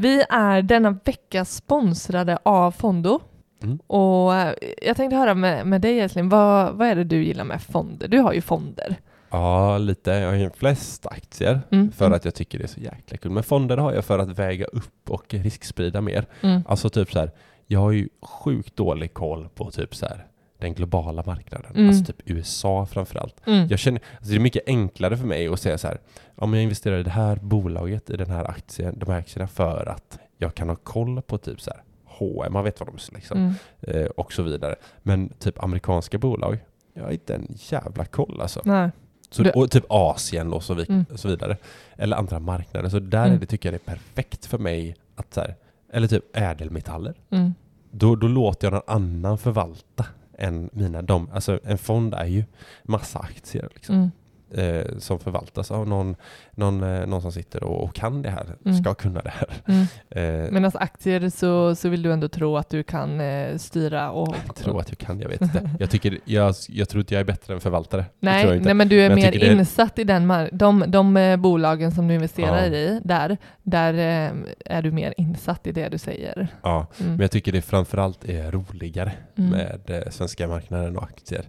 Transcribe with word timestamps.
Vi 0.00 0.24
är 0.28 0.62
denna 0.62 0.90
vecka 1.04 1.44
sponsrade 1.44 2.38
av 2.42 2.70
Fondo. 2.70 3.20
Mm. 3.62 3.78
Och 3.86 4.34
eh, 4.34 4.54
jag 4.82 4.96
tänkte 4.96 5.16
höra 5.16 5.34
med, 5.34 5.66
med 5.66 5.80
dig 5.80 6.00
Esling, 6.00 6.28
vad, 6.28 6.74
vad 6.74 6.88
är 6.88 6.94
det 6.94 7.04
du 7.04 7.24
gillar 7.24 7.44
med 7.44 7.62
fonder? 7.62 8.08
Du 8.08 8.18
har 8.18 8.32
ju 8.32 8.40
fonder. 8.40 8.96
Ja, 9.30 9.78
lite. 9.78 10.10
Jag 10.10 10.28
har 10.28 10.36
ju 10.36 10.50
flest 10.50 11.06
aktier 11.06 11.60
Mm, 11.70 11.92
för 11.92 12.04
mm, 12.06 12.16
att 12.16 12.24
jag 12.24 12.34
tycker 12.34 12.58
det 12.58 12.64
är 12.64 12.68
så 12.68 12.80
jäkla 12.80 13.16
kul. 13.16 13.30
Men 13.30 13.42
fonder 13.42 13.76
har 13.76 13.92
jag 13.92 14.04
för 14.04 14.18
att 14.18 14.38
väga 14.38 14.64
upp 14.64 15.10
och 15.10 15.34
risksprida 15.34 16.00
mer. 16.00 16.26
Mm. 16.40 16.62
Alltså 16.68 16.90
typ 16.90 17.12
så 17.12 17.18
här, 17.18 17.30
jag 17.66 17.80
har 17.80 17.90
ju 17.90 18.08
sjukt 18.22 18.76
dålig 18.76 19.14
koll 19.14 19.48
på 19.54 19.70
typ 19.70 19.94
så 19.94 20.06
här 20.06 20.26
den 20.60 20.74
globala 20.74 21.22
marknaden. 21.26 21.72
Mm. 21.76 21.88
Alltså 21.88 22.04
typ 22.04 22.22
USA 22.30 22.86
framförallt. 22.86 23.46
Mm. 23.46 23.68
Jag 23.68 23.78
känner, 23.78 24.00
alltså 24.16 24.30
det 24.30 24.36
är 24.36 24.40
mycket 24.40 24.62
enklare 24.66 25.16
för 25.16 25.26
mig 25.26 25.48
att 25.48 25.60
säga 25.60 25.78
så 25.78 25.88
här, 25.88 26.00
om 26.36 26.54
jag 26.54 26.62
investerar 26.62 26.98
i 26.98 27.02
det 27.02 27.10
här 27.10 27.36
bolaget, 27.36 28.10
i 28.10 28.16
den 28.16 28.30
här 28.30 28.44
aktien, 28.50 28.94
de 28.98 29.10
här 29.12 29.18
aktierna 29.18 29.48
för 29.48 29.86
att 29.88 30.18
jag 30.38 30.54
kan 30.54 30.68
ha 30.68 30.76
koll 30.76 31.22
på 31.22 31.38
typ 31.38 31.60
så 31.60 31.70
här 31.70 31.82
H&M, 32.04 32.52
man 32.52 32.64
vet 32.64 32.80
vad 32.80 32.88
de 32.88 32.94
är 32.94 33.14
liksom, 33.14 33.38
Mm. 33.38 33.54
eh, 33.80 34.06
och 34.06 34.32
så 34.32 34.42
vidare. 34.42 34.74
Men 35.02 35.28
typ 35.28 35.62
amerikanska 35.64 36.18
bolag, 36.18 36.58
jag 36.94 37.02
har 37.04 37.10
inte 37.10 37.34
en 37.34 37.46
jävla 37.50 38.04
koll 38.04 38.40
alltså. 38.40 38.60
Nej. 38.64 38.90
Så, 39.30 39.50
och 39.54 39.70
typ 39.70 39.84
Asien 39.88 40.52
och 40.52 40.62
så, 40.62 40.74
vid, 40.74 40.90
Mm. 40.90 41.04
så 41.14 41.28
vidare. 41.28 41.56
Eller 41.96 42.16
andra 42.16 42.38
marknader. 42.38 42.88
Så 42.88 42.98
där 42.98 43.24
Mm. 43.24 43.36
är 43.36 43.40
det, 43.40 43.46
tycker 43.46 43.72
jag 43.72 43.80
det 43.80 43.90
är 43.90 43.94
perfekt 43.96 44.46
för 44.46 44.58
mig 44.58 44.96
att 45.16 45.34
så 45.34 45.40
här, 45.40 45.54
eller 45.92 46.08
typ 46.08 46.36
ädelmetaller. 46.36 47.14
Mm. 47.30 47.54
Då, 47.90 48.16
då 48.16 48.26
låter 48.28 48.66
jag 48.66 48.72
någon 48.72 48.82
annan 48.96 49.38
förvalta 49.38 50.06
än 50.40 50.70
mina. 50.72 51.02
De, 51.02 51.30
alltså 51.32 51.60
en 51.64 51.78
fond 51.78 52.14
är 52.14 52.26
ju 52.26 52.44
massa 52.84 53.18
aktier 53.18 53.68
liksom, 53.74 53.94
Mm 53.94 54.10
eh, 54.54 54.98
som 54.98 55.18
förvaltas 55.18 55.70
av 55.70 55.88
någon, 55.88 56.16
någon, 56.52 56.82
eh, 56.82 57.06
någon 57.06 57.22
som 57.22 57.32
sitter 57.32 57.62
och, 57.64 57.84
och 57.84 57.94
kan 57.94 58.22
det 58.22 58.30
här, 58.30 58.46
Mm. 58.64 58.82
ska 58.82 58.94
kunna 58.94 59.20
det 59.22 59.30
här. 59.34 59.48
Mm. 59.66 60.44
Eh, 60.46 60.50
Medan 60.52 60.70
aktier 60.74 61.28
så, 61.30 61.74
så 61.74 61.88
vill 61.88 62.02
du 62.02 62.12
ändå 62.12 62.28
tro 62.28 62.56
att 62.56 62.68
du 62.70 62.82
kan 62.82 63.20
eh, 63.20 63.56
styra 63.56 64.10
och... 64.10 64.36
jag 64.46 64.54
tror 64.56 64.80
att 64.80 64.88
jag 64.88 64.98
kan, 64.98 65.20
jag 65.20 65.28
vet 65.28 65.40
inte. 65.42 65.70
Jag, 65.78 65.90
tycker, 65.90 66.18
jag, 66.24 66.54
jag 66.68 66.88
tror 66.88 67.00
inte 67.00 67.14
jag 67.14 67.20
är 67.20 67.24
bättre 67.24 67.54
än 67.54 67.60
förvaltare. 67.60 68.04
Nej, 68.20 68.60
nej, 68.60 68.74
men 68.74 68.88
du 68.88 69.00
är 69.00 69.08
Men 69.08 69.16
mer 69.16 69.44
är- 69.44 69.50
insatt 69.52 69.98
i 69.98 70.04
den 70.04 70.30
mar- 70.32 70.48
de, 70.52 70.84
de 70.88 71.16
eh, 71.16 71.36
bolagen 71.36 71.92
som 71.92 72.08
du 72.08 72.14
investerar 72.14 72.66
Ja. 72.66 72.74
i, 72.74 73.00
där, 73.04 73.36
där 73.62 73.94
eh, 73.94 74.32
är 74.64 74.82
du 74.82 74.90
mer 74.90 75.14
insatt 75.16 75.66
i 75.66 75.72
det 75.72 75.88
du 75.88 75.98
säger. 75.98 76.48
Ja, 76.62 76.86
Mm. 77.00 77.12
men 77.12 77.20
jag 77.20 77.30
tycker 77.30 77.52
det 77.52 77.62
framförallt 77.62 78.24
är 78.24 78.50
roligare 78.50 79.12
Mm. 79.38 79.50
med 79.50 80.04
svenska 80.10 80.48
marknaden 80.48 80.96
och 80.96 81.02
aktier. 81.02 81.44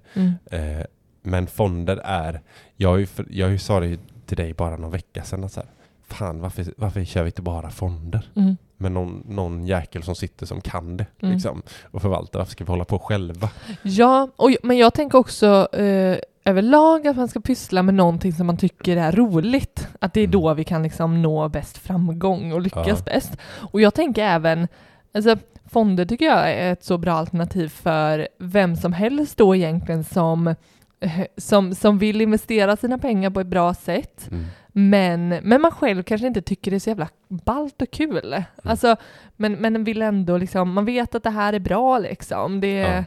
Men 1.22 1.47
fonder 1.47 1.97
är, 2.03 2.41
jag 2.75 3.08
jag 3.30 3.61
sa 3.61 3.80
det 3.80 3.88
ju 3.88 3.97
till 4.25 4.38
dig 4.38 4.53
bara 4.53 4.77
någon 4.77 4.91
vecka 4.91 5.23
sedan 5.23 5.44
att 5.44 5.52
så 5.52 5.59
här, 5.59 5.69
fan 6.08 6.41
varför, 6.41 6.66
varför 6.78 7.03
kör 7.03 7.23
vi 7.23 7.28
inte 7.28 7.41
bara 7.41 7.69
fonder? 7.69 8.30
Mm. 8.36 8.58
Med 8.78 8.91
någon, 8.91 9.23
någon 9.28 9.66
jäkel 9.67 10.03
som 10.03 10.16
sitter 10.16 10.45
som 10.45 10.61
kan 10.61 10.97
det 10.97 11.05
Mm. 11.22 11.33
liksom, 11.33 11.61
och 11.83 12.02
förvaltar, 12.02 12.39
varför 12.39 12.52
ska 12.52 12.63
vi 12.63 12.69
hålla 12.72 12.86
på 12.86 13.00
själva? 13.00 13.50
Ja, 13.83 14.30
och, 14.36 14.52
men 14.63 14.78
jag 14.78 14.94
tänker 14.94 15.17
också 15.17 15.67
eh, 15.73 16.17
överlag 16.45 17.08
att 17.08 17.16
man 17.17 17.28
ska 17.28 17.39
pyssla 17.41 17.83
med 17.83 17.94
någonting 17.94 18.33
som 18.33 18.47
man 18.47 18.58
tycker 18.58 18.97
är 18.97 19.11
roligt. 19.11 19.88
Att 20.00 20.13
det 20.13 20.19
är 20.19 20.25
Mm. 20.25 20.31
då 20.31 20.53
vi 20.53 20.63
kan 20.63 20.83
liksom 20.83 21.22
nå 21.22 21.50
bäst 21.50 21.78
framgång 21.78 22.52
och 22.53 22.61
lyckas 22.61 22.88
Ja. 22.88 23.13
bäst. 23.13 23.38
Och 23.72 23.81
jag 23.81 23.94
tänker 23.94 24.23
även, 24.23 24.67
alltså 25.13 25.35
fonder 25.66 26.06
tycker 26.06 26.25
jag 26.25 26.52
är 26.52 26.72
ett 26.73 26.83
så 26.83 26.97
bra 26.97 27.13
alternativ 27.13 27.67
för 27.69 28.28
vem 28.38 28.75
som 28.75 28.94
helst 28.94 29.38
då 29.38 29.56
egentligen 29.56 30.03
som, 30.03 30.56
som, 31.38 31.75
som 31.75 31.97
vill 31.97 32.21
investera 32.21 32.75
sina 32.75 32.97
pengar 32.97 33.30
på 33.30 33.39
ett 33.39 33.47
bra 33.47 33.73
sätt. 33.73 34.27
Mm. 34.31 34.45
Men, 34.73 35.30
men 35.30 35.61
man 35.61 35.71
själv 35.71 36.03
kanske 36.03 36.27
inte 36.27 36.41
tycker 36.41 36.71
det 36.71 36.77
är 36.77 36.80
så 36.80 36.89
jävla 36.89 37.09
ballt 37.27 37.81
och 37.81 37.91
kul. 37.91 38.33
Mm. 38.33 38.44
Alltså, 38.63 38.95
men, 39.35 39.53
men 39.53 39.83
vill 39.83 40.02
ändå 40.02 40.38
liksom, 40.38 40.73
man 40.73 40.85
vet 40.85 41.16
att 41.16 41.23
det 41.23 41.29
här 41.29 41.53
är 41.53 41.59
bra 41.59 41.99
liksom. 41.99 42.59
Det, 42.61 42.77
Ja. 42.77 43.03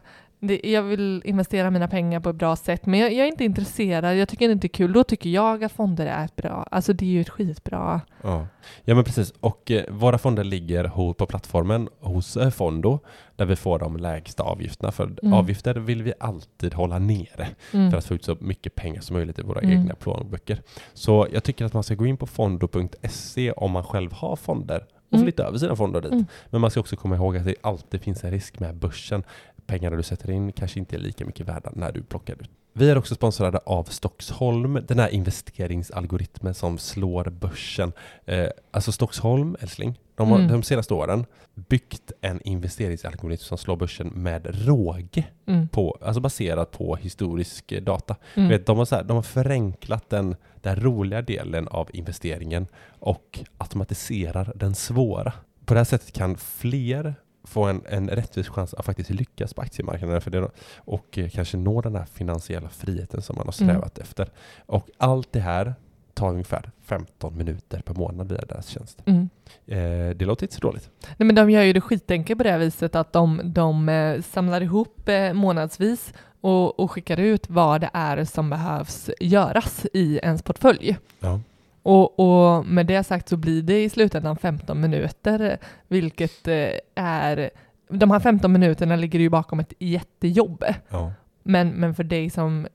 Det, 0.46 0.60
jag 0.64 0.82
vill 0.82 1.22
investera 1.24 1.70
mina 1.70 1.88
pengar 1.88 2.20
på 2.20 2.30
ett 2.30 2.36
bra 2.36 2.56
sätt, 2.56 2.86
men 2.86 3.00
jag, 3.00 3.12
jag 3.12 3.26
är 3.26 3.30
inte 3.30 3.44
intresserad, 3.44 4.16
jag 4.16 4.28
tycker 4.28 4.46
det 4.48 4.52
inte 4.52 4.66
är 4.66 4.68
kul. 4.68 4.92
Då 4.92 5.04
tycker 5.04 5.30
jag 5.30 5.64
att 5.64 5.72
fonder 5.72 6.06
är 6.06 6.24
ett 6.24 6.36
bra, 6.36 6.66
alltså 6.70 6.92
det 6.92 7.04
är 7.04 7.08
ju 7.10 7.20
ett 7.20 7.28
skitbra. 7.28 8.00
Ja. 8.22 8.46
ja, 8.84 8.94
men 8.94 9.04
precis. 9.04 9.32
Och 9.40 9.70
eh, 9.70 9.84
våra 9.90 10.18
fonder 10.18 10.44
ligger 10.44 11.12
på 11.12 11.26
plattformen 11.26 11.88
hos 12.00 12.36
eh, 12.36 12.50
Fondo, 12.50 12.98
där 13.36 13.44
vi 13.44 13.56
får 13.56 13.78
de 13.78 13.96
lägsta 13.96 14.42
avgifterna. 14.42 14.92
För 14.92 15.04
Mm. 15.22 15.32
avgifter 15.32 15.74
vill 15.74 16.02
vi 16.02 16.12
alltid 16.20 16.74
hålla 16.74 16.98
nere. 16.98 17.48
Mm. 17.72 17.90
för 17.90 17.98
att 17.98 18.04
få 18.04 18.14
ut 18.14 18.24
så 18.24 18.36
mycket 18.40 18.74
pengar 18.74 19.00
som 19.00 19.16
möjligt 19.16 19.38
i 19.38 19.42
våra 19.42 19.60
Mm. 19.60 19.78
egna 19.80 19.94
plånböcker. 19.94 20.62
Så 20.94 21.26
jag 21.32 21.44
tycker 21.44 21.64
att 21.64 21.72
man 21.72 21.82
ska 21.82 21.94
gå 21.94 22.06
in 22.06 22.16
på 22.16 22.26
fondo.se 22.26 23.52
om 23.52 23.70
man 23.70 23.84
själv 23.84 24.12
har 24.12 24.36
fonder 24.36 24.84
och 25.08 25.14
Mm. 25.14 25.24
flytta 25.26 25.44
över 25.44 25.58
sina 25.58 25.76
fonder 25.76 26.00
dit. 26.00 26.12
Mm. 26.12 26.26
Men 26.50 26.60
man 26.60 26.70
ska 26.70 26.80
också 26.80 26.96
komma 26.96 27.16
ihåg 27.16 27.36
att 27.36 27.44
det 27.44 27.54
alltid 27.60 28.00
finns 28.02 28.24
en 28.24 28.30
risk 28.30 28.58
med 28.60 28.74
börsen. 28.74 29.24
Pengarna 29.66 29.96
du 29.96 30.02
sätter 30.02 30.30
in 30.30 30.52
kanske 30.52 30.78
inte 30.78 30.96
är 30.96 31.00
lika 31.00 31.24
mycket 31.26 31.48
värda 31.48 31.70
när 31.74 31.92
du 31.92 32.02
plockar 32.02 32.34
ut. 32.34 32.50
Vi 32.76 32.90
är 32.90 32.98
också 32.98 33.14
sponsrade 33.14 33.58
av 33.58 33.84
Stockholm, 33.84 34.78
den 34.88 34.98
här 34.98 35.08
investeringsalgoritmen 35.08 36.54
som 36.54 36.78
slår 36.78 37.24
börsen. 37.24 37.92
Eh, 38.26 38.46
alltså 38.70 38.92
Stockholm, 38.92 39.56
älskling, 39.60 39.98
de 40.14 40.30
har 40.30 40.38
Mm. 40.38 40.50
de 40.52 40.62
senaste 40.62 40.94
åren 40.94 41.26
byggt 41.54 42.12
en 42.20 42.40
investeringsalgoritm 42.42 43.42
som 43.42 43.58
slår 43.58 43.76
börsen 43.76 44.08
med 44.08 44.66
råge, 44.66 45.24
Mm. 45.46 45.68
på, 45.68 45.98
alltså 46.02 46.20
baserat 46.20 46.70
på 46.70 46.96
historisk 46.96 47.74
data. 47.82 48.16
Mm. 48.34 48.48
Vet, 48.48 48.66
de, 48.66 48.78
har 48.78 48.84
så 48.84 48.96
här, 48.96 49.02
de 49.04 49.16
har 49.16 49.22
förenklat 49.22 50.10
den, 50.10 50.36
den 50.62 50.76
roliga 50.80 51.22
delen 51.22 51.68
av 51.68 51.88
investeringen 51.92 52.66
och 53.00 53.40
automatiserar 53.58 54.52
den 54.56 54.74
svåra. 54.74 55.32
På 55.64 55.74
det 55.74 55.80
här 55.80 55.84
sättet 55.84 56.12
kan 56.12 56.36
fler 56.36 57.14
få 57.44 57.64
en, 57.64 57.82
en 57.88 58.08
rättvis 58.08 58.48
chans 58.48 58.74
att 58.74 58.84
faktiskt 58.84 59.10
lyckas 59.10 59.54
på 59.54 59.62
aktiemarknaden 59.62 60.20
för 60.20 60.30
det, 60.30 60.48
och 60.76 61.18
eh, 61.18 61.28
kanske 61.30 61.56
nå 61.56 61.80
den 61.80 61.96
här 61.96 62.04
finansiella 62.04 62.68
friheten 62.68 63.22
som 63.22 63.36
man 63.36 63.46
har 63.46 63.54
Mm. 63.62 63.74
strävat 63.74 63.98
efter. 63.98 64.28
Och 64.66 64.88
allt 64.98 65.32
det 65.32 65.40
här 65.40 65.74
tar 66.14 66.28
ungefär 66.30 66.70
15 66.82 67.36
minuter 67.38 67.80
per 67.80 67.94
månad 67.94 68.28
via 68.28 68.40
deras 68.48 68.66
tjänst. 68.68 69.02
Mm. 69.06 69.28
Eh, 69.66 70.16
det 70.16 70.24
låter 70.24 70.44
inte 70.44 70.54
så 70.54 70.60
dåligt. 70.60 70.90
Nej, 71.16 71.26
men 71.26 71.34
de 71.34 71.50
gör 71.50 71.62
ju 71.62 71.72
det 71.72 71.80
skitenkelt 71.80 72.38
på 72.38 72.44
det 72.44 72.50
här 72.50 72.58
viset 72.58 72.94
att 72.94 73.12
de, 73.12 73.40
de 73.44 73.88
eh, 73.88 74.22
samlar 74.22 74.60
ihop 74.60 75.08
eh, 75.08 75.32
månadsvis 75.32 76.12
och, 76.40 76.80
och 76.80 76.90
skickar 76.90 77.20
ut 77.20 77.50
vad 77.50 77.80
det 77.80 77.90
är 77.92 78.24
som 78.24 78.50
behövs 78.50 79.10
göras 79.20 79.86
i 79.92 80.16
ens 80.22 80.42
portfölj. 80.42 80.96
Ja. 81.20 81.40
Och, 81.84 82.20
och 82.20 82.66
med 82.66 82.86
det 82.86 83.04
sagt 83.04 83.28
så 83.28 83.36
blir 83.36 83.62
det 83.62 83.84
i 83.84 83.88
slutändan 83.88 84.36
15 84.36 84.80
minuter, 84.80 85.58
vilket 85.88 86.48
eh, 86.48 86.68
är... 86.94 87.50
De 87.88 88.10
här 88.10 88.20
15 88.20 88.52
minuterna 88.52 88.96
ligger 88.96 89.18
ju 89.18 89.28
bakom 89.28 89.60
ett 89.60 89.72
jättejobb. 89.78 90.64
Ja. 90.88 91.12
Men, 91.42 91.68
men 91.68 91.94
för 91.94 92.04
dig 92.04 92.30
som 92.30 92.66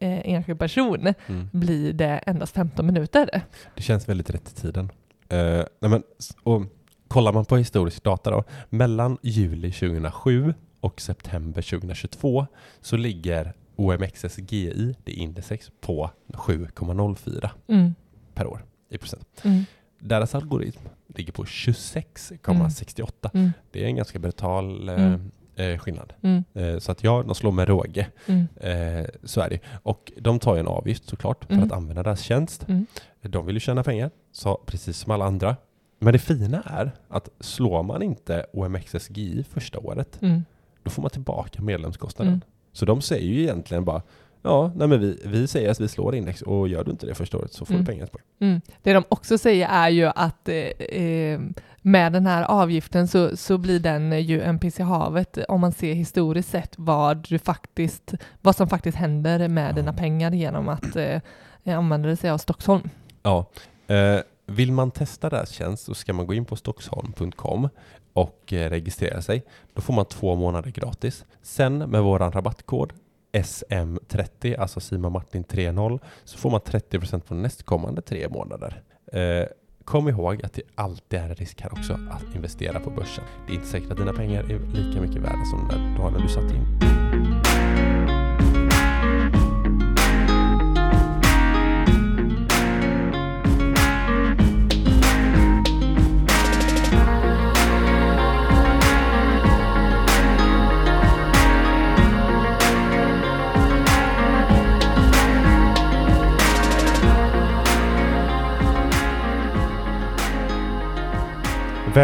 eh, 0.00 0.18
enskild 0.30 0.58
person 0.58 1.14
Mm. 1.26 1.48
blir 1.52 1.92
det 1.92 2.20
endast 2.26 2.54
15 2.54 2.86
minuter. 2.86 3.30
Det 3.76 3.82
känns 3.82 4.08
väldigt 4.08 4.30
rätt 4.30 4.48
i 4.48 4.60
tiden. 4.60 4.90
Eh, 5.28 5.62
nej 5.80 5.90
men, 5.90 6.02
och 6.42 6.62
kollar 7.08 7.32
man 7.32 7.44
på 7.44 7.56
historisk 7.56 8.02
data 8.04 8.30
då, 8.30 8.44
mellan 8.68 9.18
juli 9.22 9.72
2007 9.72 10.54
och 10.80 11.00
september 11.00 11.62
2022 11.62 12.46
så 12.80 12.96
ligger 12.96 13.52
OMXSGI, 13.76 14.94
det 15.04 15.12
indexet, 15.12 15.70
på 15.80 16.10
7,04 16.32 17.50
Mm. 17.68 17.94
Per 18.38 18.46
år 18.46 18.64
i 18.90 18.98
procent. 18.98 19.40
Mm. 19.44 19.64
Deras 19.98 20.34
algoritm 20.34 20.80
ligger 21.14 21.32
på 21.32 21.44
26,68. 21.44 23.30
Mm. 23.34 23.50
Det 23.70 23.82
är 23.84 23.86
en 23.86 23.96
ganska 23.96 24.18
brutal 24.18 24.88
eh, 24.88 24.94
Mm. 25.04 25.30
eh, 25.56 25.78
skillnad. 25.78 26.12
Mm. 26.22 26.44
Eh, 26.54 26.78
så 26.78 26.92
att 26.92 27.04
ja, 27.04 27.22
de 27.26 27.34
slår 27.34 27.52
med 27.52 27.68
råge. 27.68 28.06
Mm. 28.26 28.46
Eh, 28.56 29.06
så 29.24 29.40
är 29.40 29.50
det. 29.50 29.60
Och 29.82 30.12
de 30.20 30.38
tar 30.38 30.54
ju 30.54 30.60
en 30.60 30.66
avgift 30.68 31.08
såklart 31.08 31.44
för 31.44 31.52
Mm. 31.52 31.64
att 31.66 31.72
använda 31.72 32.02
deras 32.02 32.20
tjänst. 32.20 32.68
Mm. 32.68 32.86
De 33.22 33.46
vill 33.46 33.56
ju 33.56 33.60
tjäna 33.60 33.82
pengar, 33.82 34.10
så 34.32 34.56
precis 34.66 34.98
som 34.98 35.12
alla 35.12 35.24
andra. 35.24 35.56
Men 35.98 36.12
det 36.12 36.18
fina 36.18 36.62
är 36.66 36.90
att 37.08 37.28
slår 37.40 37.82
man 37.82 38.02
inte 38.02 38.46
OMXSGI 38.52 39.44
första 39.50 39.78
året, 39.78 40.18
Mm. 40.22 40.44
då 40.82 40.90
får 40.90 41.02
man 41.02 41.10
tillbaka 41.10 41.62
medlemskostnaden. 41.62 42.32
Mm. 42.34 42.40
Så 42.72 42.84
de 42.84 43.00
säger 43.02 43.28
ju 43.28 43.42
egentligen 43.42 43.84
bara, 43.84 44.02
ja, 44.42 44.72
nej 44.76 44.88
men 44.88 45.00
vi, 45.00 45.22
vi 45.24 45.46
säger 45.46 45.70
att 45.70 45.80
vi 45.80 45.88
slår 45.88 46.14
index 46.14 46.42
och 46.42 46.68
gör 46.68 46.84
du 46.84 46.90
inte 46.90 47.06
det 47.06 47.14
första 47.14 47.38
året 47.38 47.52
så 47.52 47.64
får 47.64 47.74
Mm. 47.74 47.84
du 47.84 47.92
pengar 47.92 48.06
på 48.06 48.18
Mm. 48.40 48.60
Det 48.82 48.92
de 48.92 49.04
också 49.08 49.38
säger 49.38 49.68
är 49.68 49.88
ju 49.88 50.04
att 50.14 50.48
eh, 50.48 50.54
eh, 50.56 51.40
med 51.82 52.12
den 52.12 52.26
här 52.26 52.42
avgiften 52.42 53.08
så, 53.08 53.36
så 53.36 53.58
blir 53.58 53.80
den 53.80 54.22
ju 54.22 54.40
en 54.42 54.58
piss 54.58 54.80
i 54.80 54.82
havet 54.82 55.38
om 55.48 55.60
man 55.60 55.72
ser 55.72 55.94
historiskt 55.94 56.48
sett 56.50 56.74
vad, 56.78 57.16
du 57.28 57.38
faktiskt, 57.38 58.14
vad 58.42 58.56
som 58.56 58.68
faktiskt 58.68 58.96
händer 58.98 59.48
med 59.48 59.68
Ja. 59.70 59.72
dina 59.72 59.92
pengar 59.92 60.30
genom 60.32 60.68
att 60.68 60.96
eh, 60.96 61.20
använda 61.64 62.16
sig 62.16 62.30
av 62.30 62.38
Stockholm. 62.38 62.88
Ja. 63.22 63.46
Eh, 63.86 64.20
vill 64.46 64.72
man 64.72 64.90
testa 64.90 65.28
deras 65.30 65.50
tjänst 65.50 65.84
så 65.84 65.94
ska 65.94 66.12
man 66.12 66.26
gå 66.26 66.34
in 66.34 66.44
på 66.44 66.56
stockholm.com 66.56 67.68
och 68.12 68.52
eh, 68.52 68.70
registrera 68.70 69.22
sig. 69.22 69.42
Då 69.74 69.80
får 69.82 69.94
man 69.94 70.04
två 70.04 70.34
månader 70.34 70.70
gratis. 70.70 71.24
Sen 71.42 71.78
med 71.78 72.02
våran 72.02 72.32
rabattkod 72.32 72.92
SM30, 73.32 74.60
alltså 74.60 74.80
Simon 74.80 75.12
Martin 75.12 75.44
30, 75.44 75.98
så 76.24 76.38
får 76.38 76.50
man 76.50 76.60
30% 76.60 77.20
på 77.20 77.34
nästkommande 77.34 78.02
tre 78.02 78.28
månader. 78.28 78.82
Eh, 79.12 79.46
kom 79.84 80.08
ihåg 80.08 80.44
att 80.44 80.52
det 80.52 80.62
alltid 80.74 81.18
är 81.18 81.28
en 81.28 81.34
risk 81.34 81.60
här 81.60 81.72
också 81.72 81.92
att 81.92 82.34
investera 82.34 82.80
på 82.80 82.90
börsen. 82.90 83.24
Det 83.46 83.52
är 83.52 83.54
inte 83.54 83.68
säkert 83.68 83.90
att 83.90 83.98
dina 83.98 84.12
pengar 84.12 84.42
är 84.42 84.58
lika 84.58 85.00
mycket 85.00 85.22
värda 85.22 85.44
som 85.44 85.68
när 85.70 85.96
du 85.96 86.02
har 86.02 86.10
när 86.10 86.20
du 86.20 86.28
satt 86.28 86.50
in. 86.50 87.37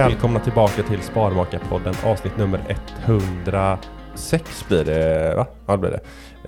Välkomna 0.05 0.41
tillbaka 0.41 0.83
till 0.83 1.03
Sparmakarpodden 1.03 1.95
avsnitt 2.05 2.37
nummer 2.39 2.77
106 3.05 4.65
blir 4.69 4.85
det 4.85 5.35
va? 5.37 5.47
Ja 5.67 5.73
det 5.73 5.79
blir 5.79 5.91
det. 5.91 6.01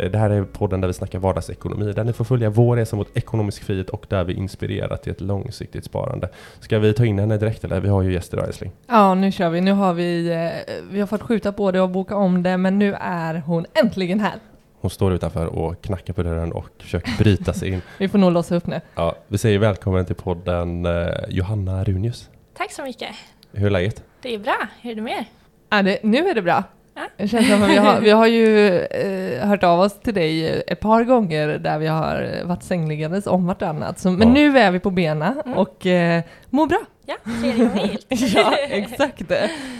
Eh, 0.05 0.11
Det 0.11 0.19
här 0.19 0.31
är 0.31 0.43
podden 0.45 0.81
där 0.81 0.89
vi 0.89 0.95
snackar 0.95 1.19
vardagsekonomi, 1.19 1.93
där 1.93 2.05
ni 2.05 2.13
får 2.13 2.25
följa 2.25 2.51
vår 2.51 2.77
resa 2.77 2.97
mot 2.97 3.17
ekonomisk 3.17 3.63
frihet 3.63 3.91
och 3.91 4.07
där 4.09 4.25
vi 4.25 4.33
inspirerar 4.35 4.97
till 4.97 5.13
ett 5.13 5.21
långsiktigt 5.21 5.85
sparande. 5.85 6.29
Ska 6.61 6.79
vi 6.79 6.93
ta 6.93 7.05
in 7.05 7.19
henne 7.19 7.37
direkt 7.37 7.65
eller? 7.65 7.81
Vi 7.81 7.89
har 7.89 8.03
ju 8.03 8.13
gäster 8.13 8.37
idag 8.37 8.49
älskling. 8.49 8.73
Ja, 8.87 9.15
nu 9.15 9.33
kör 9.33 9.51
vi. 9.51 9.61
Nu 9.61 9.73
har 9.73 9.95
vi, 9.95 10.29
eh, 10.33 10.75
vi 10.91 11.01
har 11.01 11.07
fått 11.07 11.23
skjuta 11.23 11.53
på 11.53 11.71
det 11.71 11.81
och 11.81 11.91
boka 11.91 12.17
om 12.17 12.43
det, 12.43 12.57
men 12.57 12.79
nu 12.79 12.95
är 13.01 13.35
hon 13.47 13.67
äntligen 13.85 14.21
här. 14.21 14.35
Hon 14.81 14.91
står 14.91 15.13
utanför 15.13 15.47
och 15.47 15.83
knackar 15.83 16.13
på 16.15 16.23
dörren 16.23 16.53
och 16.53 16.67
försöker 16.79 17.13
bryta 17.19 17.53
sig 17.53 17.69
in. 17.69 17.83
Vi 17.99 18.09
får 18.09 18.19
nog 18.19 18.33
låsa 18.33 18.57
upp 18.57 18.67
nu. 18.67 18.81
Ja, 18.95 19.17
vi 19.29 19.39
säger 19.39 19.59
välkommen 19.59 20.05
till 20.07 20.17
podden 20.17 20.87
eh, 20.87 21.07
Johanna 21.29 21.85
Runius. 21.85 22.31
Tack 22.59 22.73
så 22.73 22.83
mycket. 22.83 23.09
Hur 23.57 23.67
är 23.67 23.71
läget? 23.71 24.03
Det 24.23 24.35
är 24.35 24.39
bra. 24.39 24.57
Hur 24.83 24.91
är 24.91 24.95
det 24.95 25.03
med 25.03 25.13
er? 25.19 25.25
Ja, 25.71 25.83
det, 25.83 25.99
nu 26.03 26.29
är 26.29 26.35
det 26.35 26.43
bra. 26.43 26.63
Det 27.17 27.29
känns 27.29 27.49
som 27.51 27.63
att 27.63 27.69
vi 27.71 27.77
har, 27.77 28.01
vi 28.01 28.11
har 28.11 28.27
ju 28.27 28.79
eh, 28.81 29.47
hört 29.49 29.65
av 29.65 29.81
oss 29.81 30.01
till 30.01 30.15
dig 30.15 30.63
ett 30.67 30.81
par 30.81 31.05
gånger 31.05 31.49
där 31.49 31.79
vi 31.79 31.87
har 31.87 32.41
varit 32.45 32.63
sängliggandes 32.63 33.27
om 33.27 33.47
vartannat. 33.47 33.99
Så, 33.99 34.11
men 34.11 34.29
Ja. 34.29 34.35
nu 34.35 34.59
är 34.59 34.71
vi 34.71 34.79
på 34.81 34.91
benen 34.91 35.41
Mm. 35.47 35.59
och 35.59 35.87
eh, 35.87 36.23
mår 36.51 36.67
bra. 36.67 36.81
Ja, 37.07 37.17
tredje 37.41 37.65
gången. 37.65 37.89
Ja, 38.09 38.53
exakt. 38.69 39.21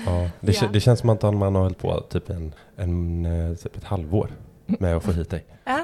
Ja, 0.07 0.29
det, 0.41 0.61
Ja. 0.63 0.69
det 0.73 0.81
känns 0.81 1.01
som 1.01 1.09
att 1.11 1.23
man 1.23 1.55
har 1.55 1.63
hållit 1.63 1.79
på 1.79 2.01
typ, 2.01 2.31
en, 2.31 2.53
en, 2.77 3.27
eh, 3.51 3.57
typ 3.57 3.77
ett 3.77 3.85
halvår 3.85 4.29
med 4.67 4.97
att 4.97 5.05
få 5.05 5.13
hit 5.13 5.31
dig. 5.31 5.45
Ja. 5.65 5.79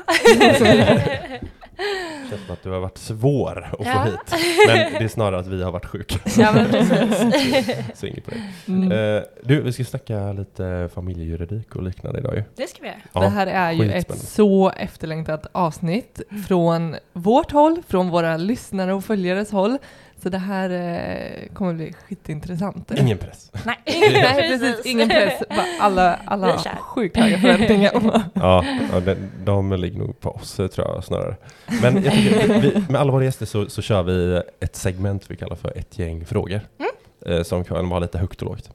Det 1.76 2.28
känns 2.30 2.46
som 2.46 2.52
att 2.54 2.62
du 2.62 2.70
har 2.70 2.80
varit 2.80 2.98
svår 2.98 3.64
att 3.72 3.76
få 3.78 3.84
Ja. 3.84 4.04
hit. 4.04 4.34
Men 4.66 4.92
det 4.92 5.04
är 5.04 5.08
snarare 5.08 5.40
att 5.40 5.46
vi 5.46 5.62
har 5.62 5.72
varit 5.72 5.86
sjuka. 5.86 6.18
ja, 6.38 6.52
men 6.52 6.70
precis. 6.70 7.76
Så 8.00 8.06
inget 8.06 8.24
på 8.24 8.30
det. 8.30 8.72
Mm. 8.72 8.92
Eh, 9.16 9.22
du, 9.42 9.60
vi 9.62 9.72
ska 9.72 9.84
snacka 9.84 10.32
lite 10.32 10.90
familjejuridik 10.94 11.76
och 11.76 11.82
liknande 11.82 12.18
idag 12.20 12.34
ju. 12.34 12.44
Det 12.56 12.68
ska 12.70 12.82
vi 12.82 12.88
göra. 12.88 12.98
Ja, 13.12 13.20
det 13.20 13.28
här 13.28 13.46
är 13.46 13.72
ju 13.72 13.92
ett 13.92 14.18
så 14.18 14.70
efterlängtat 14.70 15.46
avsnitt 15.52 16.20
från 16.48 16.96
vårt 17.12 17.50
håll, 17.52 17.82
från 17.88 18.08
våra 18.10 18.36
lyssnare 18.36 18.94
och 18.94 19.04
följares 19.04 19.50
håll. 19.50 19.78
Så 20.22 20.28
det 20.28 20.38
här 20.38 20.70
eh, 20.70 21.54
kommer 21.54 21.74
bli 21.74 21.92
skitintressant. 21.92 22.92
Ingen 22.98 23.18
press. 23.18 23.50
Nej, 23.64 23.76
Nej, 24.12 24.58
precis. 24.58 24.86
Ingen 24.86 25.08
press. 25.08 25.42
Bara 25.48 25.66
alla 25.80 26.18
alla 26.24 26.46
har 26.46 26.76
sjukt 26.76 27.16
höga 27.16 27.38
förväntningar. 27.38 27.92
Ja, 28.34 28.64
ja 28.92 29.00
de, 29.00 29.14
de 29.44 29.72
ligger 29.72 29.98
nog 29.98 30.20
på 30.20 30.30
oss 30.30 30.56
tror 30.56 30.72
jag 30.76 31.04
snarare. 31.04 31.36
Men 31.82 32.02
jag 32.04 32.12
tycker, 32.14 32.60
vi, 32.60 32.84
med 32.88 33.00
alla 33.00 33.12
våra 33.12 33.24
gäster 33.24 33.46
så, 33.46 33.68
så 33.68 33.82
kör 33.82 34.02
vi 34.02 34.42
ett 34.60 34.76
segment 34.76 35.30
vi 35.30 35.36
kallar 35.36 35.56
för 35.56 35.78
ett 35.78 35.98
gäng 35.98 36.26
frågor. 36.26 36.60
Eh, 37.26 37.42
som 37.42 37.64
kan 37.64 37.88
vara 37.88 38.00
lite 38.00 38.18
högt 38.18 38.42
och 38.42 38.48
lågt. 38.48 38.70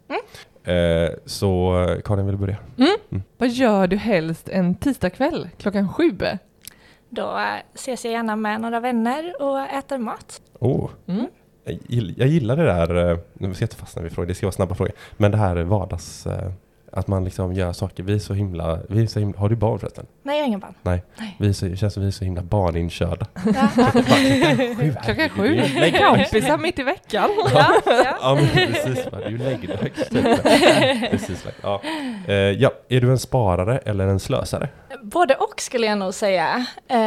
Eh, 0.63 1.09
så 1.25 1.81
eh, 1.89 2.01
Karin 2.01 2.25
vill 2.25 2.37
börja? 2.37 2.57
Vad 3.37 3.49
gör 3.49 3.87
du 3.87 3.97
helst 3.97 4.49
en 4.49 4.75
tisdagkväll 4.75 5.49
klockan 5.57 5.89
sju? 5.93 6.11
Då 7.09 7.39
ses 7.73 8.05
jag 8.05 8.11
gärna 8.11 8.35
med 8.35 8.61
några 8.61 8.79
vänner 8.79 9.41
och 9.41 9.59
äter 9.59 9.97
mat. 9.97 10.41
Oh, 10.59 10.89
Mm. 11.07 11.27
jag 12.17 12.27
gillar 12.27 12.55
det 12.57 12.63
där, 12.63 13.11
eh, 13.11 13.17
nu 13.33 13.53
ska 13.53 13.63
jag 13.63 13.67
inte 13.67 13.75
fastna 13.75 14.01
vid 14.01 14.11
frågor, 14.11 14.27
det 14.27 14.35
ska 14.35 14.45
vara 14.45 14.51
snabba 14.51 14.75
frågor. 14.75 14.93
Men 15.17 15.31
det 15.31 15.37
här 15.37 15.55
vardags, 15.55 16.27
eh, 16.27 16.51
att 16.97 17.07
man 17.07 17.23
liksom 17.23 17.53
gör 17.53 17.73
saker, 17.73 18.03
vi 18.03 18.13
är 18.13 18.19
så 18.19 18.33
himla, 18.33 18.79
vi 18.89 19.03
är 19.03 19.07
så 19.07 19.19
himla 19.19 19.39
har 19.39 19.49
du 19.49 19.55
barn 19.55 19.79
förresten? 19.79 20.05
Nej, 20.23 20.35
jag 20.35 20.43
har 20.43 20.47
ingen 20.47 20.59
barn. 20.59 21.01
Vi 21.37 21.49
är 21.49 21.53
så, 21.53 21.65
det 21.65 21.77
känns 21.77 21.93
som 21.93 22.03
vi 22.03 22.07
är 22.07 22.11
så 22.11 22.23
himla 22.25 22.41
barninkörda. 22.41 23.25
Ja, 23.45 23.91
Klockan 25.03 25.29
sju? 25.29 25.55
Lägg 25.55 25.99
Kompisar 26.03 26.57
mitt 26.57 26.79
i 26.79 26.83
veckan. 26.83 27.29
ja, 27.53 27.81
ja. 27.85 28.17
Ja 28.21 28.35
men 28.35 28.47
precis, 28.47 29.05
det 29.11 29.23
är 29.25 29.29
ju 29.29 29.37
läggdags. 29.37 30.09
Precis, 31.11 31.45
va. 31.45 31.51
ja. 31.61 31.81
Ja, 32.57 32.71
är 32.89 33.01
du 33.01 33.11
en 33.11 33.19
sparare 33.19 33.77
eller 33.77 34.07
en 34.07 34.19
slösare? 34.19 34.69
Både 35.01 35.35
och 35.35 35.61
skulle 35.61 35.85
jag 35.85 35.97
nog 35.97 36.13
säga. 36.13 36.65
Eh, 36.87 36.97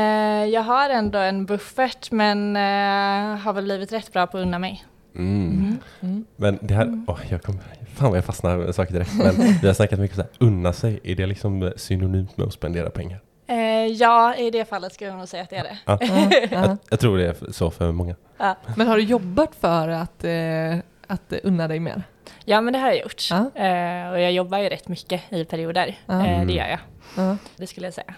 jag 0.45 0.63
har 0.63 0.91
ändå 0.91 1.19
en 1.19 1.47
buffert 1.47 2.11
men 2.11 2.57
eh, 2.57 3.39
har 3.39 3.53
väl 3.53 3.65
blivit 3.65 3.93
rätt 3.93 4.13
bra 4.13 4.27
på 4.27 4.39
att 4.39 4.43
unna 4.43 4.59
mig. 4.59 4.85
Mm. 5.17 5.77
Mm. 6.01 6.25
Men 6.37 6.59
det 6.63 6.75
här, 6.75 7.05
åh, 7.07 7.19
jag 7.29 7.43
kom, 7.43 7.59
fan 7.95 8.09
vad 8.09 8.17
jag 8.19 8.25
fastnar 8.25 8.57
med 8.59 8.75
saker 8.75 8.93
direkt. 8.93 9.15
Men 9.19 9.35
vi 9.63 9.67
har 9.67 9.75
snackat 9.75 9.99
mycket 9.99 10.19
om 10.19 10.25
så 10.25 10.29
här, 10.45 10.49
unna 10.49 10.73
sig, 10.73 11.01
är 11.05 11.15
det 11.15 11.27
liksom 11.27 11.73
synonymt 11.77 12.37
med 12.37 12.47
att 12.47 12.53
spendera 12.53 12.91
pengar? 12.91 13.21
Eh, 13.47 13.57
ja, 13.87 14.35
i 14.37 14.51
det 14.51 14.65
fallet 14.65 14.93
skulle 14.93 15.11
jag 15.11 15.19
nog 15.19 15.29
säga 15.29 15.43
att 15.43 15.51
det 15.51 15.57
är 15.57 15.63
det. 15.65 15.79
Ja, 15.87 15.99
ja. 16.01 16.29
Jag, 16.51 16.77
jag 16.91 17.01
tror 17.01 17.19
det 17.19 17.27
är 17.27 17.53
så 17.53 17.71
för 17.71 17.93
många. 17.93 18.15
Ja, 18.39 18.57
Men 18.77 18.87
har 18.89 18.97
du 18.97 19.03
jobbat 19.03 19.55
för 19.61 19.89
att, 19.89 20.25
eh, 20.25 20.77
att 21.07 21.33
unna 21.43 21.69
dig 21.69 21.81
mer? 21.81 22.03
ja 22.45 22.61
men 22.61 22.73
det 22.73 22.79
har 22.79 22.89
jag 22.89 22.99
gjort. 22.99 23.29
Ja. 23.31 23.37
Eh, 23.39 24.11
och 24.11 24.21
jag 24.21 24.33
jobbar 24.33 24.59
ju 24.59 24.69
rätt 24.69 24.89
mycket 24.89 25.23
i 25.33 25.45
perioder. 25.45 25.99
Ja. 26.07 26.27
Eh, 26.27 26.47
det 26.47 26.53
gör 26.53 26.67
jag. 26.69 26.79
Ja. 27.17 27.37
Det 27.57 27.67
skulle 27.67 27.87
jag 27.87 27.95
säga. 27.95 28.15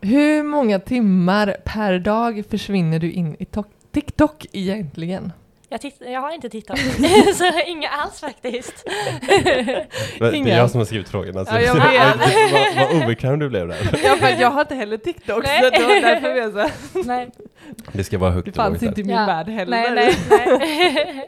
Hur 0.00 0.42
många 0.42 0.78
timmar 0.78 1.56
per 1.64 1.98
dag 1.98 2.42
försvinner 2.50 2.98
du 2.98 3.12
in 3.12 3.36
i 3.38 3.44
to- 3.44 3.64
TikTok 3.92 4.46
egentligen? 4.52 5.32
Jag, 5.72 5.80
titt- 5.80 6.00
jag 6.12 6.20
har 6.20 6.32
inte 6.34 6.48
tittat, 6.48 6.78
så 7.34 7.44
inga 7.66 7.88
alls 7.88 8.20
faktiskt. 8.20 8.84
Det 10.18 10.24
är 10.24 10.56
jag 10.56 10.70
som 10.70 10.78
har 10.80 10.84
skrivit 10.84 11.08
frågorna. 11.08 11.44
Så 11.44 11.54
Ja, 11.54 11.60
jag 11.60 11.74
vad, 11.74 11.90
vet. 11.90 12.76
vad, 12.76 12.92
vad 12.94 13.02
obekväm 13.04 13.38
du 13.38 13.48
blev 13.48 13.68
där. 13.68 14.00
Ja, 14.04 14.16
för 14.16 14.40
jag 14.40 14.50
har 14.50 14.60
inte 14.60 14.74
heller 14.74 14.96
TikTok, 14.96 15.44
Nej. 15.44 15.62
så 15.62 15.70
det 15.70 15.82
var 15.86 16.00
därför 16.00 16.28
jag 16.28 16.52
så 16.92 17.00
nej, 17.04 17.30
Det 17.92 18.04
ska 18.04 18.18
vara 18.18 18.30
högt 18.30 18.46
det 18.46 18.52
fanns 18.52 18.82
inte 18.82 19.00
i 19.00 19.04
min 19.04 19.16
Ja. 19.16 19.26
värld 19.26 19.48
heller. 19.48 19.90
nej, 19.94 20.14
nej, 20.30 20.48
nej. 20.48 21.26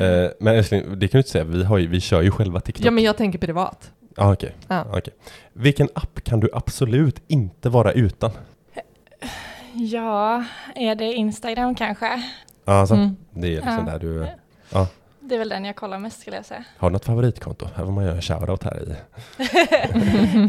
Eh, 0.24 0.30
Men 0.40 0.54
älskling, 0.56 0.98
det 0.98 1.08
kan 1.08 1.18
du 1.18 1.18
inte 1.18 1.30
säga, 1.30 1.44
vi, 1.44 1.64
har 1.64 1.78
ju, 1.78 1.86
vi 1.86 2.00
kör 2.00 2.22
ju 2.22 2.30
själva 2.30 2.60
TikTok. 2.60 2.86
Ja, 2.86 2.90
men 2.90 3.04
jag 3.04 3.16
tänker 3.16 3.38
privat. 3.38 3.90
Ah, 4.16 4.32
okej. 4.32 4.52
Ja. 4.68 4.84
okej. 4.92 5.14
Vilken 5.52 5.88
app 5.94 6.24
kan 6.24 6.40
du 6.40 6.48
absolut 6.52 7.22
inte 7.28 7.68
vara 7.68 7.92
utan? 7.92 8.30
Ja, 9.72 10.44
är 10.74 10.94
det 10.94 11.04
Instagram 11.12 11.74
kanske? 11.74 12.22
Ja, 12.66 12.72
Alltså, 12.72 12.94
Mm. 12.94 13.16
Det 13.30 13.46
är 13.46 13.50
liksom 13.50 13.84
Ja. 13.86 13.92
där 13.92 13.98
du... 13.98 14.26
Det 15.20 15.34
är 15.34 15.38
väl 15.38 15.48
den 15.48 15.64
jag 15.64 15.76
kollar 15.76 15.98
mest 15.98 16.20
skulle 16.20 16.36
jag 16.36 16.44
säga. 16.44 16.64
Har 16.76 16.90
du 16.90 16.92
något 16.92 17.04
favoritkonto? 17.04 17.66
Här 17.76 17.84
får 17.84 17.92
man 17.92 18.04
göra 18.04 18.14
en 18.16 18.22
shoutout 18.22 18.62
här 18.64 18.82
i. 18.82 18.90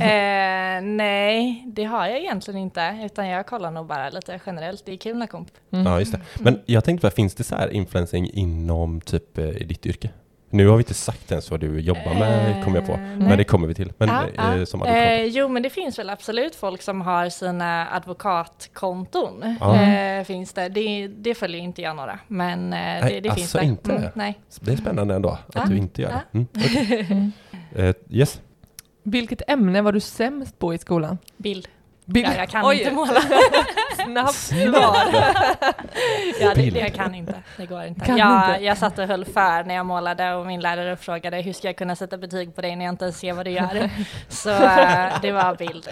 eh, 0.01 0.81
nej, 0.81 1.63
det 1.67 1.83
har 1.83 2.07
jag 2.07 2.17
egentligen 2.19 2.59
inte. 2.59 2.99
Utan 3.05 3.27
jag 3.27 3.45
kollar 3.47 3.71
nog 3.71 3.85
bara 3.87 4.09
lite 4.09 4.39
generellt. 4.45 4.85
Det 4.85 4.91
är 4.91 4.97
kul 4.97 5.17
när 5.17 5.27
komp. 5.27 5.47
Mm. 5.71 5.85
Ja, 5.85 5.99
just 5.99 6.11
det. 6.11 6.21
Men 6.39 6.61
jag 6.65 6.83
tänkte, 6.83 7.09
finns 7.11 7.35
det 7.35 7.43
så 7.43 7.55
här 7.55 7.69
influencing 7.73 8.29
inom 8.33 9.01
typ 9.01 9.37
eh, 9.37 9.45
i 9.49 9.63
ditt 9.63 9.85
yrke? 9.85 10.09
Nu 10.49 10.67
har 10.67 10.77
vi 10.77 10.81
inte 10.81 10.93
sagt 10.93 11.31
ens 11.31 11.51
vad 11.51 11.59
du 11.59 11.79
jobbar 11.79 12.13
med, 12.19 12.63
kommer 12.63 12.77
jag 12.77 12.85
på. 12.85 12.93
Eh, 12.93 12.99
Men 12.99 13.19
nej. 13.19 13.37
det 13.37 13.43
kommer 13.43 13.67
vi 13.67 13.73
till. 13.73 13.93
Men 13.97 14.09
Ja, 14.09 14.23
eh, 14.53 14.59
ja. 14.59 14.65
som 14.65 14.81
advokat. 14.81 15.03
Eh, 15.03 15.23
jo, 15.23 15.47
men 15.47 15.63
det 15.63 15.69
finns 15.69 15.99
väl 15.99 16.09
absolut 16.09 16.55
folk 16.55 16.81
som 16.81 17.01
har 17.01 17.29
sina 17.29 17.87
advokatkonton. 17.91 19.57
Ja. 19.59 19.81
Eh, 19.81 20.23
finns 20.23 20.53
det. 20.53 20.69
det. 20.69 21.07
Det 21.07 21.35
följer 21.35 21.61
inte 21.61 21.81
jag 21.81 21.95
några, 21.95 22.19
men 22.27 22.63
eh, 22.73 22.79
Nej, 22.79 23.01
det, 23.01 23.19
det 23.19 23.29
finns 23.35 23.41
alltså 23.41 23.57
det. 23.57 23.65
inte 23.65 23.91
Mm, 23.91 24.01
det? 24.03 24.11
nej. 24.15 24.39
Det 24.59 24.71
är 24.71 24.77
spännande 24.77 25.15
ändå 25.15 25.29
att 25.29 25.39
Ja. 25.53 25.65
du 25.69 25.77
inte 25.77 26.01
gör 26.01 26.09
det. 26.09 26.37
Mm. 26.37 26.47
Mm. 27.11 27.31
Eh, 27.75 27.93
yes. 28.09 28.41
Vilket 29.03 29.41
ämne 29.49 29.81
var 29.81 29.91
du 29.91 29.99
sämst 29.99 30.59
på 30.59 30.73
i 30.73 30.77
skolan? 30.77 31.17
Bild. 31.37 31.67
Bild. 32.09 32.27
Ja, 32.27 32.35
jag 32.37 32.49
kan 32.49 32.65
Oj, 32.65 32.79
inte 32.79 32.91
måla. 32.91 33.21
Snabbt 34.05 34.33
svar. 34.33 34.97
ja, 36.41 36.53
det, 36.55 36.63
jag 36.79 36.93
kan 36.93 37.15
inte. 37.15 37.33
Det 37.57 37.65
går 37.65 37.83
inte. 37.83 38.05
Kan 38.05 38.17
jag, 38.17 38.49
inte. 38.49 38.65
jag 38.65 38.77
satt 38.77 38.99
och 38.99 39.07
höll 39.07 39.25
för 39.25 39.63
när 39.63 39.75
jag 39.75 39.85
målade 39.85 40.33
och 40.33 40.45
min 40.45 40.59
lärare 40.59 40.95
frågade 40.97 41.41
hur 41.41 41.53
ska 41.53 41.67
jag 41.67 41.75
kunna 41.77 41.95
sätta 41.95 42.17
betyg 42.17 42.55
på 42.55 42.61
dig 42.61 42.75
när 42.75 42.85
jag 42.85 42.93
inte 42.93 43.05
ens 43.05 43.19
ser 43.19 43.33
vad 43.33 43.45
du 43.45 43.51
gör. 43.51 43.89
Så 44.29 44.49
eh, 44.49 45.21
det 45.21 45.31
var 45.31 45.55
bild. 45.55 45.87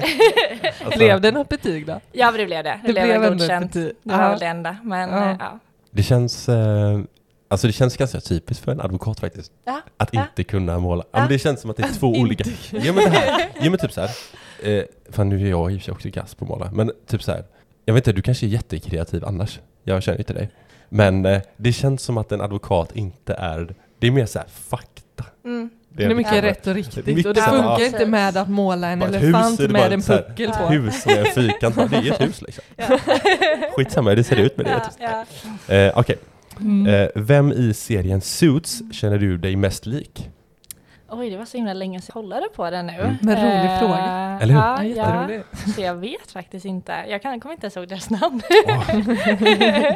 Alltså, 0.84 0.98
Blev 1.00 1.22
det 1.22 1.32
något 1.32 1.50
betyg 1.50 1.86
då? 1.88 2.00
Ja, 2.12 2.32
det 2.32 2.46
blev 2.46 2.64
det. 2.64 2.80
Det, 2.84 2.88
Det 2.88 2.94
blev 2.94 3.20
blev 3.20 3.32
godkänt. 3.38 3.74
betyg. 3.74 3.96
Det 4.04 4.14
var 4.18 4.30
väl 4.30 4.40
det 4.40 4.46
enda. 4.48 4.78
Men 4.84 5.10
Ja. 5.10 5.36
ja. 5.40 5.60
Det 5.92 6.04
känns, 6.04 6.50
eh, 6.50 7.00
alltså 7.48 7.68
det 7.68 7.74
känns 7.74 7.98
ganska 7.98 8.20
typiskt 8.20 8.66
för 8.66 8.72
en 8.72 8.82
advokat 8.82 9.20
faktiskt. 9.20 9.52
Ja. 9.66 9.82
Att 9.98 10.10
Ja. 10.12 10.22
inte 10.22 10.44
kunna 10.44 10.80
måla. 10.80 11.04
Ja, 11.12 11.20
men 11.20 11.30
det 11.30 11.40
känns 11.40 11.62
som 11.62 11.70
att 11.70 11.78
det 11.78 11.84
är 11.84 11.94
två 12.00 12.08
olika. 12.08 12.44
Ja 12.72 12.94
men 12.94 12.96
det 12.96 13.10
här, 13.10 13.50
ja 13.62 13.70
men 13.70 13.80
typ 13.80 13.92
så 13.92 14.02
här. 14.02 14.10
Eh, 14.66 14.84
fan 15.10 15.30
nu 15.30 15.46
är 15.46 15.50
jag 15.50 15.72
i 15.72 15.76
och 15.76 15.80
för 15.80 15.86
sig 15.86 15.92
också 15.92 16.12
kass 16.12 16.36
på 16.36 16.46
att 16.46 16.50
måla. 16.50 16.70
Men 16.74 16.92
typ 17.08 17.24
så 17.24 17.32
här. 17.32 17.44
Jag 17.86 17.94
vet 17.94 18.08
inte, 18.08 18.16
du 18.18 18.22
kanske 18.22 18.46
är 18.46 18.48
jättekreativ 18.48 19.26
annars. 19.26 19.60
Jag 19.84 20.04
känner 20.04 20.18
inte 20.20 20.34
dig. 20.34 20.50
Men 20.90 21.26
eh, 21.26 21.42
det 21.58 21.74
känns 21.74 22.02
som 22.02 22.18
att 22.18 22.32
en 22.32 22.42
advokat 22.42 22.92
inte 22.96 23.34
är, 23.34 23.76
det 24.00 24.08
är 24.08 24.12
mer 24.12 24.26
så 24.26 24.40
här 24.40 24.48
fakta. 24.48 25.24
Mm. 25.46 25.70
Det 25.90 26.04
är 26.04 26.16
mycket 26.16 26.36
Ja. 26.36 26.42
rätt 26.42 26.68
och 26.68 26.74
riktigt 26.74 27.06
Mycket 27.06 27.26
och 27.26 27.34
det 27.34 27.42
funkar 27.42 27.80
ja. 27.80 27.86
inte 27.86 28.06
med 28.06 28.38
att 28.38 28.50
måla 28.50 28.88
en 28.90 29.00
Bara 29.00 29.10
elefant 29.10 29.52
hus, 29.52 29.60
är 29.60 29.68
det 29.68 29.74
med 29.74 29.94
en 29.94 30.02
puckel 30.02 30.50
Ja. 30.54 30.68
på. 30.68 30.74
Hus 30.74 31.06
med 31.06 31.18
en 31.18 31.26
fyrkant, 31.26 31.76
det 31.76 31.98
är 31.98 32.12
ett 32.12 32.22
hus 32.22 32.42
liksom. 32.42 32.64
Skitsamma 33.76 34.10
hur 34.10 34.18
det 34.18 34.24
ser 34.24 34.36
ut 34.36 34.58
med 34.58 34.66
det. 34.66 34.72
är 34.72 34.82
Ja, 35.00 35.26
hus. 35.30 35.46
ja. 35.68 35.76
Eh, 35.76 35.98
Okej, 36.00 36.16
Mm. 36.60 36.88
eh, 36.88 37.10
vem 37.16 37.52
i 37.52 37.74
serien 37.74 38.22
Suits 38.22 38.82
känner 38.92 39.18
du 39.18 39.38
dig 39.38 39.56
mest 39.56 39.86
lik? 39.86 40.30
Oj, 41.20 41.30
det 41.30 41.38
var 41.38 41.46
så 41.46 41.58
himla 41.58 41.74
länge 41.74 42.02
sedan 42.02 42.06
jag 42.08 42.14
kollade 42.14 42.46
på 42.56 42.70
den 42.70 42.86
nu. 42.88 42.94
Mm. 42.94 43.18
Men 43.22 43.36
rolig 43.36 43.72
Eh, 43.72 43.80
fråga. 43.80 44.40
Eller 44.42 44.54
hur? 44.54 44.62
Ja, 44.62 44.84
Ja, 44.84 45.32
ja, 45.34 45.42
så 45.76 45.82
jag 45.82 45.96
vet 45.96 46.32
faktiskt 46.32 46.66
inte. 46.66 47.06
Jag 47.10 47.22
kan, 47.22 47.40
kommer 47.40 47.54
inte 47.54 47.66
ens 47.66 47.78
ihåg 47.78 47.88
deras 47.88 48.10
namn. 48.10 48.42
Åh. 48.68 48.84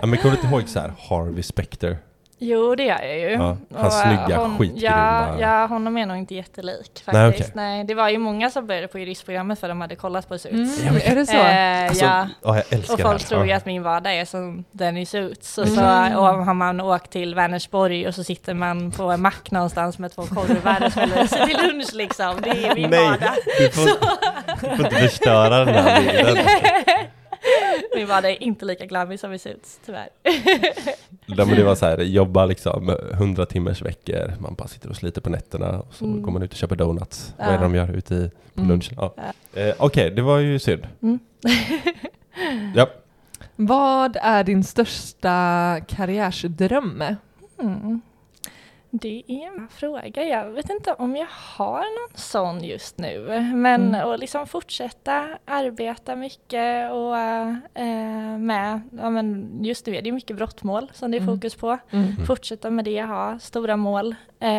ja, 0.01 0.05
men 0.05 0.17
kommer 0.17 0.35
du 0.35 0.41
inte 0.41 0.47
ihåg 0.47 0.69
så 0.69 0.79
här 0.79 0.93
Harvey 1.09 1.43
Specter? 1.43 1.97
Jo, 2.41 2.75
det 2.75 2.84
gör 2.84 3.01
jag 3.01 3.19
ju. 3.19 3.29
Ja, 3.29 3.58
hans 3.75 3.96
Och, 3.96 4.01
snygga, 4.01 4.38
hon, 4.39 4.58
skitgrymma- 4.58 4.79
Ja, 4.81 5.39
ja, 5.39 5.65
honom 5.65 5.98
är 5.98 6.05
nog 6.05 6.17
inte 6.17 6.36
jättelik 6.36 7.01
faktiskt. 7.05 7.13
Nej, 7.13 7.34
Nej, 7.55 7.75
okej. 7.79 7.84
det 7.88 7.93
var 7.93 8.10
ju 8.10 8.17
många 8.17 8.50
som 8.50 8.67
började 8.67 8.88
på 8.88 9.00
juristprogrammet 9.00 9.60
för 9.60 9.67
de 9.67 9.81
hade 9.81 9.96
kollat 9.96 10.27
på 10.29 10.38
Suits. 10.38 10.84
Mm, 10.84 10.96
är 11.03 11.15
det 11.15 11.25
så? 11.25 11.38
Eh, 11.38 11.86
Alltså, 11.89 12.05
ja. 12.05 12.27
ja, 12.43 12.55
jag 12.55 12.63
älskar 12.74 12.93
Och 12.93 12.98
det 12.98 13.03
folk 13.03 13.22
här. 13.22 13.27
tror 13.27 13.46
ju 13.46 13.51
att 13.51 13.65
min 13.65 13.84
vardag 13.84 14.13
är 14.19 14.25
som 14.25 14.63
den 14.72 14.98
i 14.98 15.05
Suits. 15.05 15.58
Och 15.58 15.67
Mm. 15.67 15.75
så 16.13 16.19
och 16.19 16.46
har 16.46 16.53
man 16.53 16.81
åkt 16.81 17.12
till 17.12 17.36
Vänersborg 17.36 18.08
och 18.08 18.15
så 18.15 18.24
sitter 18.24 18.53
man 18.53 18.91
på 18.91 19.03
en 19.03 19.22
mack 19.22 19.51
någonstans 19.51 20.00
med 20.00 20.15
två 20.15 20.22
korvar 20.22 20.86
och 20.86 20.91
smäller 20.93 21.27
sig 21.27 21.48
till 21.48 21.58
lunch 21.67 21.93
liksom. 21.93 22.36
Det 22.43 22.50
är 22.50 22.75
min 22.75 22.89
Nej, 22.89 23.10
vardag. 23.10 23.29
du 23.60 23.69
får, 23.72 23.89
du 24.62 24.75
får 24.77 24.86
inte 24.86 24.96
förstöra 24.96 25.65
den 25.65 25.75
här 25.75 26.01
bilden. 26.01 26.38
Min 27.96 28.08
vardag 28.08 28.31
är 28.31 28.43
inte 28.43 28.65
lika 28.65 28.86
glammig 28.86 29.19
som 29.19 29.34
i 29.34 29.39
Suits, 29.39 29.79
tyvärr. 29.86 30.10
Ja, 31.25 31.46
men 31.46 31.55
det 31.55 31.63
var 31.63 31.75
så 31.75 31.86
här, 31.86 31.98
jobba 31.98 32.46
liksom 32.46 32.89
100 33.13 33.46
timmars 33.46 33.81
veckor, 33.81 34.34
man 34.39 34.53
bara 34.55 34.67
sitter 34.67 34.89
och 34.89 34.96
sliter 34.96 35.22
på 35.22 35.29
nätterna 35.29 35.79
och 35.79 35.93
så 35.93 36.05
Mm. 36.05 36.22
går 36.22 36.31
man 36.31 36.41
ut 36.43 36.51
och 36.51 36.58
köper 36.58 36.75
donuts. 36.75 37.34
Vad 37.38 37.48
är 37.48 37.51
Ja. 37.51 37.58
det 37.58 37.63
de 37.63 37.75
gör 37.75 37.91
ute 37.91 38.15
i, 38.15 38.31
på 38.53 38.62
Mm. 38.62 38.69
lunchen? 38.69 38.93
Ja. 38.98 39.13
Eh, 39.53 39.74
Okej, 39.77 40.12
det 40.12 40.22
var 40.22 40.38
ju 40.38 40.60
synd. 40.60 40.88
Mm. 41.01 41.19
Ja. 42.75 42.88
Vad 43.55 44.17
är 44.22 44.43
din 44.43 44.63
största 44.63 45.77
karriärsdröm? 45.88 47.03
Mm. 47.62 48.01
Det 48.91 49.24
är 49.27 49.48
en 49.48 49.67
fråga. 49.69 50.24
Jag 50.24 50.46
vet 50.51 50.69
inte 50.69 50.93
om 50.93 51.15
jag 51.15 51.27
har 51.58 51.77
någon 51.79 52.17
sån 52.17 52.63
just 52.63 52.98
nu. 52.98 53.25
Men 53.53 53.96
Mm. 53.96 54.10
att 54.10 54.19
liksom 54.19 54.48
fortsätta 54.48 55.27
arbeta 55.46 56.15
mycket 56.15 56.91
och 56.91 57.17
eh, 57.17 58.38
med, 58.38 58.81
ja 58.98 59.10
men 59.10 59.50
just 59.63 59.86
nu 59.86 59.96
är 59.96 60.01
det 60.01 60.12
mycket 60.12 60.36
brottmål 60.38 60.91
som 60.93 61.12
det 61.12 61.17
är 61.17 61.22
Mm. 61.22 61.36
fokus 61.36 61.55
på. 61.55 61.77
Mm. 61.91 62.25
Fortsätta 62.25 62.69
med 62.69 62.86
det, 62.86 63.01
ha 63.01 63.39
stora 63.39 63.77
mål. 63.77 64.15
Eh, 64.39 64.50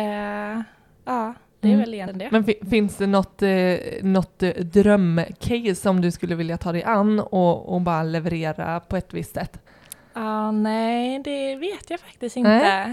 ja, 1.05 1.33
det 1.59 1.67
är 1.67 1.73
Mm. 1.73 1.79
väl 1.79 1.93
egentligen 1.93 2.17
det. 2.19 2.29
Men 2.31 2.43
fi- 2.43 2.69
finns 2.69 2.97
det 2.97 3.07
något, 3.07 3.41
eh, 3.41 3.75
något 4.01 4.43
eh, 4.43 4.49
drömcase 4.49 5.75
som 5.75 6.01
du 6.01 6.11
skulle 6.11 6.35
vilja 6.35 6.57
ta 6.57 6.71
dig 6.71 6.83
an 6.83 7.19
och, 7.19 7.73
och 7.73 7.81
bara 7.81 8.03
leverera 8.03 8.79
på 8.79 8.97
ett 8.97 9.13
visst 9.13 9.33
sätt? 9.33 9.59
Ja, 10.13 10.51
nej, 10.51 11.19
det 11.19 11.55
vet 11.55 11.89
jag 11.89 11.99
faktiskt 11.99 12.37
inte. 12.37 12.49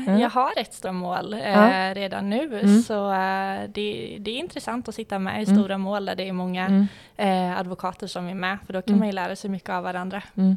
Nej. 0.06 0.20
Jag 0.20 0.30
har 0.30 0.52
ett 0.56 0.75
stora 0.75 0.92
mål 0.92 1.34
eh, 1.34 1.40
Ja. 1.50 1.94
redan 1.94 2.30
nu, 2.30 2.60
Mm. 2.60 2.82
så 2.82 3.10
eh, 3.12 3.60
det, 3.68 4.16
det 4.20 4.30
är 4.30 4.38
intressant 4.38 4.88
att 4.88 4.94
sitta 4.94 5.18
med 5.18 5.42
i 5.42 5.44
Mm. 5.44 5.56
stora 5.58 5.78
mål 5.78 6.04
där 6.04 6.14
det 6.14 6.28
är 6.28 6.32
många 6.32 6.66
Mm. 6.66 6.87
eh, 7.16 7.58
advokater 7.58 8.06
som 8.06 8.28
är 8.28 8.34
med, 8.34 8.58
för 8.66 8.72
då 8.72 8.82
kan 8.82 8.88
Mm. 8.90 8.98
man 8.98 9.08
ju 9.08 9.12
lära 9.12 9.37
sig 9.37 9.50
mycket 9.50 9.70
av 9.70 9.82
varandra. 9.82 10.22
Mm. 10.37 10.56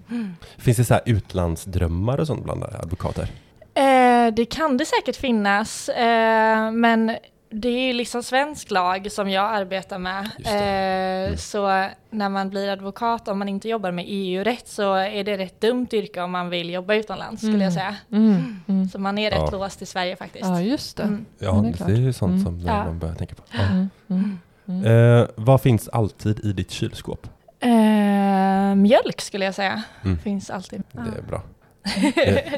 Finns 0.58 0.78
det 0.78 0.86
så 0.86 0.94
här 0.94 1.04
utlandsdrömmar 1.06 2.18
och 2.18 2.28
sånt 2.28 2.44
bland 2.44 2.64
advokater? 2.64 3.28
Eh, 3.74 4.34
det 4.34 4.46
kan 4.46 4.78
det 4.78 4.86
säkert 4.86 5.16
finnas, 5.16 5.90
eh, 5.90 6.72
men 6.72 7.16
det 7.52 7.70
är 7.70 7.88
ju 7.88 7.94
liksom 7.94 8.24
svensk 8.24 8.72
lag 8.72 9.12
som 9.12 9.30
jag 9.30 9.46
arbetar 9.56 9.98
med. 10.00 10.30
Det. 10.38 10.50
Eh, 10.50 11.12
Mm. 11.22 11.38
Så 11.38 11.86
när 12.10 12.30
man 12.30 12.50
blir 12.50 12.70
advokat, 12.70 13.28
om 13.28 13.40
man 13.40 13.50
inte 13.50 13.70
jobbar 13.70 13.92
med 13.92 14.06
EU-rätt, 14.08 14.68
så 14.68 14.94
är 14.96 15.24
det 15.24 15.34
ett 15.34 15.62
dumt 15.62 15.88
yrke 15.92 16.22
om 16.22 16.32
man 16.32 16.50
vill 16.50 16.70
jobba 16.70 16.94
utomlands, 16.96 17.42
skulle 17.42 17.52
jag 17.54 17.62
Mm. 17.62 17.72
säga. 17.74 17.96
Mm. 18.12 18.60
Mm. 18.68 18.90
Så 18.90 19.00
man 19.00 19.18
är 19.18 19.32
rätt 19.32 19.40
Ja. 19.52 19.58
låst 19.58 19.82
i 19.82 19.86
Sverige 19.86 20.16
faktiskt. 20.16 20.46
Ja, 20.46 20.62
just 20.62 20.98
det. 20.98 21.04
Mm. 21.04 21.26
Ja, 21.40 21.52
det 21.52 21.62
det 21.62 21.68
är 21.68 21.72
är, 21.72 21.74
klart. 21.78 21.90
ju 21.90 22.14
sånt 22.14 22.44
som 22.44 22.60
Ja. 22.60 22.84
man 22.86 23.00
börjar 23.00 23.16
tänka 23.16 23.36
på. 23.36 23.44
Ja. 23.52 23.60
Mm. 23.60 23.90
Mm. 24.10 24.40
Mm. 24.68 25.20
Eh, 25.22 25.28
vad 25.36 25.62
finns 25.62 25.88
alltid 25.90 26.40
i 26.46 26.54
ditt 26.54 26.72
kylskåp? 26.72 27.28
Eh, 27.60 28.76
mjölk 28.76 29.22
skulle 29.22 29.46
jag 29.46 29.56
säga. 29.56 29.84
Mm. 30.06 30.18
Finns 30.18 30.50
alltid. 30.50 30.84
Det 30.92 31.00
är 31.00 31.22
bra. 31.28 31.42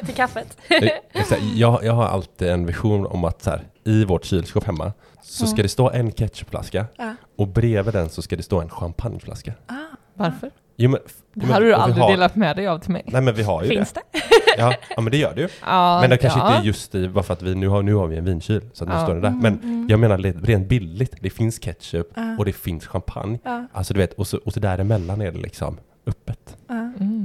Till 0.06 0.14
kaffet. 0.14 0.56
Eh, 0.68 1.38
jag, 1.54 1.84
jag 1.84 1.92
har 1.92 2.04
alltid 2.04 2.48
en 2.48 2.66
vision 2.66 3.06
om 3.06 3.24
att 3.24 3.42
så 3.42 3.50
här, 3.50 3.62
i 3.84 4.04
vårt 4.04 4.24
kylskåp 4.24 4.64
hemma 4.64 4.92
så 5.22 5.46
ska 5.46 5.54
Mm. 5.54 5.62
det 5.62 5.68
stå 5.68 5.90
en 5.90 6.12
ketchupflaska 6.12 6.86
Ja. 6.96 7.14
och 7.38 7.48
bredvid 7.48 7.94
den 7.94 8.08
så 8.08 8.22
ska 8.22 8.36
det 8.36 8.42
stå 8.42 8.60
en 8.60 8.68
champagneflaska. 8.70 9.52
Ah, 9.66 9.72
Varför? 10.14 10.50
Jo, 10.76 10.90
men, 10.90 11.00
Det 11.34 11.46
hade 11.52 11.66
du 11.66 11.74
aldrig 11.74 12.02
har, 12.02 12.10
delat 12.10 12.36
med 12.36 12.56
dig 12.56 12.66
av 12.66 12.78
till 12.78 12.90
mig. 12.90 13.02
Nej 13.06 13.22
men 13.22 13.34
vi 13.34 13.42
har 13.42 13.62
ju 13.62 13.68
finns 13.68 13.92
det. 13.92 14.00
det? 14.12 14.20
Ja, 14.58 14.74
ja 14.96 15.00
men 15.02 15.10
det 15.10 15.16
gör 15.18 15.34
det 15.34 15.40
ju. 15.40 15.48
Ja, 15.66 16.00
Men 16.00 16.10
det 16.10 16.16
kanske 16.16 16.38
ja. 16.38 16.48
inte 16.48 16.58
är 16.60 16.64
just 16.66 16.94
i, 16.94 17.08
bara 17.08 17.24
för 17.24 17.32
att 17.34 17.42
vi 17.42 17.54
nu 17.54 17.68
har, 17.68 17.82
nu 17.82 17.94
har 17.94 18.06
vi 18.06 18.16
en 18.16 18.24
vinkyl 18.24 18.60
så 18.72 18.84
att 18.84 18.88
nu 18.90 18.96
Ja. 18.96 19.04
står 19.04 19.14
det 19.14 19.20
där. 19.20 19.30
Men 19.30 19.52
Mm, 19.62 19.86
jag 19.90 20.00
menar 20.00 20.18
rent 20.46 20.68
bildligt, 20.68 21.14
det 21.20 21.30
finns 21.30 21.58
ketchup 21.58 22.06
och 22.38 22.44
det 22.44 22.52
finns 22.52 22.86
champagne. 22.86 23.38
Alltså 23.72 23.94
du 23.94 24.00
vet, 24.00 24.12
och 24.12 24.26
så, 24.26 24.38
och 24.44 24.52
så 24.52 24.60
däremellan 24.60 25.20
är 25.20 25.32
det 25.32 25.38
liksom 25.38 25.68
Mm. 25.68 25.84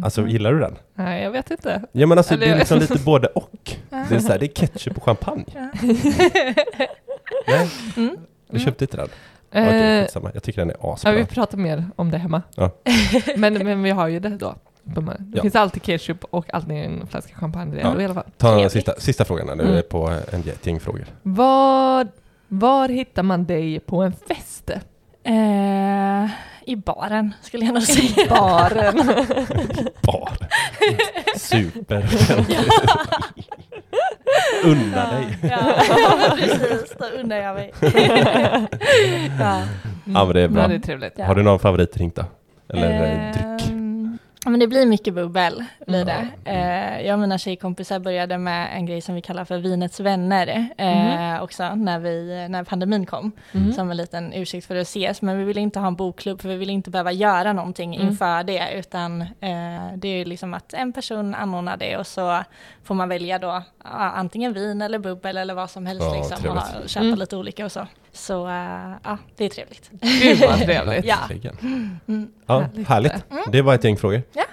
Alltså 0.03 0.27
gillar 0.27 0.53
du 0.53 0.59
den? 0.59 0.75
Nej, 0.95 1.23
jag 1.23 1.31
vet 1.31 1.51
inte. 1.51 1.81
Ja 1.91 2.07
men 2.07 2.17
alltså 2.17 2.33
Eller- 2.33 2.45
det 2.45 2.51
är 2.51 2.57
liksom 2.57 2.79
lite 2.79 2.99
både 2.99 3.27
och. 3.27 3.51
ja. 3.89 4.05
Det 4.09 4.15
är, 4.15 4.19
så 4.19 4.27
här, 4.31 4.39
det 4.39 4.45
är 4.45 4.47
ketchup 4.67 4.97
och 4.97 5.03
champagne. 5.03 5.45
Ja. 5.55 5.69
Nej, 7.47 7.69
Mm. 7.97 8.17
du 8.49 8.59
köpte 8.59 8.83
inte 8.83 8.97
den? 8.97 9.07
Okej, 9.49 9.97
Eh, 9.99 10.01
skitsamma. 10.03 10.31
Jag 10.33 10.43
tycker 10.43 10.61
den 10.61 10.69
är 10.69 10.75
ja, 10.81 10.93
asbra. 10.93 11.11
vi 11.11 11.25
pratar 11.25 11.57
mer 11.57 11.85
om 11.95 12.11
det 12.11 12.17
hemma. 12.17 12.41
Ja. 12.55 12.71
men, 13.37 13.53
men 13.53 13.83
vi 13.83 13.89
har 13.89 14.07
ju 14.07 14.19
det 14.19 14.29
då. 14.29 14.55
Det 14.83 15.17
Ja. 15.33 15.41
finns 15.41 15.55
alltid 15.55 15.83
ketchup 15.83 16.23
och 16.23 16.53
alltid 16.53 16.71
en 16.77 17.07
flaska 17.07 17.35
champagne 17.35 17.79
Ja. 17.83 17.93
ja. 17.95 18.01
i 18.01 18.05
alla 18.05 18.13
fall. 18.13 18.23
Ta 18.37 18.47
den 18.47 18.55
Trevligt. 18.55 18.71
sista, 18.71 18.93
sista 18.97 19.25
frågan 19.25 19.49
här 19.49 19.55
nu 19.55 19.63
Mm. 19.63 19.83
på 19.89 20.13
en 20.31 20.43
gäng 20.63 20.79
frågor. 20.79 21.05
Vad, 21.21 22.07
var 22.47 22.89
hittar 22.89 23.23
man 23.23 23.45
dig 23.45 23.79
på 23.79 24.01
en 24.03 24.13
fest? 24.13 24.69
Eh, 25.23 26.29
I 26.69 26.75
baren 26.75 27.33
skulle 27.41 27.65
jag 27.65 27.73
nog 27.73 27.83
säga. 27.83 28.27
Baren. 28.29 28.97
Bar. 30.01 30.31
Super. 31.37 32.05
Unna 34.63 35.11
dig. 35.11 35.37
Ja, 35.41 35.73
precis. 36.37 36.95
Då 36.99 37.05
undrar 37.05 37.37
jag 37.37 37.55
mig. 37.55 37.73
ja. 39.39 39.63
Ja 40.05 40.25
men 40.25 40.33
det 40.33 40.41
är 40.41 40.47
bra. 40.47 40.61
Ja, 40.61 40.67
det 40.67 40.75
är 40.75 40.79
trevligt. 40.79 41.19
Har 41.19 41.35
du 41.35 41.43
någon 41.43 41.59
favoritdrink 41.59 42.15
då? 42.15 42.23
Eller 42.73 42.91
eh, 42.91 43.31
dryck? 43.31 43.78
Men 44.45 44.59
det 44.59 44.67
blir 44.67 44.85
mycket 44.85 45.13
bubbel. 45.13 45.63
Blir 45.87 46.01
Mm. 46.01 46.27
det. 46.43 46.49
Eh, 46.51 47.05
jag 47.05 47.13
och 47.13 47.19
mina 47.19 47.37
tjejkompisar 47.37 47.99
började 47.99 48.37
med 48.37 48.69
en 48.75 48.85
grej 48.85 49.01
som 49.01 49.15
vi 49.15 49.21
kallar 49.21 49.45
för 49.45 49.57
vinets 49.57 49.99
vänner 49.99 50.67
eh, 50.77 50.87
Mhm. 50.87 51.43
också 51.43 51.75
när, 51.75 51.99
vi, 51.99 52.47
när 52.49 52.63
pandemin 52.63 53.05
kom. 53.05 53.31
Mm. 53.51 53.73
Som 53.73 53.91
en 53.91 53.97
liten 53.97 54.33
ursäkt 54.33 54.67
för 54.67 54.75
att 54.75 54.81
ses. 54.87 55.21
Men 55.21 55.37
vi 55.37 55.43
ville 55.43 55.61
inte 55.61 55.79
ha 55.79 55.87
en 55.87 55.95
bokklubb 55.95 56.41
för 56.41 56.49
vi 56.49 56.55
ville 56.55 56.71
inte 56.71 56.89
behöva 56.89 57.11
göra 57.11 57.53
någonting 57.53 57.95
Mm. 57.95 58.07
inför 58.07 58.43
det. 58.43 58.67
Utan 58.75 59.21
eh, 59.21 59.27
det 59.95 60.07
är 60.07 60.17
ju 60.17 60.25
liksom 60.25 60.53
att 60.53 60.73
en 60.73 60.93
person 60.93 61.35
anordnar 61.35 61.77
det 61.77 61.97
och 61.97 62.07
så 62.07 62.43
får 62.83 62.95
man 62.95 63.09
välja 63.09 63.39
då 63.39 63.63
antingen 63.91 64.53
vin 64.53 64.81
eller 64.81 64.99
bubbel 64.99 65.37
eller 65.37 65.53
vad 65.53 65.69
som 65.69 65.85
helst. 65.85 66.03
Ja, 66.05 66.15
liksom, 66.15 66.51
och, 66.57 66.89
köpa 66.89 67.05
Mm. 67.05 67.19
lite 67.19 67.37
olika 67.37 67.65
och 67.65 67.71
så. 67.71 67.87
Så 68.13 68.47
eh, 68.47 68.91
ja, 69.03 69.17
det 69.37 69.45
är 69.45 69.49
trevligt. 69.49 69.89
Gud 69.91 70.39
vad 70.39 70.59
trevligt. 70.65 71.05
Ja. 71.05 71.17
Mm. 71.61 72.27
Ja, 72.45 72.59
Härligt. 72.59 72.87
härligt. 72.87 73.31
Mm. 73.31 73.43
Det 73.51 73.61
var 73.61 73.75
ett 73.75 73.83
gäng 73.83 73.97
frågor. 73.97 74.21
Ja. 74.33 74.45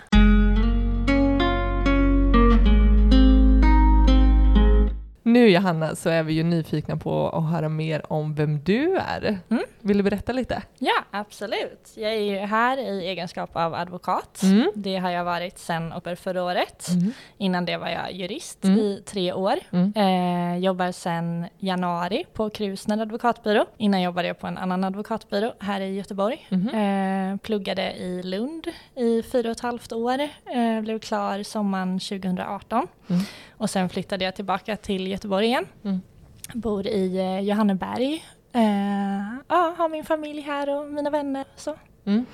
Nu 5.22 5.48
Johanna 5.48 5.94
så 5.96 6.08
är 6.08 6.22
vi 6.22 6.32
ju 6.32 6.42
nyfikna 6.42 6.96
på 6.96 7.28
att 7.28 7.50
höra 7.50 7.68
mer 7.68 8.12
om 8.12 8.34
vem 8.34 8.60
du 8.64 8.96
är. 8.96 9.38
Mm. 9.48 9.62
Vill 9.86 9.96
du 9.98 10.02
berätta 10.02 10.32
lite? 10.32 10.62
Ja, 10.78 11.04
absolut. 11.10 11.92
Jag 11.94 12.12
är 12.14 12.20
ju 12.20 12.36
här 12.36 12.78
i 12.78 13.06
egenskap 13.08 13.50
av 13.56 13.74
advokat. 13.74 14.42
Mm. 14.42 14.70
Det 14.74 14.96
har 14.96 15.10
jag 15.10 15.24
varit 15.24 15.58
sedan 15.58 15.92
oktober 15.92 16.14
förra 16.14 16.42
året. 16.44 16.88
Mm. 16.88 17.12
Innan 17.38 17.64
det 17.64 17.76
var 17.76 17.88
jag 17.88 18.12
jurist 18.12 18.64
Mm. 18.64 18.78
i 18.78 19.02
tre 19.06 19.32
år. 19.32 19.54
Mm. 19.70 19.92
Eh, 19.96 20.58
jobbar 20.64 20.92
sedan 20.92 21.46
januari 21.58 22.24
på 22.32 22.50
Krusner 22.50 22.98
advokatbyrå. 23.02 23.64
Innan 23.76 24.02
jobbade 24.02 24.28
jag 24.28 24.38
på 24.38 24.46
en 24.46 24.58
annan 24.58 24.84
advokatbyrå 24.84 25.52
här 25.60 25.80
i 25.80 25.94
Göteborg. 25.94 26.46
Mhm. 26.50 26.68
Eh, 26.68 27.36
pluggade 27.36 27.92
i 27.92 28.22
Lund 28.22 28.66
i 28.96 29.22
fyra 29.22 29.48
och 29.48 29.52
ett 29.56 29.60
halvt 29.60 29.92
år. 29.92 30.18
Eh, 30.54 30.80
blev 30.80 30.98
klar 30.98 31.42
sommaren 31.42 31.98
2018. 32.00 32.86
Mm. 33.08 33.22
Och 33.56 33.70
sen 33.70 33.88
flyttade 33.88 34.24
jag 34.24 34.34
tillbaka 34.34 34.76
till 34.76 35.06
Göteborg 35.06 35.46
igen. 35.46 35.66
Mm. 35.84 36.00
Bor 36.54 36.86
i 36.86 37.16
eh, 37.18 37.40
Johanneberg. 37.40 38.24
Eh, 38.56 38.62
ja, 39.48 39.74
har 39.78 39.88
min 39.88 40.04
familj 40.04 40.40
här 40.40 40.78
och 40.78 40.86
mina 40.86 41.10
vänner. 41.10 41.44
Så. 41.56 41.74
Mm. 42.06 42.26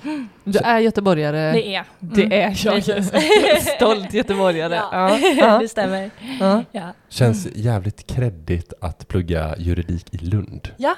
Du 0.43 0.59
är 0.59 0.79
göteborgare. 0.79 1.51
Det 1.51 1.75
är. 1.75 1.83
Det 1.99 2.23
Mm. 2.23 2.31
är 2.39 2.57
jag. 2.65 2.75
Precis. 2.85 3.69
Stolt 3.75 4.13
göteborgare. 4.13 4.75
Ja, 4.75 5.17
Ja. 5.37 5.59
Det 5.59 5.67
stämmer. 5.67 6.11
Ja. 6.39 6.63
Ja. 6.71 6.93
Känns 7.09 7.47
jävligt 7.55 8.07
kreddigt 8.07 8.73
att 8.81 9.07
plugga 9.07 9.55
juridik 9.57 10.13
i 10.13 10.17
Lund. 10.17 10.69
ja. 10.77 10.95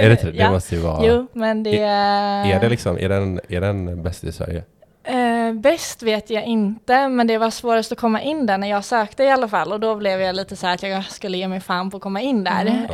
Är 0.00 0.08
det 0.08 0.14
det? 0.22 0.30
Det 0.30 0.36
Ja. 0.38 0.50
måste 0.50 0.74
ju 0.74 0.80
vara... 0.80 1.06
Jo, 1.06 1.26
men 1.32 1.62
det 1.62 1.78
är... 1.78 2.46
Är 2.56 2.60
det 2.60 2.68
liksom, 2.68 2.98
är 2.98 3.08
den, 3.08 3.40
är 3.48 3.60
den 3.60 4.02
bäst 4.02 4.24
i 4.24 4.32
Sverige? 4.32 4.64
Eh, 5.10 5.52
bäst 5.54 6.02
vet 6.02 6.30
jag 6.30 6.44
inte, 6.44 7.08
men 7.08 7.26
det 7.26 7.38
var 7.38 7.50
svårast 7.50 7.92
att 7.92 7.98
komma 7.98 8.22
in 8.22 8.46
där 8.46 8.58
när 8.58 8.70
jag 8.70 8.84
sökte 8.84 9.24
i 9.24 9.30
alla 9.30 9.48
fall. 9.48 9.72
Och 9.72 9.80
då 9.80 9.96
blev 9.96 10.20
jag 10.20 10.34
lite 10.36 10.56
så 10.56 10.66
här 10.66 10.74
att 10.74 10.82
jag 10.82 11.04
skulle 11.04 11.38
ge 11.38 11.48
mig 11.48 11.60
fan 11.60 11.90
på 11.90 11.96
att 11.96 12.02
komma 12.02 12.20
in 12.20 12.44
där. 12.44 12.66
Mm. 12.66 12.84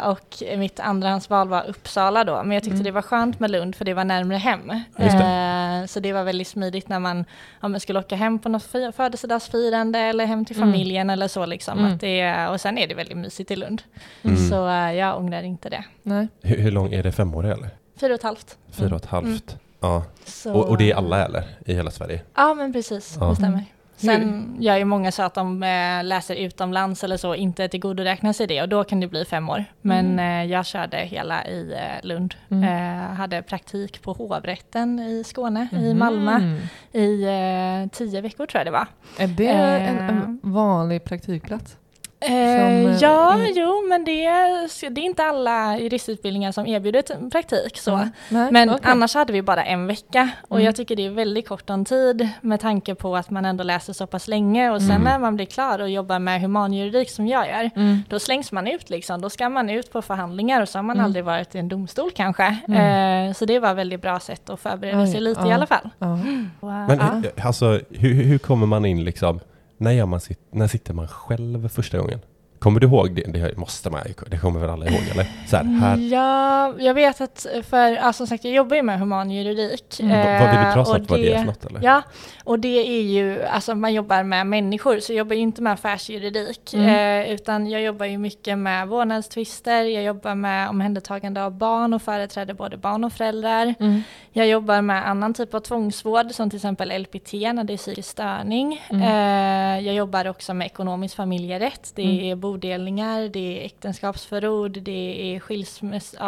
Eh, 0.00 0.08
och 0.08 0.42
mitt 0.58 0.80
andrahandsval 0.80 1.48
var 1.48 1.64
Uppsala 1.68 2.24
då, 2.24 2.42
men 2.42 2.52
jag 2.52 2.62
tyckte 2.62 2.74
Mm. 2.74 2.84
det 2.84 2.90
var 2.90 3.02
skönt 3.02 3.40
med 3.40 3.50
Lund 3.50 3.74
för 3.76 3.84
det 3.84 3.94
var 3.94 4.04
närmre 4.04 4.36
hem. 4.36 4.70
Eh, 4.98 5.86
så 5.86 6.00
det 6.00 6.12
var 6.12 6.24
väldigt 6.24 6.48
smidigt 6.48 6.88
när 6.88 6.98
man, 7.00 7.24
om 7.60 7.70
man 7.72 7.80
skulle 7.80 7.98
åka 7.98 8.16
hem 8.16 8.38
på 8.38 8.48
något 8.48 8.62
fi- 8.64 8.92
födelsedagsfirande 8.96 9.98
eller 9.98 10.26
hem 10.26 10.44
till 10.44 10.56
Mm. 10.56 10.68
familjen 10.72 11.10
eller 11.10 11.28
så 11.28 11.46
liksom. 11.46 11.78
Mm. 11.78 11.92
Att 11.94 12.00
det, 12.00 12.46
och 12.48 12.60
sen 12.60 12.78
är 12.78 12.86
det 12.86 12.94
väldigt 12.94 13.16
mysigt 13.18 13.50
i 13.50 13.56
Lund. 13.56 13.82
Mm. 14.22 14.36
Så 14.36 14.68
eh, 14.68 14.92
jag 14.92 15.18
ångrar 15.18 15.42
inte 15.42 15.68
det. 15.68 15.84
Nej. 16.02 16.28
Hur, 16.42 16.58
hur 16.58 16.70
lång 16.70 16.92
är 16.92 17.02
det? 17.02 17.12
Femårig 17.12 17.50
eller? 17.52 17.68
Fyra 18.00 18.12
och 18.12 18.18
ett 18.18 18.22
halvt. 18.22 18.56
Fyra 18.72 18.94
och 18.94 19.00
ett 19.04 19.06
halvt? 19.10 19.56
Ja. 19.86 20.04
Så, 20.24 20.54
Och, 20.54 20.68
och 20.68 20.78
det 20.78 20.90
är 20.90 20.94
alla 20.96 21.24
eller? 21.24 21.44
I 21.64 21.74
hela 21.74 21.90
Sverige? 21.90 22.20
Ja, 22.34 22.54
men 22.54 22.72
precis. 22.72 23.16
Ja. 23.20 23.26
Det 23.28 23.36
stämmer. 23.36 23.58
Hur- 23.58 23.66
Sen 24.08 24.56
gör 24.60 24.76
ju 24.76 24.84
många 24.84 25.12
så 25.12 25.22
att 25.22 25.34
de 25.34 25.62
eh, 25.62 26.04
läser 26.04 26.34
utomlands 26.36 27.04
eller 27.04 27.16
så, 27.16 27.34
inte 27.34 27.68
tillgodoräknar 27.68 28.32
sig 28.32 28.46
det 28.46 28.62
och 28.62 28.68
då 28.68 28.84
kan 28.84 29.00
det 29.00 29.06
bli 29.08 29.24
fem 29.24 29.48
år. 29.50 29.64
Men 29.80 30.06
Mm. 30.06 30.44
eh, 30.46 30.52
jag 30.52 30.66
körde 30.66 30.96
hela 30.96 31.46
i 31.46 31.72
eh, 31.72 32.06
Lund. 32.06 32.34
Mm. 32.50 33.14
Hade 33.16 33.42
praktik 33.42 34.02
på 34.02 34.12
hovrätten 34.12 34.98
i 35.00 35.24
Skåne, 35.24 35.68
i 35.72 35.94
Malmö, 35.94 36.34
Mm. 36.34 36.58
i 36.92 37.88
tio 37.92 38.20
veckor 38.20 38.46
tror 38.46 38.58
jag 38.60 38.66
det 38.66 38.70
var. 38.70 38.86
Är 39.18 39.26
det 39.28 39.48
en, 39.48 39.98
en 39.98 40.40
vanlig 40.42 41.04
praktikplats? 41.04 41.76
Eh, 42.20 42.28
Som, 42.30 42.98
ja, 43.00 43.38
eh, 43.38 43.46
jo, 43.54 43.86
men 43.88 44.04
det 44.04 44.24
är, 44.24 44.90
det 44.90 45.00
är 45.00 45.04
inte 45.04 45.24
alla 45.24 45.78
juristutbildningar 45.78 46.52
som 46.52 46.66
erbjuder 46.66 47.30
praktik. 47.30 47.78
Så. 47.78 47.94
Mm. 47.94 48.10
Nej, 48.28 48.52
Men 48.52 48.70
okej. 48.70 48.80
annars 48.84 49.14
hade 49.14 49.32
vi 49.32 49.42
bara 49.42 49.64
en 49.64 49.86
vecka 49.86 50.28
och 50.48 50.56
Mm. 50.56 50.64
jag 50.66 50.76
tycker 50.76 50.96
det 50.96 51.06
är 51.06 51.10
väldigt 51.10 51.48
kort 51.48 51.70
om 51.70 51.84
tid 51.84 52.28
med 52.40 52.60
tanke 52.60 52.94
på 52.94 53.16
att 53.16 53.30
man 53.30 53.44
ändå 53.44 53.64
läser 53.64 53.92
så 53.92 54.06
pass 54.06 54.28
länge 54.28 54.70
och 54.70 54.80
sen 54.82 54.90
Mm. 54.90 55.02
när 55.02 55.18
man 55.18 55.36
blir 55.36 55.46
klar 55.46 55.78
och 55.78 55.90
jobbar 55.90 56.18
med 56.18 56.40
humanjuridik 56.40 57.10
som 57.10 57.26
jag 57.26 57.48
gör, 57.48 57.70
Mm. 57.76 57.98
då 58.08 58.18
slängs 58.18 58.52
man 58.52 58.66
ut 58.66 58.90
liksom. 58.90 59.20
Då 59.20 59.30
ska 59.30 59.48
man 59.48 59.70
ut 59.70 59.92
på 59.92 60.02
förhandlingar 60.02 60.60
och 60.62 60.68
så 60.68 60.78
har 60.78 60.82
man 60.82 60.96
Mm. 60.96 61.04
aldrig 61.04 61.24
varit 61.24 61.54
i 61.54 61.58
en 61.58 61.68
domstol 61.68 62.10
kanske. 62.10 62.56
Mm. 62.68 63.28
Eh, 63.28 63.34
så 63.34 63.44
det 63.44 63.58
var 63.58 63.70
ett 63.70 63.76
väldigt 63.76 64.02
bra 64.02 64.20
sätt 64.20 64.50
att 64.50 64.60
förbereda 64.60 65.00
Oj, 65.00 65.06
sig 65.12 65.20
lite 65.20 65.40
ja. 65.40 65.48
i 65.48 65.52
alla 65.52 65.66
fall. 65.66 65.88
Ja. 65.98 66.18
Och, 66.60 66.70
eh, 66.70 66.86
Men 66.88 66.98
ja. 66.98 67.04
hur- 67.14 67.46
alltså, 67.46 67.80
hur, 67.90 68.14
hur 68.24 68.38
kommer 68.38 68.66
man 68.66 68.84
in 68.84 69.04
liksom? 69.04 69.40
När, 69.78 69.92
gör 69.92 70.06
man 70.06 70.20
sitt, 70.20 70.40
när 70.50 70.68
sitter 70.68 70.94
man 70.94 71.08
själv 71.08 71.68
första 71.68 71.98
gången? 71.98 72.20
Kommer 72.66 72.80
du 72.80 72.86
ihåg 72.86 73.14
det? 73.14 73.22
Det 73.32 73.56
måste 73.56 73.90
man 73.90 74.00
Det 74.26 74.38
kommer 74.38 74.60
väl 74.60 74.70
alla 74.70 74.86
ihåg 74.86 75.02
eller? 75.12 75.26
Så 75.46 75.56
här, 75.56 75.64
här. 75.64 75.96
Ja, 75.96 76.74
jag 76.78 76.94
vet 76.94 77.20
att 77.20 77.46
för, 77.70 77.90
ja, 77.92 78.12
som 78.12 78.26
sagt 78.26 78.44
jag 78.44 78.52
jobbar 78.54 78.76
ju 78.76 78.82
med 78.82 78.98
humanjuridik. 78.98 80.00
Mm. 80.00 80.16
Vad- 80.18 80.40
Vad 80.40 80.50
vill 80.50 80.58
du 80.60 80.66
eh, 80.72 80.78
och 80.78 80.86
snabbt 80.86 81.10
vad 81.10 81.20
det 81.20 81.32
är 81.32 81.38
för 81.38 81.44
något 81.46 81.64
eller? 81.64 81.80
Ja, 81.82 82.02
och 82.44 82.58
det 82.58 82.78
är 82.98 83.02
ju, 83.02 83.42
alltså 83.44 83.74
man 83.74 83.94
jobbar 83.94 84.22
med 84.22 84.46
människor, 84.46 85.00
så 85.00 85.12
jag 85.12 85.18
jobbar 85.18 85.34
ju 85.36 85.42
inte 85.42 85.62
med 85.62 85.72
affärsjuridik, 85.72 86.74
Mm. 86.74 87.22
eh, 87.26 87.32
utan 87.34 87.66
jag 87.70 87.82
jobbar 87.82 88.06
ju 88.06 88.18
mycket 88.18 88.58
med 88.58 88.88
vårdnadstvister, 88.88 89.84
jag 89.84 90.02
jobbar 90.04 90.34
med 90.34 90.68
omhändertagande 90.68 91.44
av 91.44 91.52
barn 91.52 91.94
och 91.94 92.02
företräder 92.02 92.54
både 92.54 92.76
barn 92.76 93.04
och 93.04 93.12
föräldrar. 93.12 93.74
Mm. 93.80 94.02
Jag 94.32 94.46
jobbar 94.48 94.82
med 94.82 95.08
annan 95.08 95.34
typ 95.34 95.54
av 95.54 95.60
tvångsvård, 95.60 96.30
som 96.32 96.50
till 96.50 96.56
exempel 96.56 97.02
LPT 97.02 97.32
när 97.32 97.64
det 97.64 97.72
är 97.72 97.76
psykisk 97.76 98.08
störning. 98.10 98.80
Mm. 98.90 99.02
Eh, 99.02 99.86
jag 99.86 99.94
jobbar 99.94 100.28
också 100.28 100.54
med 100.54 100.66
ekonomisk 100.66 101.16
familjerätt, 101.16 101.92
det 101.94 102.02
Mm. 102.02 102.40
Bodelningar, 102.56 103.28
det 103.28 103.60
är 103.60 103.64
äktenskapsförord, 103.64 104.78
det 104.82 105.34
är 105.34 105.40
skilsmässor, 105.40 106.20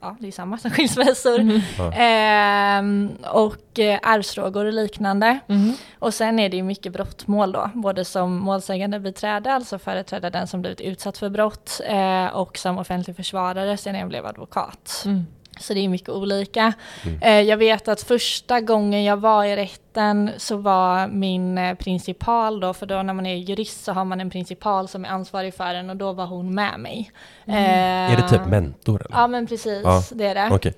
ja 0.00 0.16
det 0.20 0.26
är 0.26 0.32
samma 0.32 0.58
som 0.58 0.70
skilsmässor. 0.76 1.38
Mm. 1.40 1.60
Ehm, 1.96 3.10
och 3.32 3.78
eh, 3.78 3.98
arvsfrågor 4.02 4.64
och 4.64 4.72
liknande. 4.72 5.38
Mm. 5.48 5.72
Och 5.98 6.14
sen 6.14 6.38
är 6.38 6.48
det 6.48 6.56
ju 6.56 6.62
mycket 6.62 6.92
brottmål 6.92 7.52
då, 7.52 7.70
både 7.74 8.04
som 8.04 8.36
målsägande 8.36 9.00
beträde, 9.00 9.52
alltså 9.52 9.78
företräda 9.78 10.30
den 10.30 10.46
som 10.46 10.60
blivit 10.60 10.80
utsatt 10.80 11.18
för 11.18 11.28
brott, 11.28 11.80
eh, 11.86 12.26
och 12.26 12.58
som 12.58 12.78
offentlig 12.78 13.16
försvarare 13.16 13.76
sen 13.76 13.94
jag 13.94 14.08
blev 14.08 14.26
advokat. 14.26 15.02
Mm. 15.04 15.26
Så 15.60 15.74
det 15.74 15.80
är 15.80 15.88
mycket 15.88 16.08
olika. 16.08 16.72
Mm. 17.04 17.22
Eh, 17.22 17.40
jag 17.40 17.56
vet 17.56 17.88
att 17.88 18.02
första 18.02 18.60
gången 18.60 19.04
jag 19.04 19.16
var 19.16 19.44
i 19.44 19.56
rätten 19.96 20.30
så 20.36 20.56
var 20.56 21.08
min 21.08 21.58
eh, 21.58 21.74
principal 21.74 22.60
då, 22.60 22.72
för 22.74 22.86
då 22.86 23.02
när 23.02 23.14
man 23.14 23.26
är 23.26 23.34
jurist 23.36 23.84
så 23.84 23.92
har 23.92 24.04
man 24.04 24.20
en 24.20 24.30
principal 24.30 24.88
som 24.88 25.04
är 25.04 25.08
ansvarig 25.08 25.54
för 25.54 25.74
en 25.74 25.90
och 25.90 25.96
då 25.96 26.12
var 26.12 26.26
hon 26.26 26.54
med 26.54 26.80
mig. 26.80 27.10
Mm. 27.46 27.58
Eh, 27.64 28.12
Är 28.12 28.16
det 28.22 28.28
typ 28.28 28.46
mentor 28.46 29.02
eller? 29.06 29.16
Ja 29.20 29.26
men 29.26 29.46
precis, 29.46 29.80
Ja. 29.84 30.02
det 30.12 30.26
är 30.26 30.34
det. 30.34 30.48
Okej. 30.54 30.74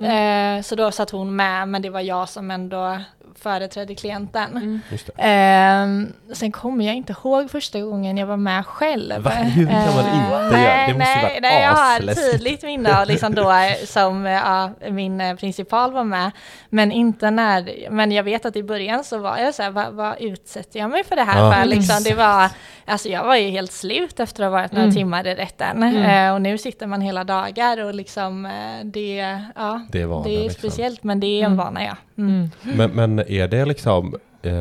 Eh, 0.58 0.62
så 0.62 0.74
då 0.74 0.90
satt 0.90 1.10
hon 1.10 1.36
med, 1.36 1.68
men 1.68 1.82
det 1.82 1.90
var 1.90 2.00
jag 2.00 2.28
som 2.28 2.50
ändå 2.50 2.98
företrädde 3.40 3.94
klienten. 3.94 4.50
Mm. 4.50 4.80
Just 4.90 5.06
det. 5.06 5.12
Ehm, 5.22 6.12
sen 6.32 6.52
kommer 6.52 6.84
jag 6.84 6.94
inte 6.94 7.12
ihåg 7.12 7.50
första 7.50 7.80
gången 7.80 8.16
jag 8.18 8.26
var 8.26 8.36
med 8.36 8.66
själv. 8.66 9.22
Va? 9.22 9.30
Hur 9.30 9.66
kan 9.66 9.74
man 9.94 10.04
Eh, 10.04 10.14
inte 10.14 10.30
göra? 10.30 10.50
nej, 10.50 10.92
Det 10.92 10.98
måste 10.98 11.10
ju 11.12 11.20
nej, 11.20 11.22
varit 11.32 11.42
nej, 11.42 11.62
jag 11.62 11.70
har 11.72 12.14
tydligt 12.32 12.62
minne 12.62 13.00
av 13.00 13.06
liksom 13.06 13.34
då 13.34 13.50
eh, 13.52 13.72
som 13.86 14.26
eh, 14.26 14.32
ja, 14.32 14.70
min 14.90 15.20
eh, 15.20 15.34
principal 15.36 15.92
var 15.92 16.04
med. 16.04 16.30
Men 16.68 16.92
inte 16.92 17.30
när, 17.30 17.90
men 17.90 18.12
jag 18.12 18.22
vet 18.22 18.46
att 18.46 18.56
i 18.56 18.62
början 18.62 19.04
så 19.08 19.18
var 19.18 19.38
jag 19.38 19.54
så 19.54 19.62
här, 19.62 19.70
vad, 19.70 19.92
vad 19.92 20.20
utsätter 20.20 20.80
jag 20.80 20.90
mig 20.90 21.04
för 21.04 21.16
det 21.16 21.22
här 21.22 21.44
Ja. 21.44 21.52
för? 21.52 21.64
Liksom, 21.64 21.96
det 22.04 22.14
var, 22.14 22.50
alltså 22.84 23.08
jag 23.08 23.24
var 23.24 23.36
ju 23.36 23.48
helt 23.50 23.72
slut 23.72 24.20
efter 24.20 24.42
att 24.42 24.46
ha 24.46 24.58
varit 24.58 24.72
några 24.72 24.84
Mm. 24.84 24.94
timmar 24.96 25.26
i 25.26 25.34
rätten. 25.34 25.82
Mm. 25.82 26.26
Eh, 26.28 26.34
och 26.34 26.42
nu 26.42 26.58
sitter 26.58 26.86
man 26.86 27.00
hela 27.00 27.24
dagar 27.24 27.84
och 27.84 27.94
liksom 27.94 28.46
eh, 28.46 28.84
det, 28.84 29.42
ja, 29.56 29.86
Det 29.92 30.02
är 30.02 30.06
vana, 30.06 30.24
det 30.24 30.36
är 30.36 30.42
liksom. 30.42 30.58
speciellt 30.58 31.04
men 31.04 31.20
det 31.20 31.26
är 31.26 31.38
en 31.40 31.52
Mm. 31.52 31.56
vana 31.58 31.84
ja. 31.84 31.96
Mm. 32.18 32.50
Mm. 32.64 32.76
Men, 32.76 32.90
men 32.90 33.18
är 33.30 33.48
det 33.48 33.64
liksom, 33.64 34.14
eh, 34.42 34.52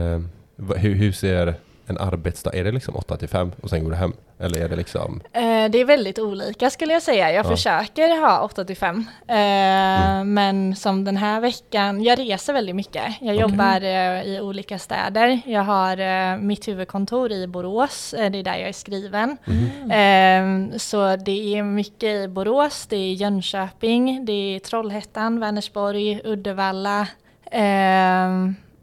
hur, 0.78 0.96
hur 0.96 1.12
ser 1.12 1.56
en 1.88 1.98
arbetsdag, 1.98 2.52
är 2.56 2.64
det 2.64 2.72
liksom 2.72 2.96
8 2.96 3.18
till 3.18 3.30
5 3.30 3.52
och 3.62 3.70
sen 3.70 3.84
går 3.84 3.92
du 3.92 3.98
hem? 3.98 4.14
Eller 4.40 4.62
är 4.66 4.70
det 4.70 4.76
liksom, 4.76 5.22
Eh, 5.34 5.42
det 5.70 5.78
är 5.82 5.86
väldigt 5.86 6.20
olika 6.20 6.70
skulle 6.70 6.94
jag 6.94 7.02
säga. 7.04 7.32
Jag 7.32 7.46
Ja. 7.46 7.50
försöker 7.50 8.22
ha 8.22 8.42
8 8.42 8.66
till 8.66 8.78
5. 8.78 9.06
Eh, 9.28 10.24
Men 10.24 10.76
som 10.76 11.04
den 11.04 11.18
här 11.18 11.40
veckan, 11.42 12.04
jag 12.04 12.20
reser 12.20 12.54
väldigt 12.54 12.76
mycket. 12.76 13.04
Jag 13.22 13.30
Okej. 13.36 13.42
jobbar 13.42 13.82
eh, 13.82 14.22
i 14.24 14.40
olika 14.42 14.80
städer. 14.80 15.40
Jag 15.46 15.62
har 15.64 15.98
eh, 15.98 16.38
mitt 16.38 16.68
huvudkontor 16.68 17.32
i 17.32 17.48
Borås, 17.48 18.14
eh, 18.14 18.32
det 18.32 18.38
är 18.40 18.44
där 18.44 18.58
jag 18.58 18.70
är 18.70 18.74
skriven. 18.74 19.38
mhm. 19.46 19.92
Eh, 19.92 20.78
så 20.78 21.16
det 21.16 21.58
är 21.58 21.64
mycket 21.64 22.10
i 22.10 22.28
Borås, 22.28 22.86
det 22.90 22.96
är 22.96 23.14
Jönköping, 23.14 24.26
det 24.26 24.56
är 24.56 24.60
Trollhättan, 24.60 25.40
Vänersborg, 25.40 26.22
Uddevalla. 26.24 27.08
Eh, 27.52 28.30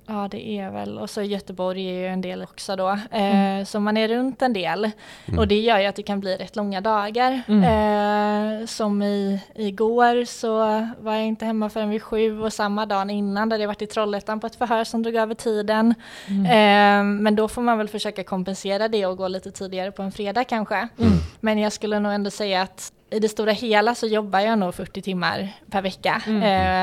ja 0.06 0.28
det 0.30 0.58
är 0.58 0.70
väl, 0.70 0.98
och 0.98 1.10
så 1.10 1.22
Göteborg 1.22 1.86
är 1.86 1.92
ju 1.92 2.06
en 2.06 2.20
del 2.20 2.42
också 2.42 2.76
då. 2.76 2.88
Eh, 3.10 3.64
Så 3.64 3.80
man 3.80 3.96
är 3.96 4.08
runt 4.08 4.42
en 4.42 4.52
del. 4.52 4.90
Mm. 5.26 5.38
Och 5.38 5.48
det 5.48 5.60
gör 5.60 5.78
ju 5.78 5.86
att 5.86 5.96
det 5.96 6.02
kan 6.02 6.20
bli 6.20 6.36
rätt 6.36 6.56
långa 6.56 6.80
dagar. 6.80 7.42
Mm. 7.48 7.64
Eh, 8.60 8.66
som 8.66 9.02
i, 9.02 9.40
igår 9.54 10.24
så 10.24 10.58
var 11.00 11.14
jag 11.14 11.26
inte 11.26 11.44
hemma 11.44 11.70
förrän 11.70 11.90
vid 11.90 12.02
sju 12.02 12.40
och 12.40 12.52
samma 12.52 12.86
dag 12.86 13.10
innan 13.10 13.48
där 13.48 13.58
jag 13.58 13.66
varit 13.66 13.82
i 13.82 13.86
Trollhättan 13.86 14.40
på 14.40 14.46
ett 14.46 14.56
förhör 14.56 14.84
som 14.84 15.02
drog 15.02 15.14
över 15.14 15.34
tiden. 15.34 15.94
Mm. 16.28 16.44
Eh, 16.46 17.22
men 17.22 17.36
då 17.36 17.48
får 17.48 17.62
man 17.62 17.78
väl 17.78 17.88
försöka 17.88 18.24
kompensera 18.24 18.88
det 18.88 19.06
och 19.06 19.16
gå 19.16 19.28
lite 19.28 19.50
tidigare 19.50 19.92
på 19.92 20.02
en 20.02 20.12
fredag 20.12 20.44
kanske. 20.44 20.76
Mm. 20.76 21.12
Men 21.40 21.58
jag 21.58 21.72
skulle 21.72 21.98
nog 21.98 22.12
ändå 22.12 22.30
säga 22.30 22.62
att 22.62 22.92
i 23.14 23.18
det 23.20 23.28
stora 23.28 23.52
hela 23.52 23.94
så 23.94 24.06
jobbar 24.06 24.40
jag 24.40 24.58
nog 24.58 24.74
40 24.74 25.02
timmar 25.02 25.48
per 25.70 25.82
vecka 25.82 26.22
Mm. 26.26 26.42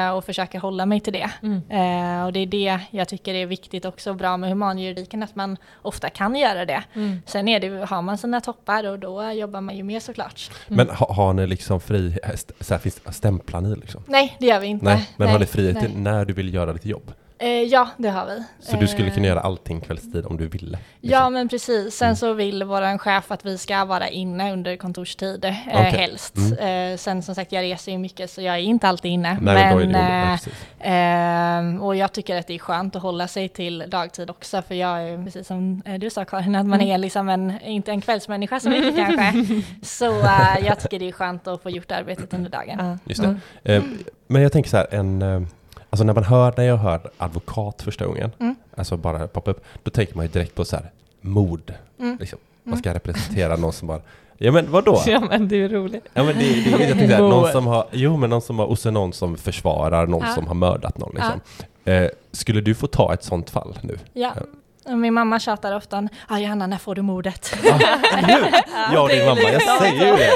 eh, 0.10 0.16
och 0.18 0.26
försöker 0.26 0.60
hålla 0.60 0.86
mig 0.86 1.00
till 1.00 1.14
det. 1.14 1.32
Mm. 1.44 1.62
Eh, 1.70 2.26
och 2.26 2.34
det 2.34 2.40
är 2.40 2.46
det 2.46 2.80
jag 2.92 3.08
tycker 3.08 3.34
är 3.34 3.46
viktigt 3.46 3.86
också 3.86 4.10
och 4.10 4.16
bra 4.16 4.38
med 4.38 4.50
humanjuridiken, 4.50 5.24
att 5.24 5.36
man 5.36 5.58
ofta 5.82 6.10
kan 6.10 6.36
göra 6.36 6.66
det. 6.66 6.84
Mm. 6.94 7.22
Sen 7.26 7.48
är 7.48 7.60
det, 7.60 7.86
har 7.86 8.02
man 8.02 8.18
sina 8.18 8.42
toppar 8.42 8.84
och 8.88 9.00
då 9.00 9.32
jobbar 9.32 9.62
man 9.62 9.78
ju 9.78 9.84
mer 9.84 10.00
såklart. 10.00 10.52
Men 10.68 10.90
ha, 10.90 11.14
har 11.14 11.34
ni 11.34 11.48
liksom 11.48 11.82
fri, 11.82 12.18
st- 12.24 12.54
så 12.60 12.74
här, 12.74 12.80
finns 12.82 13.02
stämplar 13.16 13.62
ni 13.62 13.76
liksom? 13.76 14.04
Nej, 14.08 14.36
det 14.40 14.46
gör 14.46 14.60
vi 14.60 14.68
inte. 14.68 14.86
Nej, 14.86 15.10
men 15.18 15.28
har 15.28 15.36
ni 15.36 15.40
Nej, 15.40 15.48
frihet 15.48 15.78
nej. 15.82 15.92
när 15.96 16.26
du 16.26 16.34
vill 16.34 16.54
göra 16.54 16.74
ditt 16.74 16.86
jobb? 16.86 17.12
Eh, 17.42 17.50
ja, 17.50 17.90
det 17.98 18.10
har 18.10 18.26
vi. 18.26 18.44
Så 18.60 18.76
du 18.78 18.88
skulle 18.88 19.08
Eh, 19.08 19.14
kunna 19.14 19.28
göra 19.28 19.40
allting 19.40 19.82
kvällstid 19.82 20.26
om 20.26 20.38
du 20.38 20.48
ville? 20.48 20.78
Ja, 21.02 21.20
liksom? 21.20 21.34
men 21.34 21.50
precis. 21.50 21.96
Sen 21.96 22.06
Mm. 22.08 22.16
så 22.16 22.34
vill 22.34 22.64
vår 22.64 22.98
chef 22.98 23.32
att 23.32 23.46
vi 23.46 23.58
ska 23.58 23.86
vara 23.86 24.08
inne 24.10 24.54
under 24.54 24.76
kontorstid, 24.78 25.46
eh, 25.46 25.54
Okej. 25.68 25.84
helst. 25.84 26.38
Mm. 26.38 26.92
Eh, 26.94 26.98
sen 26.98 27.24
som 27.24 27.36
sagt, 27.36 27.52
jag 27.52 27.62
reser 27.64 27.92
ju 27.92 27.98
mycket 27.98 28.30
så 28.32 28.42
jag 28.42 28.56
är 28.56 28.60
inte 28.60 28.88
alltid 28.88 29.12
inne. 29.12 29.38
Nej, 29.42 29.54
men, 29.56 29.74
då 29.78 29.80
är 29.84 29.88
men, 29.88 29.96
eh, 30.34 30.40
Ja. 30.80 30.86
Ehm, 30.86 31.82
och 31.82 31.96
jag 31.96 32.12
tycker 32.14 32.40
att 32.40 32.48
det 32.48 32.56
är 32.56 32.60
skönt 32.60 32.96
att 32.96 33.02
hålla 33.02 33.28
sig 33.28 33.50
till 33.50 33.84
dagtid 33.88 34.30
också, 34.30 34.62
för 34.62 34.76
jag 34.76 35.02
är 35.10 35.24
precis 35.24 35.48
som 35.48 35.82
eh, 35.86 35.94
du 36.00 36.10
sa 36.10 36.26
Karin, 36.26 36.56
att 36.56 36.66
man 36.66 36.80
Mm. 36.82 36.92
är 36.94 36.98
liksom 36.98 37.30
en, 37.30 37.62
inte 37.62 37.92
en 37.92 38.02
kvällsmänniska 38.02 38.60
så 38.60 38.70
mycket 38.70 38.96
kanske. 38.96 39.34
Så 39.82 40.20
eh, 40.20 40.66
jag 40.66 40.80
tycker 40.80 41.00
det 41.00 41.08
är 41.08 41.12
skönt 41.12 41.48
att 41.48 41.64
få 41.64 41.70
gjort 41.70 41.92
arbetet 41.92 42.34
under 42.34 42.50
dagen. 42.50 42.78
Ja. 42.80 42.98
Just 43.06 43.22
det. 43.64 43.74
Eh, 43.76 43.84
men 44.28 44.42
jag 44.42 44.52
tänker 44.52 44.70
så 44.70 44.78
här, 44.78 44.88
en, 44.92 45.22
eh, 45.22 45.42
Alltså 45.94 46.04
när 46.04 46.14
man 46.14 46.24
hör, 46.24 46.54
när 46.58 46.64
jag 46.64 46.78
hör 46.78 47.00
advokat 47.18 47.82
första 47.82 48.06
gången, 48.06 48.32
Mm. 48.40 48.56
alltså 48.78 48.98
bara 48.98 49.28
poppa 49.28 49.52
upp, 49.52 49.64
då 49.84 49.92
tänker 49.92 50.16
man 50.16 50.26
ju 50.26 50.32
direkt 50.32 50.56
på 50.56 50.66
så 50.66 50.76
här 50.76 50.92
mord. 51.22 51.74
Mm. 52.00 52.18
Liksom. 52.20 52.40
Man 52.64 52.80
ska 52.80 52.94
representera 52.94 53.56
någon 53.56 53.74
som 53.74 53.88
bara, 53.88 54.02
ja 54.38 54.52
men 54.52 54.72
vadå? 54.72 55.02
Ja 55.08 55.20
men 55.30 55.48
det 55.48 55.56
är 55.56 55.58
ju 55.58 55.68
roligt. 55.68 56.06
Ja 56.14 56.24
men 56.24 56.36
det, 56.36 56.42
det, 56.42 56.70
jag 56.70 56.80
tänkte 56.98 57.18
någon 57.20 57.52
som 57.52 57.68
har, 57.68 57.86
jo 57.92 58.18
men 58.18 58.30
någon 58.30 58.42
som 58.42 58.60
har, 58.60 58.66
och 58.66 58.80
så 58.80 58.92
någon 58.92 59.14
som 59.14 59.38
försvarar 59.38 60.08
någon 60.08 60.24
Ja. 60.28 60.36
som 60.36 60.48
har 60.48 60.56
mördat 60.56 60.98
någon 60.98 61.12
liksom. 61.16 61.40
Eh, 61.86 62.08
skulle 62.32 62.62
du 62.62 62.76
få 62.76 62.88
ta 62.88 63.14
ett 63.14 63.24
sånt 63.24 63.50
fall 63.50 63.80
nu? 63.82 63.98
Ja. 64.14 64.32
Och 64.86 64.98
Min 64.98 65.14
mamma 65.14 65.40
tjatar 65.40 65.76
ofta, 65.76 66.08
ja 66.30 66.40
Johanna 66.40 66.68
när 66.68 66.78
får 66.78 66.96
du 66.96 67.02
mordet? 67.02 67.56
Ja? 67.64 67.80
Jag 68.94 69.04
och 69.04 69.10
din 69.10 69.26
mamma, 69.26 69.42
jag 69.42 69.62
säger 69.80 70.06
ju 70.06 70.16
det. 70.16 70.32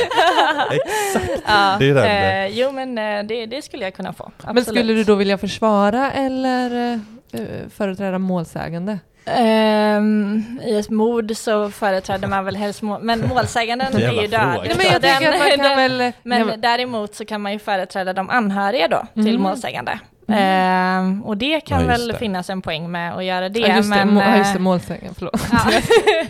Exakt. 0.76 1.44
Ja, 1.48 1.76
Det 1.80 1.90
är 1.90 1.94
den, 1.94 2.06
eh, 2.52 2.60
jo 2.60 2.72
men 2.72 2.98
eh, 2.98 3.24
det, 3.24 3.46
det 3.46 3.62
skulle 3.62 3.84
jag 3.84 3.94
kunna 3.96 4.14
få. 4.14 4.32
Men 4.38 4.50
absolut. 4.58 4.68
skulle 4.80 4.94
du 4.94 5.04
då 5.04 5.16
vilja 5.16 5.38
försvara 5.38 6.12
eller 6.12 6.94
eh, 7.34 7.40
företräda 7.76 8.20
målsägande? 8.20 9.00
Ehm, 9.28 10.60
I 10.66 10.78
ett 10.80 10.90
mord 10.90 11.32
så 11.36 11.70
företräder 11.72 12.28
man 12.28 12.46
väl 12.46 12.56
helst 12.56 12.82
mål, 12.82 13.02
men 13.04 13.28
målsäganden 13.28 13.96
är 13.96 14.22
ju 14.22 14.28
död. 14.28 14.60
Nej, 14.66 14.76
men 14.78 14.86
jag 14.86 15.02
kan 15.02 15.58
den- 15.58 15.78
väl... 15.78 16.12
men 16.24 16.48
ja, 16.48 16.58
däremot 16.58 17.16
så 17.16 17.26
kan 17.26 17.42
man 17.42 17.54
ju 17.54 17.60
företräda 17.60 18.14
de 18.14 18.30
anhöriga 18.30 18.88
då 18.88 19.06
till 19.14 19.28
Mm. 19.30 19.42
målsägande. 19.42 20.00
Ehm, 20.28 21.24
och 21.24 21.38
det 21.38 21.60
kan 21.62 21.82
Ja, 21.82 21.88
väl 21.88 22.08
det. 22.08 22.18
finnas 22.18 22.50
en 22.50 22.62
poäng 22.62 22.92
med 22.92 23.16
att 23.16 23.24
göra 23.26 23.50
det. 23.50 23.60
ja, 23.60 23.76
just 23.76 23.94
det, 23.94 24.06
men, 24.06 24.18
ja, 24.18 24.38
just 24.38 24.54
det, 24.54 24.60
eh, 24.60 24.62
målsägande, 24.64 25.14
förlåt. 25.18 25.48
ja, 25.52 25.60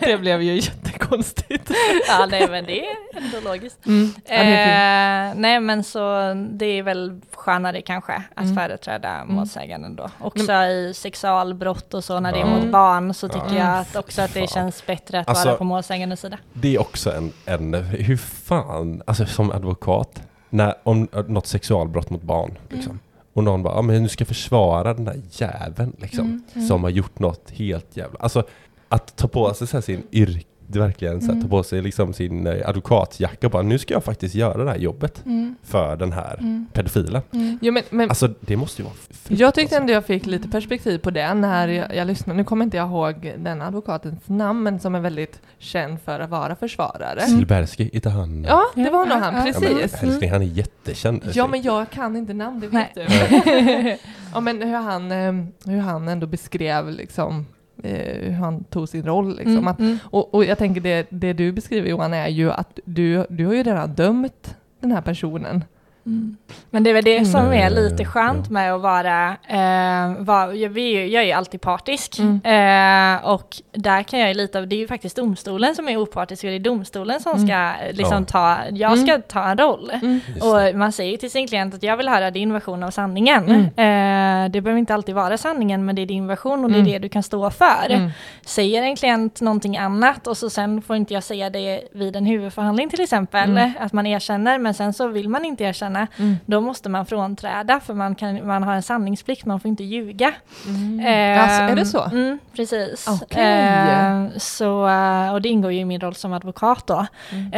det 0.00 0.18
blev 0.18 0.42
ju 0.42 0.54
jättekonstigt. 0.54 1.70
ja, 2.08 2.26
nej 2.30 2.48
men 2.50 2.64
det 2.64 2.80
är 2.86 2.94
ändå 3.16 3.50
logiskt. 3.50 3.86
Mm. 3.86 4.12
Eh, 4.24 5.34
nej 5.40 5.60
men 5.60 5.84
så 5.84 6.34
det 6.50 6.66
är 6.66 6.82
väl 6.82 7.20
skönare 7.34 7.80
kanske 7.82 8.22
att 8.34 8.44
Mm. 8.44 8.56
företräda 8.56 9.24
målsäganden 9.24 9.96
då. 9.96 10.10
Också 10.20 10.52
i 10.52 10.92
sexualbrott 10.94 11.94
och 11.94 12.04
så 12.04 12.20
när 12.20 12.32
det 12.32 12.40
är 12.40 12.44
mot 12.46 12.64
barn 12.70 13.14
så 13.14 13.28
tycker 13.28 13.46
Ja. 13.56 13.58
jag 13.58 13.78
att 13.78 13.96
också 13.96 14.22
att 14.22 14.34
det 14.34 14.50
känns 14.50 14.86
bättre 14.86 15.20
att 15.20 15.28
Alltså- 15.28 15.46
vara 15.48 15.56
på 15.56 15.64
målsägandens 15.64 16.20
sida. 16.20 16.38
Det 16.52 16.74
är 16.74 16.80
också 16.80 17.12
en, 17.12 17.32
en, 17.46 17.74
hur 17.84 18.16
fan, 18.16 19.02
alltså 19.06 19.26
som 19.26 19.50
advokat, 19.50 20.22
när, 20.50 20.74
om 20.82 21.08
något 21.28 21.46
sexualbrott 21.46 22.10
mot 22.10 22.22
barn, 22.22 22.58
liksom. 22.68 22.98
Och 23.36 23.44
någon 23.44 23.62
bara, 23.62 23.74
ja 23.74 23.82
men 23.82 24.02
du 24.02 24.08
ska 24.08 24.24
försvara 24.24 24.94
den 24.94 25.04
där 25.04 25.20
jäveln 25.30 25.96
liksom, 25.98 26.42
som 26.68 26.82
har 26.82 26.90
gjort 26.90 27.18
något 27.18 27.50
helt 27.50 27.96
jävla, 27.96 28.18
alltså 28.20 28.44
att 28.88 29.16
ta 29.16 29.28
på 29.28 29.54
sig 29.54 29.66
så 29.66 29.82
sin 29.82 30.02
yrke, 30.12 30.46
verkligen 30.68 31.20
så 31.20 31.32
här, 31.32 31.42
ta 31.42 31.48
på 31.48 31.62
sig 31.62 31.82
liksom 31.82 32.12
sin 32.12 32.46
eh, 32.46 32.68
advokatjacka 32.68 33.46
och 33.46 33.50
bara, 33.50 33.62
nu 33.62 33.78
ska 33.78 33.94
jag 33.94 34.04
faktiskt 34.04 34.34
göra 34.34 34.64
det 34.64 34.70
här 34.70 34.78
jobbet 34.78 35.24
för 35.62 35.96
den 35.96 36.12
här 36.12 36.64
pedofilen. 36.72 37.22
Jo, 37.60 37.72
men, 37.72 37.82
men 37.90 38.08
Alltså 38.08 38.28
det 38.40 38.56
måste 38.56 38.82
ju 38.82 38.84
vara 38.84 38.94
jag 39.28 39.54
tyckte 39.54 39.76
ändå 39.76 39.92
jag 39.92 40.06
fick 40.06 40.26
lite 40.26 40.48
perspektiv 40.48 40.98
på 40.98 41.10
det 41.10 41.34
när 41.34 41.68
jag, 41.68 41.96
jag 41.96 42.06
lyssnade. 42.06 42.36
Nu 42.36 42.44
kommer 42.44 42.64
inte 42.64 42.76
jag 42.76 42.88
ihåg 42.88 43.32
den 43.38 43.62
advokatens 43.62 44.20
namn, 44.26 44.62
men 44.62 44.80
som 44.80 44.94
är 44.94 45.00
väldigt 45.00 45.40
känd 45.58 46.00
för 46.00 46.20
att 46.20 46.30
vara 46.30 46.56
försvarare. 46.56 47.20
Silbersky, 47.20 47.90
inte 47.92 48.10
han? 48.10 48.44
Ja, 48.44 48.62
det 48.74 48.90
var 48.90 49.06
nog 49.06 49.18
han, 49.18 49.34
ja. 49.34 49.46
Ja, 49.46 49.60
men, 49.60 49.78
precis. 49.78 50.02
älskling, 50.02 50.30
han 50.30 50.42
är 50.42 50.46
jättekänd. 50.46 51.22
Ja, 51.34 51.46
men 51.46 51.62
jag 51.62 51.90
kan 51.90 52.16
inte 52.16 52.34
namn, 52.34 52.60
det 52.60 52.66
vet 52.66 52.96
Nej. 52.96 53.06
du. 53.44 53.96
ja, 54.34 54.40
men 54.40 54.62
hur 54.62 54.76
han, 54.76 55.12
eh, 55.12 55.32
hur 55.64 55.78
han 55.80 56.08
ändå 56.08 56.26
beskrev 56.26 56.90
liksom, 56.90 57.46
hur 57.82 58.30
han 58.32 58.64
tog 58.64 58.88
sin 58.88 59.02
roll. 59.02 59.36
Liksom. 59.36 59.52
Mm, 59.52 59.68
Att, 59.68 59.78
mm. 59.78 59.98
och, 60.04 60.34
och 60.34 60.44
jag 60.44 60.58
tänker 60.58 60.80
det, 60.80 61.06
det 61.10 61.32
du 61.32 61.52
beskriver 61.52 61.88
Johan 61.88 62.14
är 62.14 62.28
ju 62.28 62.50
att 62.50 62.78
du, 62.84 63.26
du 63.28 63.46
har 63.46 63.54
ju 63.54 63.62
redan 63.62 63.94
dömt 63.94 64.56
den 64.80 64.92
här 64.92 65.00
personen. 65.00 65.64
Mm. 66.06 66.36
Men 66.70 66.82
det 66.82 66.90
är 66.90 66.94
väl 66.94 67.04
det 67.04 67.24
som 67.24 67.40
Mm. 67.40 67.52
är 67.52 67.70
lite 67.70 68.04
skönt 68.04 68.46
Ja. 68.46 68.52
med 68.52 68.74
att 68.74 68.80
vara, 68.80 69.28
eh, 69.48 70.24
var, 70.24 70.52
jag, 70.52 70.78
jag 70.78 71.22
är 71.22 71.26
ju 71.26 71.32
alltid 71.32 71.60
partisk. 71.60 72.18
Mm. 72.18 72.40
Eh, 72.44 73.24
och 73.28 73.56
där 73.72 74.02
kan 74.02 74.20
jag 74.20 74.28
ju 74.28 74.34
lite 74.34 74.58
av, 74.58 74.68
det 74.68 74.76
är 74.76 74.78
ju 74.78 74.88
faktiskt 74.88 75.16
domstolen 75.16 75.74
som 75.74 75.88
är 75.88 75.96
opartisk 75.96 76.44
och 76.44 76.50
det 76.50 76.56
är 76.56 76.60
domstolen 76.60 77.20
som 77.20 77.32
Mm. 77.36 77.46
ska 77.46 77.72
liksom 77.92 78.18
Ja. 78.18 78.24
ta, 78.24 78.56
jag 78.70 78.98
ska 78.98 79.18
ta 79.18 79.44
en 79.44 79.58
roll. 79.58 79.90
Mm. 80.02 80.20
Och 80.40 80.78
man 80.78 80.92
säger 80.92 81.10
ju 81.10 81.16
till 81.16 81.30
sin 81.30 81.48
klient 81.48 81.74
att 81.74 81.82
jag 81.82 81.96
vill 81.96 82.08
höra 82.08 82.30
din 82.30 82.52
version 82.52 82.82
av 82.82 82.90
sanningen. 82.90 83.44
Mm. 83.76 84.44
Eh, 84.46 84.50
det 84.50 84.60
behöver 84.60 84.78
inte 84.78 84.94
alltid 84.94 85.14
vara 85.14 85.38
sanningen 85.38 85.84
men 85.84 85.94
det 85.96 86.02
är 86.02 86.06
din 86.06 86.26
version 86.26 86.64
och 86.64 86.70
det 86.70 86.76
är 86.76 86.80
Mm. 86.80 86.92
det 86.92 86.98
du 86.98 87.08
kan 87.08 87.22
stå 87.22 87.50
för. 87.50 87.90
Mm. 87.90 88.10
Säger 88.46 88.82
en 88.82 88.96
klient 88.96 89.40
någonting 89.40 89.76
annat 89.76 90.26
och 90.26 90.36
så 90.36 90.50
sen 90.50 90.82
får 90.82 90.96
inte 90.96 91.14
jag 91.14 91.22
säga 91.22 91.50
det 91.50 91.80
vid 91.92 92.16
en 92.16 92.26
huvudförhandling 92.26 92.88
till 92.88 93.00
exempel, 93.00 93.50
Mm. 93.50 93.70
att 93.80 93.92
man 93.92 94.06
erkänner 94.06 94.58
men 94.58 94.74
sen 94.74 94.92
så 94.92 95.08
vill 95.08 95.28
man 95.28 95.44
inte 95.44 95.64
erkänna, 95.64 95.95
Mm. 95.96 96.36
då 96.46 96.60
måste 96.60 96.88
man 96.88 97.06
frånträda 97.06 97.80
för 97.80 97.94
man, 97.94 98.14
kan, 98.14 98.46
man 98.46 98.62
har 98.62 98.74
en 98.74 98.82
sanningsplikt, 98.82 99.46
man 99.46 99.60
får 99.60 99.68
inte 99.68 99.84
ljuga. 99.84 100.34
Mm. 100.66 101.40
Alltså, 101.40 101.62
är 101.62 101.76
det 101.76 101.86
så? 101.86 102.04
Mm, 102.04 102.38
precis. 102.56 103.06
Okej. 103.22 103.44
Eh, 103.44 104.26
så, 104.36 104.88
eh, 104.88 105.32
och 105.32 105.42
det 105.42 105.48
ingår 105.48 105.72
ju 105.72 105.78
i 105.78 105.84
min 105.84 106.00
roll 106.00 106.14
som 106.14 106.32
advokat 106.32 106.86
då. 106.86 107.06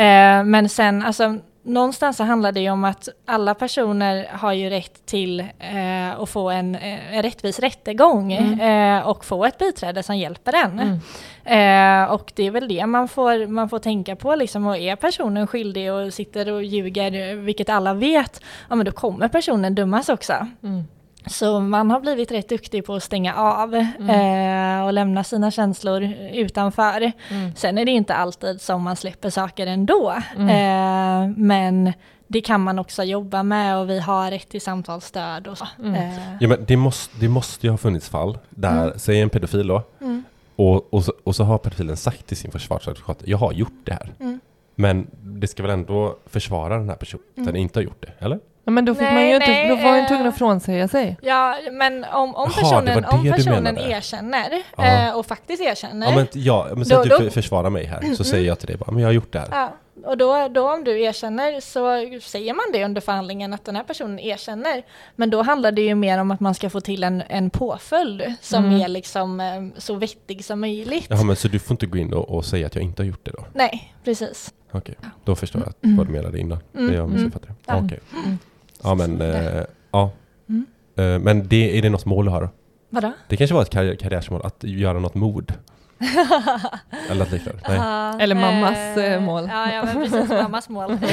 Eh, 0.01 0.45
men 0.45 0.69
sen, 0.69 1.03
alltså, 1.03 1.39
någonstans 1.69 2.17
så 2.17 2.25
handlar 2.25 2.53
det 2.53 2.61
ju 2.61 2.71
om 2.71 2.85
att 2.85 3.09
alla 3.27 3.55
personer 3.55 4.29
har 4.33 4.53
ju 4.53 4.71
rätt 4.71 5.07
till 5.07 5.41
eh, 5.41 6.21
att 6.21 6.29
få 6.29 6.51
en, 6.51 6.75
eh, 6.75 7.17
en 7.17 7.23
rättvis 7.23 7.59
rättegång 7.59 8.33
Mm. 8.33 8.99
eh, 8.99 9.09
och 9.09 9.25
få 9.25 9.45
ett 9.45 9.59
biträde 9.59 10.03
som 10.03 10.17
hjälper 10.17 10.53
en. 10.65 10.81
Mm. 10.81 12.05
Eh, 12.05 12.13
och 12.13 12.33
det 12.37 12.43
är 12.47 12.51
väl 12.51 12.69
det 12.69 12.87
man 12.87 13.09
får, 13.09 13.47
man 13.47 13.69
får 13.69 13.79
tänka 13.79 14.17
på 14.17 14.35
liksom, 14.35 14.67
och 14.67 14.77
är 14.77 14.97
personen 14.97 15.47
skyldig 15.47 15.93
och 15.93 16.15
sitter 16.15 16.53
och 16.53 16.63
ljuger, 16.65 17.35
vilket 17.35 17.69
alla 17.69 17.95
vet, 17.95 18.43
ja 18.69 18.75
men 18.77 18.87
då 18.87 18.93
kommer 18.93 19.29
personen 19.29 19.75
dömas 19.75 20.09
också. 20.09 20.47
Mm. 20.63 20.85
Så 21.27 21.61
man 21.61 21.91
har 21.91 22.01
blivit 22.01 22.33
rätt 22.33 22.49
duktig 22.49 22.85
på 22.87 22.95
att 22.95 23.03
stänga 23.03 23.35
av 23.35 23.75
eh, 23.75 24.85
och 24.87 24.93
lämna 24.93 25.25
sina 25.25 25.51
känslor 25.51 26.03
utanför. 26.33 27.13
Mm. 27.31 27.55
Sen 27.57 27.79
är 27.79 27.85
det 27.85 27.91
inte 27.91 28.15
alltid 28.15 28.61
som 28.61 28.83
man 28.83 28.97
släpper 28.97 29.31
saker 29.31 29.67
ändå. 29.67 30.15
Mm. 30.37 30.49
Eh, 30.49 31.37
men 31.37 31.93
det 32.27 32.41
kan 32.41 32.61
man 32.61 32.79
också 32.79 33.03
jobba 33.05 33.43
med 33.43 33.79
och 33.79 33.91
vi 33.91 34.01
har 34.01 34.31
rätt 34.31 34.49
till 34.49 34.61
samtalsstöd 34.61 35.47
och 35.47 35.59
så. 35.59 35.67
Mm. 35.79 35.95
Eh, 35.95 36.19
Ja, 36.41 36.49
men 36.49 36.65
det, 36.67 36.77
måste, 36.77 37.17
det 37.21 37.29
måste 37.29 37.67
ju 37.67 37.71
ha 37.71 37.77
funnits 37.79 38.09
fall 38.09 38.39
där, 38.51 38.83
Mm. 38.87 38.99
säg 38.99 39.21
en 39.21 39.31
pedofil 39.31 39.67
då, 39.67 39.83
mm, 40.01 40.25
och, 40.57 40.95
och, 40.95 41.05
så, 41.05 41.13
och 41.25 41.37
så 41.37 41.45
har 41.45 41.59
pedofilen 41.59 41.97
sagt 41.97 42.27
till 42.27 42.37
sin 42.37 42.51
försvarsadvokat, 42.51 43.23
jag 43.25 43.39
har 43.39 43.53
gjort 43.53 43.81
det 43.85 43.93
här. 43.93 44.13
mm. 44.21 44.41
Men 44.75 45.07
det 45.23 45.47
ska 45.47 45.63
väl 45.63 45.73
ändå 45.73 46.17
försvara 46.27 46.79
den 46.79 46.89
här 46.89 46.97
personen 46.97 47.23
Mm. 47.37 47.57
inte 47.57 47.79
har 47.79 47.85
gjort 47.85 48.03
det, 48.07 48.13
eller? 48.25 48.39
Ja, 48.69 48.73
men 48.73 48.85
då 48.85 48.95
fick 48.95 49.03
Nej, 49.03 49.15
man 49.15 49.27
ju 49.29 49.35
inte, 49.35 49.47
nej, 49.47 49.69
då 49.69 49.75
var 49.77 49.83
man 49.83 49.95
ju 49.97 50.01
eh, 50.03 50.09
tvungen 50.09 50.27
att 50.27 50.39
frånsäga 50.39 50.89
sig. 50.89 51.17
Ja, 51.23 51.57
men 51.73 52.05
om, 52.05 52.35
om 52.35 52.51
Jaha, 52.57 52.63
personen, 52.63 53.03
det 53.03 53.09
om 53.09 53.33
personen 53.33 53.79
erkänner 53.79 54.63
Ja. 54.77 54.85
eh, 55.09 55.17
och 55.17 55.27
faktiskt 55.27 55.63
erkänner, 55.63 56.11
Ja, 56.11 56.17
men, 56.17 56.27
ja, 56.33 56.69
men 56.75 56.85
säg 56.85 56.95
Då- 56.97 57.03
att 57.03 57.09
då- 57.09 57.19
du 57.19 57.31
försvarar 57.31 57.71
mig 57.71 57.85
här, 57.85 57.99
så 58.01 58.05
Mm, 58.05 58.17
säger 58.17 58.47
jag 58.47 58.59
till 58.59 58.67
dig 58.67 58.77
bara, 58.77 58.91
men 58.91 59.01
jag 59.01 59.09
har 59.09 59.13
gjort 59.13 59.33
det 59.33 59.39
här. 59.39 59.49
Ja, 59.51 59.73
och 60.05 60.19
då, 60.19 60.49
då 60.49 60.73
om 60.73 60.85
du 60.85 61.01
erkänner 61.03 61.61
så 61.61 62.21
säger 62.29 62.55
man 62.55 62.65
det 62.73 62.85
under 62.85 63.01
förhandlingen 63.01 63.55
att 63.55 63.65
den 63.65 63.77
här 63.77 63.83
personen 63.85 64.19
erkänner. 64.19 64.83
Men 65.17 65.31
då 65.31 65.43
handlar 65.43 65.73
det 65.73 65.83
ju 65.83 65.95
mer 65.95 66.19
om 66.19 66.31
att 66.31 66.41
man 66.41 66.55
ska 66.55 66.71
få 66.71 66.81
till 66.81 67.05
en, 67.05 67.23
en 67.29 67.51
påföljd 67.51 68.35
som 68.41 68.65
Mm. 68.65 68.81
är 68.81 68.89
liksom 68.89 69.41
eh, 69.41 69.47
så 69.81 69.95
vettig 69.95 70.45
som 70.45 70.61
möjligt. 70.61 71.07
Jaha, 71.09 71.23
men 71.25 71.37
så 71.37 71.49
du 71.49 71.59
får 71.59 71.75
inte 71.75 71.87
gå 71.87 71.99
in 71.99 72.13
och, 72.13 72.29
och 72.31 72.45
säga 72.45 72.67
att 72.67 72.75
jag 72.75 72.85
inte 72.85 73.03
har 73.03 73.07
gjort 73.07 73.25
det 73.25 73.31
då? 73.31 73.45
Nej, 73.55 73.95
precis. 74.05 74.55
Okej, 74.73 74.95
då 75.25 75.37
förstår 75.37 75.63
jag 75.63 75.75
Mm. 75.85 75.97
vad 75.97 76.07
du 76.07 76.13
menade 76.13 76.39
innan. 76.39 76.59
Mm, 76.75 76.87
Det 76.89 76.95
jag 76.95 77.05
mm. 77.05 77.15
missuppfattade. 77.17 77.53
Ja. 77.67 77.75
Ja. 77.77 77.83
Okej. 77.85 78.01
Mm. 78.25 78.39
Ja, 78.83 78.95
men, 78.95 79.21
eh, 79.21 79.63
ja. 79.91 80.11
Mm. 80.49 80.67
Eh, 80.97 81.19
men 81.19 81.49
det, 81.49 81.79
är 81.79 81.83
det 81.83 81.91
något 81.91 82.07
mål 82.07 82.25
du 82.25 82.31
har 82.31 82.41
då? 82.41 82.49
Vadå? 82.91 83.13
Det 83.29 83.37
kanske 83.37 83.55
var 83.55 83.63
ett 83.63 83.71
karriär, 83.71 83.95
karriärsmål, 83.95 84.41
att 84.45 84.65
göra 84.65 84.99
något 84.99 85.15
mord? 85.15 85.53
Eller 87.11 87.19
något 87.19 87.31
liknande? 87.33 87.61
Nej. 87.69 88.23
Eller 88.25 88.35
mammas, 88.35 88.79
eh, 88.97 89.21
mål. 89.21 89.49
Ja, 89.53 89.73
ja 89.73 89.85
men 89.85 89.95
precis, 89.95 90.31
mammas 90.31 90.69
mål. 90.69 90.99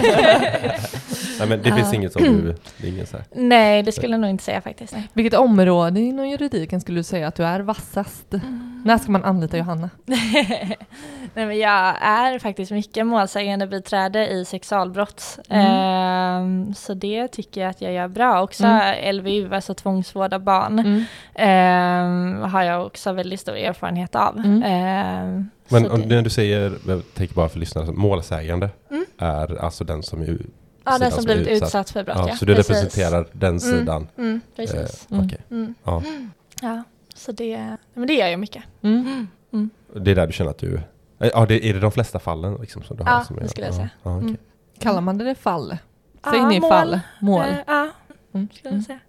Nej, 1.39 1.47
men 1.47 1.61
det 1.61 1.71
finns 1.71 1.93
inget 1.93 2.13
som 2.13 2.23
du... 2.23 2.55
Det 2.77 2.87
är 2.87 2.91
ingen 2.91 3.07
så 3.07 3.17
här. 3.17 3.25
Nej, 3.35 3.83
det 3.83 3.91
skulle 3.91 4.13
jag 4.13 4.19
nog 4.21 4.29
inte 4.29 4.43
säga 4.43 4.61
faktiskt. 4.61 4.93
Nej. 4.93 5.09
Vilket 5.13 5.39
område 5.39 5.99
inom 5.99 6.27
juridiken 6.29 6.81
skulle 6.81 6.99
du 6.99 7.03
säga 7.03 7.27
att 7.27 7.35
du 7.35 7.43
är 7.43 7.59
vassast? 7.59 8.33
När 8.85 8.97
ska 8.97 9.11
man 9.11 9.23
anlita 9.23 9.57
Johanna? 9.57 9.89
Nej, 11.33 11.45
men 11.45 11.57
jag 11.57 11.95
är 12.01 12.39
faktiskt 12.39 12.71
mycket 12.71 13.07
målsägande 13.07 13.67
biträde 13.67 14.27
i 14.27 14.45
sexualbrott. 14.45 15.39
Mm. 15.49 15.65
Ehm, 15.67 16.73
så 16.73 16.93
det 16.93 17.27
tycker 17.27 17.61
jag 17.61 17.69
att 17.69 17.81
jag 17.81 17.93
gör 17.93 18.07
bra. 18.07 18.41
Också 18.41 18.65
Mm. 18.65 19.15
LVU, 19.15 19.55
alltså 19.55 19.73
tvångsvård 19.73 20.33
av 20.33 20.39
barn, 20.43 20.79
Mm. 20.79 21.03
ehm, 21.35 22.41
har 22.51 22.63
jag 22.63 22.85
också 22.85 23.11
väldigt 23.13 23.39
stor 23.39 23.55
erfarenhet 23.57 24.15
av. 24.15 24.37
Mm. 24.37 24.63
Ehm, 24.75 25.49
Men 25.69 25.91
om, 25.91 26.01
det, 26.01 26.15
när 26.15 26.21
du 26.21 26.29
säger, 26.29 26.73
jag 26.87 27.01
tänker 27.13 27.35
bara 27.35 27.49
för 27.49 27.59
lyssnarna, 27.59 27.91
målsägande 27.91 28.69
Mm. 28.91 29.05
är 29.17 29.61
alltså 29.61 29.83
den 29.83 30.03
som 30.03 30.21
är 30.21 30.37
ja, 30.83 30.97
den 30.97 31.11
som 31.11 31.11
som 31.11 31.25
blivit 31.25 31.47
utsatt. 31.47 31.67
utsatt 31.67 31.89
för 31.89 32.03
brott, 32.03 32.17
Ja, 32.19 32.29
ja. 32.29 32.35
så 32.35 32.45
du 32.45 32.55
precis. 32.55 32.69
representerar 32.75 33.27
den 33.31 33.59
sidan? 33.59 34.07
Mm, 34.17 34.35
Eh, 34.35 34.39
precis. 34.55 35.07
Mm. 35.11 35.25
Okej. 35.25 35.39
Mm. 35.51 35.75
Ja. 35.83 36.03
Ja, 36.61 36.83
så 37.15 37.31
det, 37.31 37.77
men 37.93 38.07
det 38.07 38.13
gör 38.13 38.27
jag 38.27 38.39
mycket. 38.39 38.63
Mm. 38.81 39.27
Det 39.95 40.11
är 40.11 40.15
där 40.15 40.27
du 40.27 40.33
känner 40.33 40.51
att 40.51 40.57
du... 40.57 40.75
eh, 41.19 41.29
Ja, 41.33 41.45
det, 41.45 41.65
är 41.69 41.73
det 41.73 41.79
de 41.79 41.91
flesta 41.91 42.19
fallen 42.19 42.57
liksom, 42.61 42.83
som 42.83 42.97
du 42.97 43.03
har? 43.03 43.11
Ja, 43.11 43.23
som 43.23 43.35
det 43.35 43.43
är, 43.43 43.47
skulle 43.47 43.65
jag 43.65 43.73
ja, 43.73 43.77
säga. 43.77 43.89
Ja. 44.03 44.11
Mm. 44.17 44.37
Kallar 44.79 45.01
man 45.01 45.17
det 45.17 45.35
fall? 45.35 45.77
Säg 46.29 46.39
Ja, 46.39 46.49
ni 46.49 46.59
mål. 46.59 46.69
fall? 46.69 46.99
Mål? 47.21 47.41
Eh, 47.45 47.55
ja, 47.67 47.89
Mm. 48.33 48.47
skulle 48.53 48.75
jag 48.75 48.83
säga. 48.83 48.99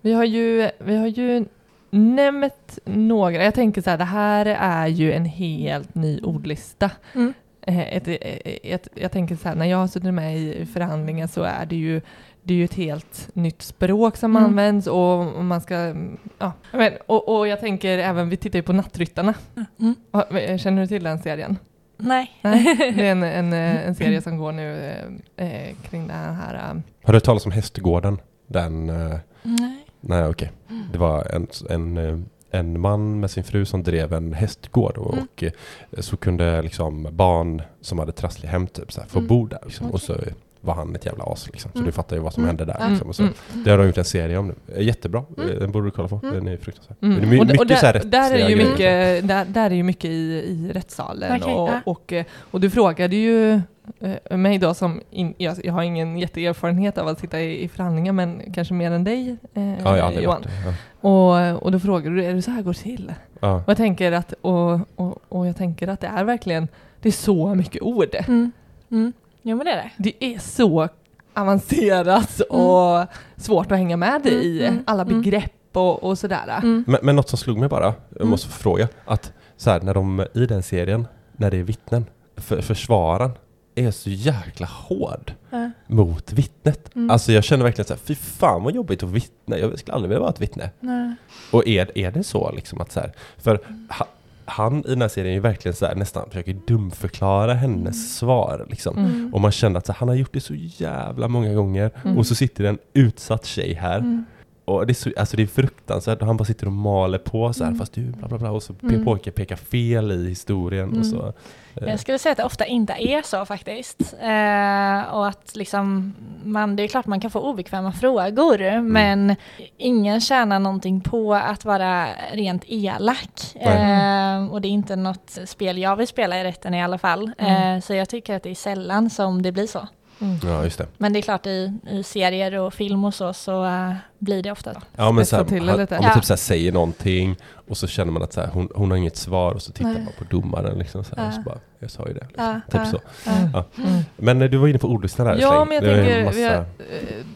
Vi 0.00 0.12
har 0.12 0.24
ju, 0.24 0.70
vi 0.78 0.96
har 0.96 1.06
ju 1.06 1.44
nämnt 1.90 2.78
några. 2.84 3.44
Jag 3.44 3.54
tänker 3.54 3.82
så 3.82 3.90
här, 3.90 3.98
det 3.98 4.04
här 4.04 4.46
är 4.60 4.86
ju 4.86 5.12
en 5.12 5.24
helt 5.24 5.94
ny 5.94 6.20
ordlista. 6.20 6.90
Mm. 7.14 7.34
Eh, 7.62 7.96
Ett, 7.96 8.08
ett, 8.08 8.40
ett, 8.62 8.88
jag 8.94 9.12
tänker 9.12 9.36
så 9.36 9.48
här, 9.48 9.54
när 9.56 9.66
jag 9.66 9.78
har 9.78 9.86
suttit 9.86 10.14
med 10.14 10.38
i 10.38 10.66
förhandlingar 10.66 11.26
så 11.26 11.42
är 11.42 11.66
det 11.66 11.76
ju 11.76 12.00
det 12.42 12.54
är 12.54 12.58
ju 12.58 12.64
ett 12.64 12.74
helt 12.74 13.28
nytt 13.34 13.62
språk 13.62 14.16
som 14.16 14.30
Mm. 14.36 14.44
används 14.44 14.86
och 14.86 15.44
man 15.44 15.60
ska, 15.60 15.94
ja, 16.38 16.52
men, 16.72 16.92
och, 17.06 17.36
och 17.38 17.48
jag 17.48 17.60
tänker 17.60 17.98
även, 17.98 18.28
vi 18.28 18.36
tittar 18.36 18.58
ju 18.58 18.62
på 18.62 18.72
Nattryttarna. 18.72 19.34
Mm. 19.80 20.58
Känner 20.58 20.82
du 20.82 20.86
till 20.88 21.04
den 21.04 21.18
serien? 21.18 21.58
Nej. 21.96 22.30
Nej, 22.42 22.92
det 22.96 23.06
är 23.06 23.12
en, 23.12 23.22
en, 23.22 23.52
eh, 23.52 23.86
en 23.86 23.94
serie 23.94 24.22
som 24.22 24.38
går 24.38 24.52
nu 24.52 24.92
eh, 25.36 25.46
eh, 25.46 25.74
kring 25.90 26.06
den 26.08 26.34
här, 26.34 26.54
eh, 26.54 26.60
Har 27.04 27.12
du 27.12 27.12
hört 27.12 27.24
talas 27.24 27.46
om 27.46 27.52
Hästgården? 27.52 28.18
Den... 28.46 28.90
eh, 28.90 29.18
Nej. 29.42 29.85
Nej, 30.08 30.26
okej. 30.26 30.52
Det 30.92 30.98
var 30.98 31.24
en, 31.34 31.46
en, 31.70 32.26
en 32.50 32.80
man 32.80 33.20
med 33.20 33.30
sin 33.30 33.44
fru 33.44 33.64
som 33.64 33.82
drev 33.82 34.12
en 34.12 34.32
hästgård 34.32 34.96
och, 34.98 35.12
Mm. 35.12 35.24
och 35.34 35.42
eh, 35.42 35.50
så 35.98 36.16
kunde 36.16 36.62
liksom 36.62 37.08
barn 37.12 37.62
som 37.80 37.98
hade 37.98 38.12
trasslig 38.12 38.48
hem 38.48 38.66
typ, 38.66 38.92
så 38.92 39.00
här, 39.00 39.08
få 39.08 39.18
Mm. 39.18 39.28
bo 39.28 39.46
där. 39.46 39.58
Liksom. 39.64 39.86
Okej. 39.86 39.94
Och 39.94 40.02
så 40.02 40.16
var 40.60 40.74
han 40.74 40.94
ett 40.94 41.06
jävla 41.06 41.24
as. 41.24 41.46
Liksom. 41.52 41.70
Så 41.72 41.78
Mm. 41.78 41.86
du 41.86 41.92
fattar 41.92 42.16
ju 42.16 42.22
vad 42.22 42.32
som 42.34 42.42
Mm. 42.42 42.56
hände 42.56 42.72
där. 42.72 42.76
Ja. 42.80 42.88
Liksom. 42.88 43.08
Och 43.08 43.16
så, 43.16 43.22
Mm. 43.22 43.34
Det 43.64 43.70
har 43.70 43.78
de 43.78 43.86
gjort 43.86 43.98
en 43.98 44.04
serie 44.04 44.38
om 44.38 44.46
nu. 44.48 44.54
Eh, 44.76 44.82
Jättebra. 44.82 45.24
Mm. 45.38 45.50
Eh, 45.50 45.56
Den 45.58 45.70
borde 45.72 45.86
du 45.86 45.90
kolla 45.90 46.08
på. 46.08 46.20
Mm. 46.22 46.34
Den 46.34 46.48
är 46.48 46.56
fruktansvärd. 46.56 46.96
Mm. 47.02 47.16
Det 47.20 47.26
är 47.26 47.30
my- 47.30 47.38
och, 47.40 47.46
d- 47.46 47.54
och 47.58 47.64
mycket 47.64 47.78
så 47.80 47.86
här 47.86 47.92
där, 47.92 48.04
där 48.04 48.30
är 48.34 48.48
ju 48.48 48.56
mycket, 48.56 49.28
där, 49.28 49.44
där 49.44 49.70
är 49.70 49.74
ju 49.74 49.82
mycket 49.82 50.10
i, 50.10 50.14
i 50.48 50.70
rättssalen. 50.74 51.40
Okej, 51.42 51.54
och, 51.54 51.70
och, 51.84 52.12
och 52.50 52.60
du 52.60 52.70
frågade 52.70 53.16
ju 53.16 53.60
eh, 54.00 54.36
mig 54.36 54.58
då 54.58 54.74
som, 54.74 55.00
in, 55.10 55.34
jag, 55.38 55.64
jag 55.64 55.72
har 55.72 55.82
ingen 55.82 56.18
jätteerfarenhet 56.18 56.98
av 56.98 57.08
att 57.08 57.18
sitta 57.20 57.40
i, 57.40 57.62
i 57.64 57.68
förhandlingar 57.68 58.12
men 58.12 58.52
kanske 58.54 58.74
mer 58.74 58.90
än 58.90 59.04
dig 59.04 59.36
eh, 59.54 59.70
Ja, 59.70 59.76
jag 59.78 59.84
har 59.84 59.98
aldrig 59.98 60.24
Johan. 60.24 60.42
det. 60.42 60.48
Ja. 60.66 60.74
Och, 61.08 61.62
och 61.62 61.72
då 61.72 61.78
frågade 61.80 62.16
du, 62.16 62.24
är 62.24 62.34
det 62.34 62.42
så 62.42 62.50
här 62.50 62.62
går 62.62 62.72
till? 62.72 63.12
Ja. 63.40 63.54
Och 63.56 63.62
jag 63.68 63.76
tänker 63.76 64.12
att, 64.12 64.32
och, 64.40 64.80
och, 64.96 65.18
och 65.28 65.46
jag 65.46 65.56
tänker 65.56 65.88
att 65.88 66.00
det 66.00 66.06
är 66.06 66.24
verkligen, 66.24 66.68
det 67.02 67.08
är 67.08 67.12
så 67.12 67.54
mycket 67.54 67.82
ord. 67.82 68.14
Mm. 68.28 68.52
Mm. 68.90 69.12
Jo 69.42 69.56
men 69.56 69.64
det 69.66 69.72
är 69.72 69.76
det. 69.76 69.90
Det 69.96 70.24
är 70.34 70.38
så 70.38 70.88
avancerat 71.34 72.40
och 72.40 73.06
svårt 73.36 73.72
att 73.72 73.78
hänga 73.78 73.96
med 73.96 74.26
Mm, 74.26 74.40
i, 74.42 74.64
mm, 74.66 74.82
alla 74.86 75.02
mm. 75.02 75.20
begrepp 75.20 75.52
och, 75.72 76.04
och 76.04 76.18
sådär. 76.18 76.58
Mm. 76.62 76.84
Men, 76.86 77.00
men 77.02 77.16
något 77.16 77.28
som 77.28 77.38
slog 77.38 77.58
mig 77.58 77.68
bara, 77.68 77.84
jag 77.84 78.16
Mm. 78.16 78.28
måste 78.28 78.48
fråga, 78.48 78.88
att 79.04 79.32
så 79.56 79.70
här, 79.70 79.80
när 79.80 79.94
de 79.94 80.26
i 80.34 80.46
den 80.46 80.62
serien, 80.62 81.06
när 81.36 81.50
det 81.50 81.56
är 81.58 81.62
vittnen, 81.62 82.06
för, 82.36 82.60
försvararen 82.62 83.30
är 83.76 83.90
så 83.90 84.10
jäkla 84.10 84.66
hård 84.66 85.32
Ja. 85.50 85.70
mot 85.86 86.32
vittnet. 86.32 86.94
Mm. 86.96 87.10
Alltså 87.10 87.32
jag 87.32 87.44
känner 87.44 87.64
verkligen 87.64 87.86
så 87.86 87.92
här, 87.94 88.00
fy 88.04 88.14
fan 88.14 88.62
vad 88.64 88.74
jobbigt 88.74 89.02
att 89.02 89.10
vittna, 89.10 89.58
jag 89.58 89.78
skulle 89.78 89.94
aldrig 89.94 90.08
vilja 90.08 90.20
vara 90.20 90.30
ett 90.30 90.40
vittne. 90.40 90.70
Nej. 90.80 91.14
Och 91.50 91.68
är, 91.68 91.98
är 91.98 92.10
det 92.10 92.22
så 92.24 92.52
liksom 92.52 92.80
att 92.80 92.92
så 92.92 93.00
här, 93.00 93.12
för 93.38 93.60
ha, 93.98 94.06
han 94.44 94.78
i 94.78 94.88
den 94.88 95.00
här 95.02 95.08
serien 95.08 95.30
är 95.30 95.34
ju 95.34 95.40
verkligen 95.40 95.74
så 95.76 95.86
här, 95.86 95.94
nästan 95.94 96.28
försöker 96.28 96.56
dumförklara 96.66 97.54
hennes 97.54 97.76
Mm. 97.84 97.92
svar 97.92 98.66
liksom. 98.70 98.98
Mm. 98.98 99.34
Och 99.34 99.40
man 99.40 99.52
känner 99.52 99.78
att 99.78 99.86
så 99.86 99.92
här, 99.92 99.98
han 99.98 100.08
har 100.08 100.14
gjort 100.14 100.32
det 100.32 100.40
så 100.40 100.54
jävla 100.56 101.28
många 101.28 101.54
gånger 101.54 101.90
Mm. 102.04 102.18
och 102.18 102.26
så 102.26 102.34
sitter 102.34 102.64
en 102.64 102.78
utsatt 102.92 103.44
tjej 103.44 103.74
här 103.74 103.98
Mm. 103.98 104.24
Och 104.66 104.86
det 104.86 104.92
är, 104.92 104.94
så, 104.94 105.10
alltså 105.16 105.36
det 105.36 105.42
är 105.42 105.46
fruktansvärt 105.46 106.22
han 106.22 106.36
bara 106.36 106.44
sitter 106.44 106.66
och 106.66 106.72
maler 106.72 107.18
på 107.18 107.52
så 107.52 107.64
här 107.64 107.68
Mm. 107.70 107.78
fast 107.78 107.92
du 107.92 108.00
bla 108.02 108.28
bla 108.28 108.38
bla 108.38 108.50
och 108.50 108.62
så 108.62 108.74
Mm. 108.82 109.04
påpekar 109.04 109.30
pekar 109.32 109.56
fel 109.56 110.12
i 110.12 110.28
historien 110.28 110.88
Mm. 110.88 111.00
och 111.00 111.06
så. 111.06 111.32
eh, 111.76 111.88
Jag 111.90 112.00
skulle 112.00 112.18
säga 112.18 112.30
att 112.32 112.36
det 112.38 112.44
ofta 112.44 112.66
inte 112.66 112.92
är 112.92 113.22
så 113.22 113.44
faktiskt. 113.46 114.00
Eh, 114.22 115.14
och 115.14 115.28
att 115.28 115.56
liksom 115.56 116.14
man, 116.44 116.76
det 116.76 116.82
är 116.82 116.88
klart 116.88 117.06
man 117.06 117.20
kan 117.20 117.30
få 117.30 117.40
obekväma 117.40 117.92
frågor 117.92 118.60
Mm. 118.60 118.92
men 118.92 119.36
ingen 119.76 120.20
tjänar 120.20 120.58
någonting 120.58 121.00
på 121.00 121.34
att 121.34 121.64
vara 121.64 122.06
rent 122.32 122.62
elak. 122.66 123.54
Eh, 123.54 124.46
och 124.52 124.60
det 124.60 124.68
är 124.68 124.70
inte 124.70 124.96
något 124.96 125.38
spel 125.44 125.78
jag 125.78 125.96
vill 125.96 126.06
spela 126.08 126.40
i 126.40 126.44
rätten 126.44 126.74
i 126.74 126.82
alla 126.82 126.98
fall. 126.98 127.30
Mm. 127.38 127.76
Eh, 127.76 127.80
så 127.82 127.94
jag 127.94 128.08
tycker 128.08 128.36
att 128.36 128.42
det 128.42 128.50
är 128.50 128.54
sällan 128.54 129.10
som 129.10 129.42
det 129.42 129.52
blir 129.52 129.66
så. 129.66 129.88
Mm. 130.20 130.36
Ja 130.44 130.64
just 130.64 130.78
det. 130.78 130.86
Men 130.98 131.12
det 131.12 131.18
är 131.18 131.22
klart 131.22 131.46
i, 131.46 131.72
i 131.90 132.02
serier 132.02 132.58
och 132.58 132.74
film 132.74 133.04
och 133.04 133.14
så, 133.14 133.32
så 133.32 133.64
eh, 133.64 133.92
blir 134.18 134.42
det 134.42 134.50
ofta. 134.50 134.82
Ja 134.96 135.12
men 135.12 135.26
så 135.26 135.36
här, 135.36 135.44
till 135.44 135.68
han, 135.68 135.78
lite. 135.80 135.96
om 135.98 136.04
man 136.04 136.14
typ 136.14 136.24
så 136.24 136.32
här 136.32 136.38
säger 136.38 136.72
någonting 136.72 137.36
och 137.68 137.76
så 137.76 137.86
känner 137.86 138.12
man 138.12 138.22
att 138.22 138.32
så 138.32 138.40
här, 138.40 138.48
hon, 138.48 138.68
hon 138.74 138.90
har 138.90 138.98
inget 138.98 139.16
svar 139.16 139.52
och 139.52 139.62
så 139.62 139.72
tittar 139.72 139.90
Nej. 139.92 140.02
man 140.02 140.12
på 140.18 140.24
domaren 140.36 140.78
liksom 140.78 141.04
så 141.04 141.16
här, 141.16 141.28
och 141.28 141.34
så 141.34 141.40
bara, 141.40 141.58
jag 141.78 141.90
sa 141.90 142.06
ju 142.08 142.14
det. 142.14 142.26
Liksom. 142.28 142.60
Ja, 142.72 142.78
typ 142.78 142.86
så. 142.90 143.00
ja. 143.26 143.32
Ja. 143.52 143.64
Mm. 143.84 144.02
Men 144.16 144.42
eh, 144.42 144.50
du 144.50 144.56
var 144.56 144.68
inne 144.68 144.78
på 144.78 144.88
ordlistan 144.88 145.26
där 145.26 145.36
Ja, 145.40 145.64
men 145.64 145.74
jag 145.74 145.84
tänker, 145.84 146.24
massa- 146.24 146.36
vi 146.36 146.44
har, 146.44 146.54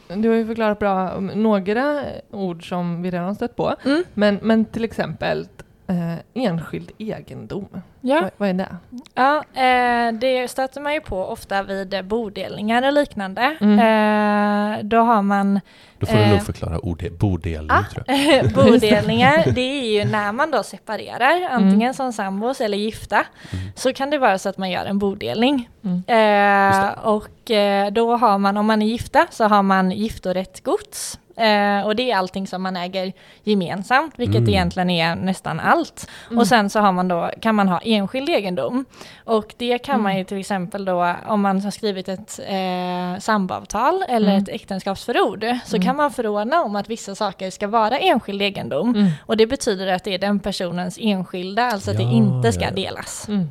eh, 0.09 0.17
du 0.19 0.29
har 0.29 0.37
ju 0.37 0.47
förklarat 0.47 0.79
bra 0.79 1.11
om 1.11 1.27
några 1.27 2.03
ord 2.31 2.69
som 2.69 3.03
vi 3.03 3.11
redan 3.11 3.27
har 3.27 3.35
stött 3.35 3.57
på, 3.57 3.75
Mm. 3.85 4.05
men, 4.15 4.39
men 4.43 4.65
till 4.65 4.85
exempel 4.85 5.47
eh, 5.91 6.15
enskild 6.35 6.91
egendom. 6.99 7.69
Ja. 8.01 8.21
Vad, 8.21 8.31
vad 8.37 8.49
är 8.49 8.55
det? 8.55 8.77
Ja, 9.15 9.37
eh, 9.63 10.13
det 10.13 10.49
stöter 10.51 10.81
man 10.81 10.95
ju 10.95 11.01
på 11.01 11.25
ofta 11.27 11.63
vid 11.63 12.05
bodelningar 12.05 12.87
och 12.87 12.93
liknande. 12.93 13.57
Mm. 13.61 13.79
Eh, 13.79 14.85
då 14.85 14.97
har 14.97 15.23
man 15.23 15.61
Då 15.99 16.07
får 16.07 16.17
du 16.17 16.23
eh, 16.23 16.31
nog 16.31 16.43
förklara 16.43 16.85
ord, 16.85 17.05
bodelning 17.19 17.71
ah. 17.71 17.85
tror 17.93 18.05
jag. 18.07 18.53
bodelningar. 18.55 19.53
Det 19.53 19.61
är 19.61 19.93
ju 19.93 20.11
när 20.11 20.33
man 20.33 20.51
då 20.51 20.63
separerar, 20.63 21.49
antingen 21.51 21.95
som 21.95 22.13
sambos 22.13 22.61
eller 22.61 22.79
gifta, 22.79 23.25
Mm. 23.53 23.65
så 23.77 23.93
kan 23.93 24.11
det 24.11 24.19
vara 24.19 24.39
så 24.39 24.49
att 24.49 24.59
man 24.59 24.71
gör 24.71 24.85
en 24.85 24.99
bodelning. 24.99 25.69
Mm. 25.85 26.03
Eh, 26.07 26.91
och 26.91 27.51
eh, 27.51 27.91
då 27.93 28.17
har 28.17 28.39
man, 28.39 28.57
om 28.57 28.67
man 28.67 28.83
är 28.83 28.87
gifta, 28.87 29.27
så 29.31 29.45
har 29.45 29.63
man 29.63 29.91
giftorätt 29.91 30.65
gods. 30.65 31.19
Eh, 31.41 31.87
och 31.87 31.97
det 31.97 32.11
är 32.11 32.17
allting 32.17 32.47
som 32.47 32.63
man 32.63 32.77
äger 32.77 33.13
gemensamt, 33.43 34.15
vilket 34.17 34.37
Mm. 34.37 34.49
egentligen 34.49 34.91
är 34.91 35.15
nästan 35.17 35.61
allt. 35.61 36.09
Mm. 36.27 36.39
Och 36.39 36.47
sen 36.47 36.71
så 36.71 36.81
har 36.81 36.93
man 36.93 37.09
då, 37.09 37.31
kan 37.41 37.55
man 37.55 37.69
ha 37.69 37.79
enskild 37.85 38.29
egendom. 38.29 38.85
Och 39.25 39.55
det 39.59 39.79
kan 39.79 40.03
man 40.03 40.11
Mm. 40.13 40.19
ju 40.19 40.25
till 40.25 40.39
exempel 40.39 40.85
då, 40.85 41.15
om 41.27 41.41
man 41.41 41.61
har 41.61 41.71
skrivit 41.71 42.09
ett 42.09 42.41
eh, 42.49 43.21
samboavtal 43.21 44.05
eller 44.09 44.29
Mm. 44.31 44.43
ett 44.43 44.49
äktenskapsförord, 44.49 45.45
så 45.67 45.77
Mm. 45.77 45.87
kan 45.87 45.97
man 45.97 46.11
förordna 46.11 46.63
om 46.63 46.77
att 46.77 46.89
vissa 46.89 47.15
saker 47.15 47.51
ska 47.51 47.69
vara 47.69 47.99
enskild 47.99 48.43
egendom. 48.43 48.95
Mm. 48.95 49.11
Och 49.27 49.37
det 49.37 49.47
betyder 49.47 49.87
att 49.93 50.05
det 50.05 50.15
är 50.15 50.19
den 50.19 50.41
personens 50.41 50.99
enskilda, 51.01 51.63
alltså 51.65 51.91
att 51.91 52.01
Ja, 52.01 52.07
det 52.07 52.13
inte 52.15 52.53
ska 52.53 52.63
ja, 52.63 52.69
ja. 52.71 52.75
delas. 52.75 53.29
Mm. 53.29 53.49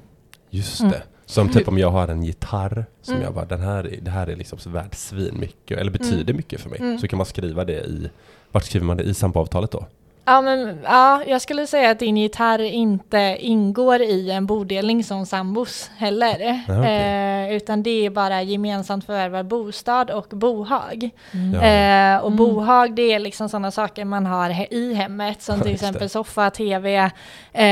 Just 0.50 0.80
Mm. 0.80 0.92
det. 0.92 1.02
Som 1.30 1.50
typ 1.50 1.68
om 1.68 1.78
jag 1.78 1.92
har 1.92 2.08
en 2.08 2.24
gitarr 2.24 2.86
som 3.02 3.14
Mm. 3.14 3.26
jag 3.26 3.34
bara, 3.34 3.46
den 3.46 3.62
här, 3.62 3.84
är- 3.88 4.02
det 4.02 4.12
här 4.12 4.28
är 4.28 4.36
liksom 4.36 4.60
så 4.60 4.70
värd 4.70 4.96
svin 4.96 5.40
mycket 5.40 5.78
eller 5.78 5.92
betyder 5.92 6.34
mycket 6.34 6.62
för 6.62 6.70
mig. 6.70 6.80
Mm. 6.80 7.00
Så 7.00 7.08
kan 7.08 7.18
man 7.18 7.26
skriva 7.26 7.66
det 7.66 7.74
i, 7.86 8.10
vart 8.52 8.64
skriver 8.64 8.86
man 8.86 8.98
det? 8.98 9.04
I 9.04 9.14
samboavtalet 9.14 9.72
då? 9.72 9.86
Ja, 10.30 10.42
men 10.42 10.80
ja, 10.84 11.24
jag 11.28 11.42
skulle 11.42 11.68
säga 11.68 11.90
att 11.92 12.00
din 12.00 12.18
gitarr 12.18 12.60
inte 12.62 13.38
ingår 13.40 14.02
i 14.02 14.32
en 14.32 14.46
bodelning 14.46 15.04
som 15.04 15.26
sambos 15.26 15.92
heller. 15.98 16.62
Ja, 16.68 16.80
okej. 16.80 17.50
eh, 17.50 17.56
utan 17.56 17.84
det 17.84 18.06
är 18.06 18.10
bara 18.10 18.42
gemensamt 18.42 19.06
förvärvad 19.06 19.46
bostad 19.48 20.12
och 20.12 20.28
bohag. 20.30 21.10
Mm. 21.34 21.54
Ja. 21.54 21.62
Eh, 21.62 22.22
och 22.24 22.28
Mm. 22.32 22.38
bohag 22.38 22.96
det 22.96 23.14
är 23.14 23.20
liksom 23.20 23.50
sådana 23.50 23.72
saker 23.72 24.06
man 24.06 24.26
har 24.26 24.50
he- 24.50 24.68
i 24.74 24.94
hemmet 24.94 25.42
som 25.42 25.62
till 25.62 25.74
exempel 25.74 26.10
soffa, 26.10 26.50
tv, 26.50 27.12
eh, 27.54 27.64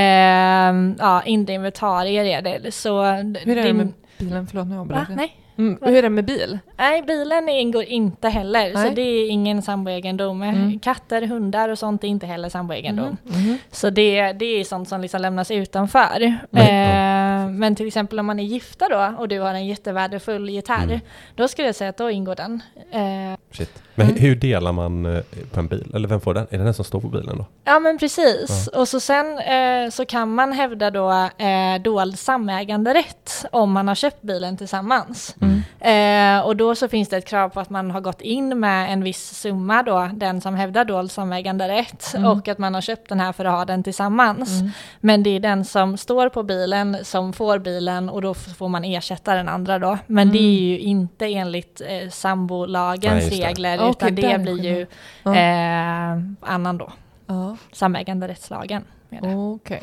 ja, 0.99 1.21
inre 1.25 1.53
inventarier 1.53 2.23
är 2.25 2.41
det. 2.41 2.71
Så 2.71 3.03
Hur 3.03 3.47
är 3.47 3.55
det 3.55 3.63
din- 3.63 3.77
med 3.77 3.93
bilen? 4.17 4.47
Förlåt, 4.47 4.67
nu 4.67 4.79
avbröt 4.79 4.99
jag. 5.09 5.17
Nej. 5.17 5.35
Mm. 5.57 5.77
Hur 5.81 5.95
är 5.97 6.01
det 6.01 6.09
med 6.09 6.25
bil? 6.25 6.59
Nej, 6.77 7.01
bilen 7.01 7.49
ingår 7.49 7.83
inte 7.83 8.29
heller, 8.29 8.73
Nej. 8.73 8.87
så 8.89 8.93
det 8.95 9.01
är 9.01 9.29
ingen 9.29 9.61
samboegendom. 9.61 10.43
Mm. 10.43 10.79
Katter, 10.79 11.21
hundar 11.21 11.69
och 11.69 11.79
sånt 11.79 12.03
är 12.03 12.07
inte 12.07 12.25
heller 12.25 12.49
samboegendom. 12.49 13.17
Mhm. 13.23 13.57
Så 13.71 13.89
det, 13.89 14.33
det 14.33 14.45
är 14.45 14.63
sånt 14.63 14.89
som 14.89 15.01
liksom 15.01 15.21
lämnas 15.21 15.51
utanför. 15.51 16.23
Eh, 16.51 17.47
men 17.49 17.75
till 17.75 17.87
exempel 17.87 18.19
om 18.19 18.25
man 18.25 18.39
är 18.39 18.43
gifta 18.43 18.89
då 18.89 19.13
och 19.17 19.27
du 19.27 19.39
har 19.39 19.53
en 19.53 19.65
jättevärdefull 19.67 20.49
gitarr, 20.49 20.83
Mm. 20.83 20.99
då 21.35 21.47
skulle 21.47 21.67
jag 21.67 21.75
säga 21.75 21.89
att 21.89 21.97
då 21.97 22.11
ingår 22.11 22.35
den. 22.35 22.61
Eh, 22.91 23.39
Shit. 23.51 23.83
Men 23.99 24.07
Mm. 24.07 24.19
hur 24.21 24.35
delar 24.35 24.71
man 24.71 25.05
eh, 25.05 25.21
på 25.51 25.59
en 25.59 25.67
bil? 25.67 25.91
Eller 25.95 26.07
vem 26.07 26.21
får 26.21 26.33
den? 26.33 26.47
Är 26.49 26.57
det 26.57 26.63
den 26.63 26.73
som 26.73 26.85
står 26.85 26.99
på 27.01 27.07
bilen 27.07 27.37
då? 27.37 27.45
ja 27.63 27.79
men 27.79 27.97
precis. 27.97 28.67
Och 28.67 28.87
så 28.87 28.99
sen 28.99 29.39
eh, 29.39 29.89
så 29.91 30.05
kan 30.05 30.33
man 30.35 30.51
hävda 30.51 30.91
då 30.91 31.11
eh, 31.37 31.81
dold 31.83 32.19
samäganderätt 32.19 33.45
om 33.51 33.71
man 33.71 33.87
har 33.87 33.95
köpt 33.95 34.21
bilen 34.21 34.57
tillsammans. 34.57 35.35
Mm. 35.41 36.37
Eh, 36.39 36.45
och 36.45 36.55
då 36.55 36.75
så 36.75 36.87
finns 36.87 37.09
det 37.09 37.17
ett 37.17 37.25
krav 37.27 37.49
på 37.49 37.59
att 37.59 37.69
man 37.69 37.91
har 37.91 38.01
gått 38.01 38.21
in 38.21 38.59
med 38.59 38.93
en 38.93 39.03
viss 39.03 39.39
summa 39.41 39.83
då, 39.83 40.09
den 40.13 40.41
som 40.41 40.55
hävdar 40.55 40.85
dold 40.85 41.11
samäganderätt, 41.11 42.13
Mm. 42.15 42.31
och 42.31 42.47
att 42.47 42.57
man 42.57 42.73
har 42.73 42.81
köpt 42.81 43.09
den 43.09 43.19
här 43.19 43.31
för 43.33 43.45
att 43.45 43.53
ha 43.53 43.65
den 43.65 43.83
tillsammans. 43.83 44.49
Mm. 44.59 44.71
Men 44.99 45.23
det 45.23 45.29
är 45.29 45.39
den 45.39 45.65
som 45.65 45.97
står 45.97 46.29
på 46.29 46.43
bilen 46.43 46.97
som 47.03 47.33
får 47.33 47.59
bilen 47.59 48.09
och 48.09 48.21
då 48.21 48.33
får 48.33 48.67
man 48.69 48.83
ersätta 48.83 49.33
den 49.33 49.49
andra 49.49 49.79
då. 49.79 49.97
Men 50.07 50.31
det 50.31 50.37
är 50.37 50.59
ju 50.69 50.79
inte 50.79 51.25
enligt 51.25 51.81
eh, 51.81 51.87
Nej, 51.87 52.11
sambolagens 52.11 53.29
det. 53.29 53.47
regler 53.47 53.86
utan 53.89 54.15
där 54.15 54.37
det 54.37 54.39
blir 54.39 54.63
ju 54.63 54.85
Ja. 55.23 55.35
eh, 55.35 56.19
annan 56.41 56.77
då, 56.77 56.91
Ja, 57.27 57.57
samäganderättslagen. 57.71 58.83
med 59.09 59.23
det. 59.23 59.35
okej. 59.35 59.81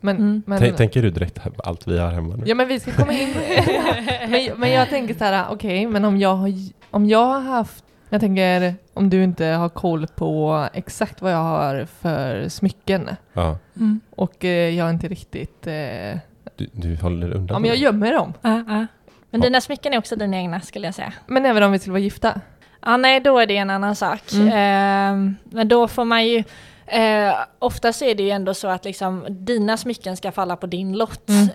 Men, 0.00 0.16
Mm. 0.16 0.42
men, 0.46 0.58
Tänk- 0.58 0.76
Tänker 0.76 1.02
du 1.02 1.10
direkt 1.10 1.38
allt 1.64 1.86
vi 1.86 1.98
har 1.98 2.10
hemma 2.10 2.36
nu? 2.36 2.42
Ja 2.46 2.54
men 2.54 2.68
vi 2.68 2.80
ska 2.80 2.92
komma 2.92 3.12
in 3.12 3.34
men, 4.28 4.50
men 4.60 4.70
jag 4.72 4.88
tänker 4.88 5.14
så 5.14 5.24
här, 5.24 5.46
okej, 5.50 5.86
men 5.86 6.04
om 6.04 6.16
jag, 6.16 6.34
har, 6.34 6.52
om 6.90 7.06
jag 7.06 7.26
har 7.26 7.40
haft 7.40 7.84
Jag 8.10 8.20
tänker 8.20 8.74
om 8.94 9.10
du 9.10 9.22
inte 9.24 9.44
har 9.44 9.68
koll 9.68 10.06
på 10.06 10.66
exakt 10.74 11.22
vad 11.22 11.32
jag 11.32 11.38
har 11.42 11.84
för 12.00 12.48
smycken 12.48 13.10
Ja. 13.32 13.58
Mm. 13.76 14.00
och 14.10 14.44
eh, 14.44 14.50
jag 14.74 14.86
är 14.86 14.90
inte 14.90 15.08
riktigt... 15.08 15.66
Eh, 15.66 15.74
ja, 15.74 16.18
Du, 16.56 16.68
du 16.72 16.96
håller 16.96 17.30
undan. 17.34 17.62
men 17.62 17.68
jag 17.68 17.78
gömmer 17.78 18.12
dem. 18.12 18.32
Ja, 18.42 18.50
ja. 18.50 18.86
Men 19.30 19.40
Ja. 19.40 19.46
dina 19.46 19.60
smycken 19.60 19.94
är 19.94 19.98
också 19.98 20.16
dina 20.16 20.36
egna 20.36 20.60
skulle 20.60 20.86
jag 20.86 20.94
säga. 20.94 21.12
Men 21.26 21.46
även 21.46 21.62
om 21.62 21.72
vi 21.72 21.78
skulle 21.78 21.92
vara 21.92 22.00
gifta. 22.02 22.40
Ja, 22.86 22.96
nej, 22.96 23.20
då 23.20 23.38
är 23.38 23.46
det 23.46 23.56
en 23.56 23.70
annan 23.70 23.96
sak. 23.96 24.32
Mm. 24.32 24.48
Eh, 24.48 25.34
men 25.44 25.68
då 25.68 25.88
får 25.88 26.04
man 26.04 26.26
ju... 26.26 26.44
Eh, 26.92 27.34
oftast 27.58 28.02
är 28.02 28.14
det 28.14 28.22
ju 28.22 28.30
ändå 28.30 28.54
så 28.54 28.68
att 28.68 28.84
liksom, 28.84 29.26
dina 29.28 29.76
smycken 29.76 30.16
ska 30.16 30.32
falla 30.32 30.56
på 30.56 30.66
din 30.66 30.92
lott. 30.92 31.28
Mm. 31.28 31.48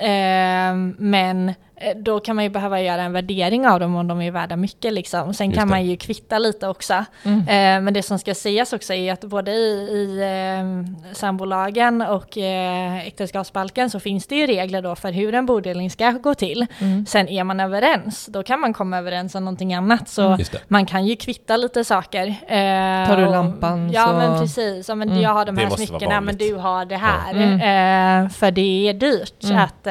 Eh, 0.90 0.96
men 1.00 1.50
eh, 1.76 1.98
då 1.98 2.20
kan 2.20 2.36
man 2.36 2.44
ju 2.46 2.50
behöva 2.50 2.82
göra 2.82 3.02
en 3.02 3.12
värdering 3.14 3.68
av 3.68 3.80
dem 3.80 3.96
om 3.96 4.08
de 4.08 4.22
är 4.22 4.32
värda 4.32 4.56
mycket. 4.56 4.94
Liksom. 4.94 5.34
Sen 5.34 5.48
Just 5.48 5.60
kan 5.60 5.68
det. 5.68 5.72
man 5.72 5.86
ju 5.86 5.98
kvitta 5.98 6.40
lite 6.40 6.68
också. 6.68 7.06
Mm. 7.24 7.40
Eh, 7.40 7.84
men 7.84 7.94
det 7.94 8.04
som 8.04 8.20
ska 8.20 8.36
sägas 8.36 8.74
också 8.74 8.94
är 8.94 9.14
att 9.14 9.22
både 9.22 9.52
i, 9.52 9.72
i 9.92 10.22
eh, 10.24 11.14
sambolagen 11.14 12.02
och 12.02 12.38
eh, 12.38 13.08
äktenskapsbalken 13.08 13.90
så 13.90 14.00
finns 14.00 14.28
det 14.28 14.36
ju 14.36 14.48
regler 14.48 14.82
då 14.82 14.96
för 14.96 15.12
hur 15.12 15.34
en 15.34 15.46
bodelning 15.46 15.90
ska 15.92 16.12
gå 16.12 16.34
till. 16.34 16.66
Mm. 16.80 17.06
Sen 17.06 17.28
är 17.28 17.44
man 17.44 17.60
överens, 17.60 18.26
då 18.26 18.44
kan 18.44 18.60
man 18.60 18.74
komma 18.74 18.98
överens 18.98 19.36
om 19.36 19.46
någonting 19.46 19.74
annat. 19.74 20.10
Så 20.10 20.38
man 20.68 20.86
kan 20.86 21.06
ju 21.06 21.16
kvitta 21.16 21.58
lite 21.58 21.84
saker. 21.84 22.28
Eh, 22.28 23.08
Tar 23.08 23.18
du 23.18 23.26
och- 23.26 23.32
lampan 23.32 23.92
Ja 23.92 24.08
så- 24.08 24.14
men 24.14 24.40
precis, 24.42 24.90
ja, 24.90 24.96
men 24.96 25.10
Mm. 25.10 25.22
Jag 25.28 25.34
har 25.34 25.46
de 25.46 25.58
här 25.58 25.70
smyckena 25.70 26.22
men 26.22 26.38
du 26.38 26.56
har 26.56 26.86
det 26.86 26.98
här. 26.98 27.32
Mm. 27.34 28.24
Eh, 28.26 28.30
för 28.30 28.52
det 28.52 28.90
är 28.90 28.94
dyrt 28.94 29.44
Mm. 29.44 29.58
att 29.58 29.88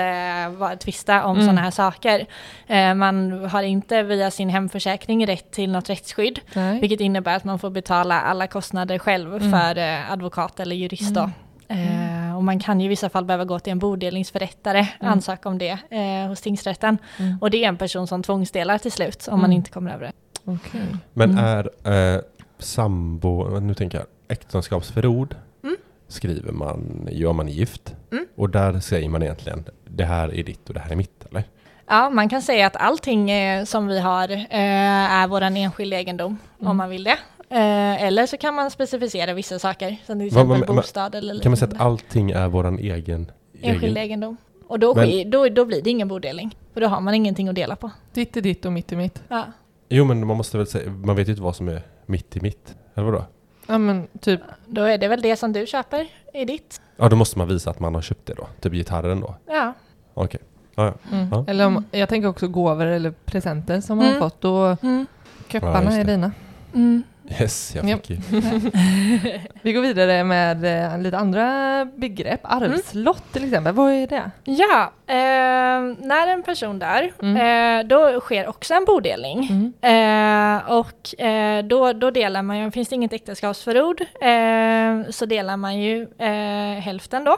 eh, 0.73 0.79
tvista 0.79 1.25
om 1.25 1.31
Mm. 1.37 1.43
sådana 1.47 1.61
här 1.61 1.71
saker. 1.71 2.27
Eh, 2.67 2.95
man 2.95 3.45
har 3.49 3.63
inte 3.63 4.03
via 4.03 4.31
sin 4.31 4.49
hemförsäkring 4.49 5.27
rätt 5.27 5.51
till 5.53 5.71
något 5.73 5.91
rättsskydd. 5.91 6.41
Nej. 6.55 6.81
Vilket 6.81 7.01
innebär 7.01 7.37
att 7.37 7.45
man 7.45 7.59
får 7.59 7.71
betala 7.71 8.21
alla 8.21 8.47
kostnader 8.47 8.99
själv 8.99 9.37
Mm. 9.37 9.51
för 9.53 9.79
eh, 9.79 10.13
advokat 10.13 10.61
eller 10.61 10.77
jurist. 10.77 11.15
Då. 11.15 11.31
Mm. 11.69 12.29
Eh, 12.29 12.37
och 12.37 12.45
man 12.45 12.61
kan 12.61 12.81
ju 12.81 12.87
i 12.87 12.89
vissa 12.89 13.09
fall 13.09 13.25
behöva 13.25 13.45
gå 13.45 13.59
till 13.59 13.71
en 13.73 13.79
bodelningsförrättare, 13.79 14.79
Mm. 15.01 15.13
ansöka 15.13 15.49
om 15.49 15.59
det 15.59 15.79
eh, 15.91 16.29
hos 16.29 16.41
tingsrätten. 16.41 16.99
Mm. 17.19 17.39
Och 17.41 17.51
det 17.51 17.65
är 17.65 17.69
en 17.69 17.77
person 17.77 18.07
som 18.07 18.23
tvångsdelar 18.23 18.79
till 18.79 18.93
slut 18.93 19.29
om 19.29 19.41
man 19.41 19.51
Mm. 19.51 19.57
inte 19.57 19.71
kommer 19.71 19.91
över 19.95 20.05
det. 20.07 20.13
Okej. 20.45 20.81
Men 21.13 21.31
Mm. 21.39 21.45
är 21.45 22.15
eh, 22.15 22.21
sambo, 22.59 23.61
nu 23.61 23.75
tänker 23.75 23.99
jag, 23.99 24.07
äktenskapsförord 24.29 25.35
Mm. 25.65 25.77
skriver 26.09 26.53
man 26.53 27.09
ju 27.13 27.27
om 27.27 27.37
man 27.37 27.49
är 27.49 27.53
gift. 27.53 27.95
Mm. 28.13 28.27
Och 28.37 28.51
där 28.51 28.81
säger 28.81 29.09
man 29.09 29.23
egentligen, 29.23 29.65
det 29.89 30.05
här 30.05 30.35
är 30.35 30.43
ditt 30.45 30.69
och 30.69 30.75
det 30.75 30.81
här 30.81 30.91
är 30.93 30.97
mitt, 30.97 31.27
eller? 31.31 31.45
Ja, 31.89 32.11
man 32.11 32.29
kan 32.29 32.43
säga 32.43 32.67
att 32.67 32.77
allting 32.77 33.31
eh, 33.31 33.65
som 33.65 33.87
vi 33.87 34.01
har 34.01 34.31
eh, 34.33 34.47
är 34.51 35.29
vår 35.29 35.41
enskilda 35.43 35.97
egendom 35.97 36.39
Mm. 36.61 36.71
om 36.71 36.77
man 36.77 36.91
vill 36.91 37.05
det. 37.05 37.19
Eh, 37.51 38.03
eller 38.03 38.27
så 38.27 38.37
kan 38.37 38.55
man 38.55 38.71
specificera 38.71 39.33
vissa 39.35 39.59
saker, 39.59 39.97
som 40.07 40.19
till 40.19 40.27
exempel 40.27 40.49
men- 40.59 40.61
men- 40.67 40.77
bostad 40.77 41.15
eller 41.15 41.43
Kan 41.43 41.51
man 41.51 41.57
säga 41.57 41.71
att 41.75 41.81
allting 41.81 42.31
är 42.31 42.49
våran 42.49 42.79
egen? 42.79 43.31
Enskild 43.63 43.99
egendom. 43.99 44.37
Och 44.69 44.79
då, 44.79 44.95
Men- 44.95 45.07
sker, 45.09 45.25
då, 45.25 45.49
då 45.49 45.65
blir 45.65 45.83
det 45.83 45.91
ingen 45.91 46.09
bodelning, 46.09 46.57
för 46.75 46.81
då 46.81 46.87
har 46.87 47.01
man 47.01 47.15
ingenting 47.15 47.49
att 47.49 47.55
dela 47.55 47.77
på. 47.77 47.91
Ditt 48.13 48.37
är 48.37 48.41
ditt 48.41 48.65
och 48.65 48.73
mitt 48.73 48.93
är 48.93 48.97
mitt. 48.97 49.23
Ja. 49.29 49.45
Jo 49.89 50.05
men 50.05 50.27
man 50.27 50.37
måste 50.37 50.59
väl 50.59 50.67
säga, 50.67 50.91
man 50.91 51.17
vet 51.17 51.29
ju 51.29 51.33
inte 51.33 51.43
vad 51.43 51.57
som 51.57 51.69
är 51.69 51.83
mitt 52.09 52.37
i 52.37 52.41
mitt. 52.41 52.75
Eller 52.95 53.05
vadå? 53.11 53.25
Ja 53.67 53.79
men 53.79 54.07
typ, 54.21 54.41
Då 54.67 54.83
är 54.83 54.99
det 54.99 55.09
väl 55.09 55.21
det 55.23 55.37
som 55.37 55.53
du 55.53 55.67
köper 55.67 56.07
i 56.35 56.45
ditt. 56.45 56.81
Ja 56.97 57.09
då 57.09 57.17
måste 57.17 57.39
man 57.39 57.49
visa 57.49 57.71
att 57.71 57.81
man 57.81 57.95
har 57.95 58.03
köpt 58.03 58.27
det 58.27 58.35
då. 58.35 58.49
Typ 58.61 58.73
gitarren 58.73 59.21
då. 59.21 59.35
Ja. 59.47 59.73
Okej. 60.15 60.41
Ja, 60.75 60.85
ja. 60.85 60.95
mm. 61.17 61.29
Ja. 61.33 61.45
eller 61.49 61.67
om, 61.67 61.85
jag 61.91 62.09
tänker 62.09 62.29
också 62.29 62.49
gåvor 62.49 62.87
eller 62.87 63.11
presenter 63.11 63.81
som 63.81 63.99
man 63.99 64.07
Mm. 64.07 64.21
har 64.23 64.29
fått. 64.31 64.41
Då 64.41 64.77
Mm. 64.83 65.07
Just 65.51 65.65
är 65.65 66.05
dina. 66.05 66.33
Mm. 66.75 67.03
Yes, 67.41 67.73
jag 67.75 67.89
Ja. 67.91 67.97
fick 67.97 68.11
ju. 68.11 68.17
Vi 69.63 69.73
går 69.73 69.81
vidare 69.83 70.25
med 70.25 70.65
eh, 70.93 70.99
lite 70.99 71.19
andra 71.19 71.85
begrepp. 71.97 72.41
Arvslott 72.43 73.23
till 73.33 73.45
exempel, 73.45 73.75
vad 73.75 73.93
är 73.93 74.07
det? 74.07 74.31
Ja, 74.45 74.93
eh, 75.07 76.07
när 76.07 76.27
en 76.29 76.43
person 76.43 76.79
dör, 76.79 77.13
Mm. 77.23 77.81
eh, 77.81 77.87
då 77.87 78.21
sker 78.21 78.49
också 78.49 78.75
en 78.75 78.85
bodelning. 78.85 79.73
Mm. 79.83 80.57
Eh, 80.61 80.73
och 80.73 81.21
eh, 81.21 81.65
då, 81.65 81.93
då 81.93 82.11
delar 82.11 82.43
man 82.43 82.59
ju, 82.59 82.71
finns 82.71 82.89
det 82.89 82.95
inget 82.95 83.13
äktenskapsförord, 83.13 84.01
eh, 84.01 85.11
så 85.11 85.27
delar 85.27 85.57
man 85.57 85.81
ju 85.81 86.03
eh, 86.19 86.81
hälften 86.81 87.25
då. 87.25 87.37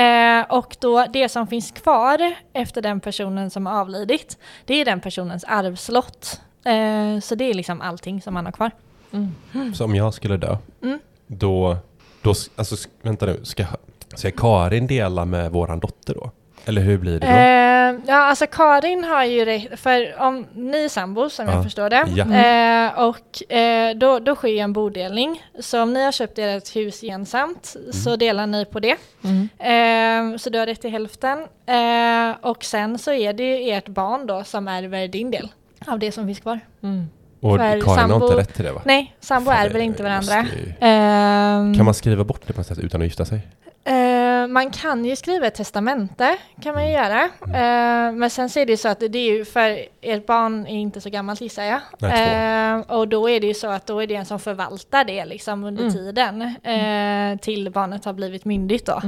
Eh, 0.00 0.40
och 0.48 0.76
då 0.80 1.06
det 1.12 1.28
som 1.28 1.46
finns 1.46 1.70
kvar 1.70 2.34
efter 2.52 2.82
den 2.82 3.00
personen 3.00 3.50
som 3.50 3.66
har 3.66 3.80
avlidit, 3.80 4.38
det 4.64 4.74
är 4.74 4.84
den 4.84 5.00
personens 5.00 5.44
arvslott. 5.48 6.40
Så 7.22 7.34
det 7.34 7.44
är 7.50 7.54
liksom 7.54 7.80
allting 7.80 8.22
som 8.22 8.34
man 8.34 8.44
har 8.44 8.52
kvar. 8.52 8.70
Mm. 9.12 9.74
Så 9.74 9.84
om 9.84 9.94
jag 9.94 10.14
skulle 10.14 10.36
dö, 10.36 10.56
Mm. 10.82 10.98
då, 11.26 11.76
då, 12.22 12.34
alltså 12.56 12.88
vänta 13.02 13.26
nu, 13.26 13.40
ska, 13.42 13.64
ska 14.14 14.30
Karin 14.30 14.86
dela 14.86 15.24
med 15.24 15.52
våran 15.52 15.80
dotter 15.80 16.14
då? 16.14 16.30
Eller 16.68 16.82
hur 16.82 16.98
blir 16.98 17.20
det 17.20 17.26
då? 17.26 17.32
Eh, 17.32 18.00
ja, 18.06 18.16
alltså 18.16 18.46
Karin 18.46 19.04
har 19.04 19.24
ju 19.24 19.68
för 19.76 20.20
om 20.20 20.46
ni 20.54 20.84
är 20.84 20.88
sambos 20.88 21.34
som 21.34 21.46
Ja. 21.46 21.54
jag 21.54 21.64
förstår 21.64 21.90
det, 21.90 22.04
Ja. 22.16 22.24
eh, 22.24 23.04
och 23.08 23.52
eh, 23.52 23.96
då, 23.96 24.18
då 24.18 24.34
sker 24.34 24.56
en 24.62 24.72
bodelning. 24.72 25.42
Så 25.60 25.82
om 25.82 25.92
ni 25.92 26.04
har 26.04 26.12
köpt 26.12 26.38
ert 26.38 26.76
hus 26.76 27.02
gemensamt 27.02 27.76
så 27.92 28.16
delar 28.16 28.46
ni 28.46 28.64
på 28.64 28.80
det. 28.80 28.96
Mm. 29.24 29.48
Eh, 30.34 30.38
så 30.38 30.50
du 30.50 30.58
har 30.58 30.66
rätt 30.66 30.80
till 30.80 30.90
hälften. 30.90 31.38
Eh, 31.66 32.36
och 32.50 32.64
sen 32.64 32.98
så 32.98 33.12
är 33.12 33.32
det 33.32 33.42
ju 33.58 33.70
ert 33.70 33.88
barn 33.88 34.26
då 34.26 34.44
som 34.44 34.68
ärver 34.68 35.08
din 35.08 35.30
del 35.30 35.48
av 35.86 35.98
det 35.98 36.12
som 36.12 36.26
finns 36.26 36.40
kvar. 36.40 36.60
Mm. 36.82 37.04
Och 37.50 37.58
för 37.58 37.80
Karin 37.80 37.82
har 37.84 37.96
sambo- 37.96 38.24
inte 38.26 38.36
rätt 38.36 38.54
till 38.54 38.64
det 38.64 38.72
va? 38.72 38.82
Nej, 38.84 39.16
sambo 39.20 39.50
Fan, 39.50 39.60
ärver 39.66 39.80
inte 39.80 40.02
varandra. 40.02 40.46
Ehm, 40.80 41.74
Kan 41.74 41.84
man 41.84 41.94
skriva 41.94 42.24
bort 42.24 42.42
det 42.46 42.52
på 42.52 42.60
något 42.60 42.66
sätt 42.66 42.78
utan 42.78 43.00
att 43.00 43.06
gifta 43.06 43.24
sig? 43.24 43.40
Eh, 43.84 44.46
man 44.46 44.70
kan 44.70 45.04
ju 45.04 45.16
skriva 45.16 45.46
ett 45.46 45.54
testamente, 45.54 46.36
kan 46.62 46.74
man 46.74 46.86
ju 46.86 46.92
göra. 46.92 47.22
Eh, 47.42 48.12
men 48.12 48.30
sen 48.30 48.50
så 48.50 48.58
är 48.60 48.66
det 48.66 48.72
ju 48.72 48.76
så 48.76 48.88
att 48.88 49.00
det 49.00 49.18
är 49.18 49.32
ju 49.36 49.44
för 49.44 49.78
ert 50.02 50.26
barn 50.26 50.66
är 50.66 50.76
inte 50.76 51.00
så 51.00 51.10
gammalt 51.10 51.40
gissar 51.40 51.62
jag. 51.62 51.80
Nej, 51.98 52.72
Eh, 52.72 52.78
och 52.96 53.08
då 53.08 53.30
är 53.30 53.40
det 53.40 53.46
ju 53.46 53.54
så 53.54 53.68
att 53.70 53.86
då 53.86 54.02
är 54.02 54.06
det 54.06 54.14
en 54.14 54.24
som 54.24 54.40
förvaltar 54.40 55.04
det 55.04 55.24
liksom 55.24 55.64
under 55.64 55.82
Mm. 55.82 55.94
tiden 55.94 56.42
eh, 56.42 57.38
till 57.40 57.70
barnet 57.70 58.04
har 58.04 58.12
blivit 58.12 58.44
myndigt 58.44 58.86
då. 58.86 59.02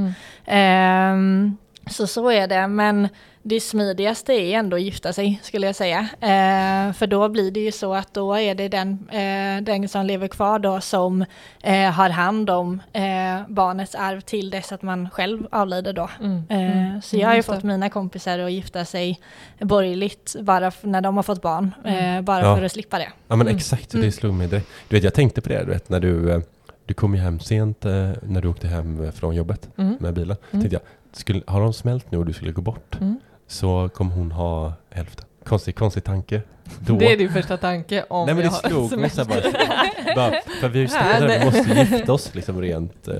Mm. 0.46 1.57
Så 1.90 2.07
så 2.07 2.31
är 2.31 2.46
det, 2.46 2.66
men 2.68 3.09
det 3.42 3.61
smidigaste 3.61 4.33
är 4.33 4.59
ändå 4.59 4.77
att 4.77 4.83
gifta 4.83 5.12
sig 5.12 5.40
skulle 5.42 5.66
jag 5.66 5.77
säga. 5.77 5.98
Eh, 6.20 6.92
för 6.92 7.07
då 7.07 7.29
blir 7.29 7.51
det 7.51 7.61
ju 7.61 7.72
så 7.72 7.94
att 7.94 8.14
då 8.14 8.35
är 8.35 8.55
det 8.55 8.68
den, 8.68 9.09
eh, 9.11 9.62
den 9.64 9.88
som 9.88 10.07
lever 10.07 10.29
kvar 10.29 10.59
då 10.59 10.81
som 10.81 11.24
eh, 11.62 11.90
har 11.90 12.09
hand 12.11 12.51
om 12.51 12.83
eh, 12.92 13.03
barnets 13.48 13.94
arv 13.94 14.20
till 14.20 14.51
dess 14.51 14.72
att 14.72 14.83
man 14.83 15.11
själv 15.11 15.46
avlider 15.51 15.92
då. 15.92 16.11
Mm. 16.20 16.42
Eh, 16.48 16.88
Mm. 16.88 17.03
Så 17.03 17.16
jag 17.16 17.27
har 17.29 17.33
ju 17.35 17.38
Just 17.38 17.48
det. 17.48 17.55
fått 17.55 17.64
mina 17.64 17.90
kompisar 17.90 18.38
att 18.38 18.53
gifta 18.53 18.85
sig 18.85 19.20
borgerligt 19.61 20.37
bara 20.40 20.72
när 20.83 21.01
de 21.01 21.16
har 21.16 21.22
fått 21.22 21.42
barn, 21.42 21.74
eh, 21.85 22.20
bara 22.20 22.44
Ja. 22.44 22.57
för 22.57 22.64
att 22.64 22.72
slippa 22.72 22.98
det. 22.98 23.09
Ja 23.29 23.37
men 23.37 23.40
Mm. 23.46 23.57
exakt, 23.57 23.94
Mm. 23.94 24.07
det 24.07 24.12
slog 24.12 24.35
mig 24.35 24.48
direkt. 24.48 24.68
Du 24.88 24.96
vet 24.96 25.05
jag 25.05 25.14
tänkte 25.14 25.40
på 25.40 25.48
det, 25.48 25.64
du 25.64 25.70
vet 25.70 25.88
när 25.88 26.01
du, 26.01 26.42
du 26.87 26.94
kom 26.94 27.14
ju 27.14 27.20
hem 27.20 27.40
sent 27.40 27.85
när 28.22 28.40
du 28.42 28.48
åkte 28.48 28.68
hem 28.68 29.12
från 29.12 29.35
jobbet 29.35 29.68
Mm. 29.77 29.96
med 30.01 30.14
bilen. 30.14 30.37
Mm. 30.53 30.62
Tänkte 30.62 30.74
jag, 30.74 31.16
skulle, 31.16 31.42
har 31.46 31.61
de 31.61 31.72
smält 31.72 32.11
nu 32.11 32.18
och 32.18 32.27
du 32.27 32.33
skulle 32.33 32.53
gå 32.53 32.62
bort 32.62 32.96
Mm. 33.01 33.20
Så 33.48 33.90
kommer 33.94 34.14
hon 34.14 34.32
ha 34.32 34.72
hälften. 34.90 35.24
Konstig, 35.44 35.76
konstig 35.76 36.04
tanke. 36.04 36.42
Då. 36.78 36.96
Det 36.96 37.12
är 37.12 37.16
din 37.16 37.32
första 37.32 37.56
tanke 37.56 38.04
om 38.11 38.26
Nej 38.26 38.34
men 38.34 38.44
det 38.44 38.50
slog 38.50 38.98
mig 38.98 39.11
bara, 39.16 39.40
bara, 40.16 40.40
för 40.61 40.68
vi 40.68 40.84
Ja, 40.84 41.26
vi 41.38 41.44
måste 41.44 41.74
gifta 41.90 42.12
oss 42.12 42.34
liksom 42.34 42.61
rent. 42.61 43.08
Eh, 43.08 43.14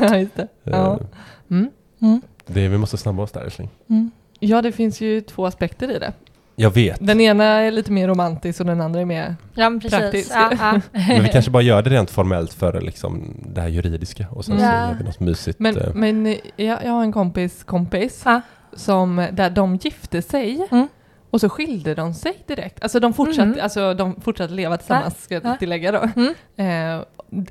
Ja, 0.00 0.16
just 0.18 0.36
det. 0.36 0.48
Ja. 0.62 0.92
eh, 0.94 1.06
Mm. 1.50 1.70
Mm. 2.02 2.20
det, 2.46 2.68
vi 2.68 2.78
måste 2.78 2.96
snabba 2.96 3.22
oss 3.22 3.32
där 3.32 3.40
älskling. 3.40 3.68
Mm. 3.88 4.10
ja, 4.40 4.62
det 4.62 4.72
finns 4.72 5.00
ju 5.00 5.20
två 5.20 5.46
aspekter 5.46 5.90
i 5.96 5.98
det. 5.98 6.12
Jag 6.58 6.70
vet, 6.70 7.06
Den 7.06 7.20
ena 7.20 7.44
är 7.44 7.70
lite 7.70 7.92
mer 7.92 8.08
romantisk 8.08 8.60
och 8.60 8.66
den 8.66 8.80
andra 8.80 9.00
är 9.00 9.04
mer... 9.04 9.36
Ja. 9.54 9.80
Praktisk. 9.90 10.30
Ja, 10.34 10.50
ja. 10.60 10.80
men 11.08 11.22
vi 11.22 11.28
kanske 11.28 11.50
bara 11.50 11.62
gör 11.62 11.82
det 11.82 11.90
rent 11.90 12.10
formellt 12.10 12.52
för 12.54 12.80
liksom 12.80 13.36
det 13.54 13.60
här 13.60 13.68
juridiska 13.68 14.26
och 14.30 14.44
sen 14.44 14.58
så 14.58 14.64
Ja. 14.64 14.88
gör 14.88 14.94
vi 14.98 15.04
något 15.04 15.20
mysigt. 15.20 15.58
Men, 15.60 15.76
eh, 15.76 15.94
men 15.94 16.26
eh, 16.26 16.36
jag, 16.56 16.84
jag 16.84 16.92
har 16.92 17.02
en 17.02 17.12
kompis 17.12 17.64
kompis 17.64 18.22
Ja. 18.24 18.40
Som, 18.76 19.26
där 19.32 19.50
de 19.50 19.76
gifte 19.76 20.22
sig 20.22 20.66
Mm. 20.70 20.88
och 21.30 21.40
så 21.40 21.48
skilde 21.48 21.94
de 21.94 22.14
sig 22.14 22.32
direkt. 22.46 22.82
Alltså 22.82 23.00
de 23.00 23.12
fortsatte, 23.12 23.42
Mm. 23.42 23.58
alltså, 23.62 23.94
de 23.94 24.20
fortsatte 24.20 24.52
leva 24.54 24.76
tillsammans, 24.76 25.22
ska 25.22 25.34
Ja. 25.34 25.40
jag 25.44 25.58
tillägga 25.58 25.92
då. 25.92 26.08
Mm. 26.16 26.34
Eh, 26.96 27.06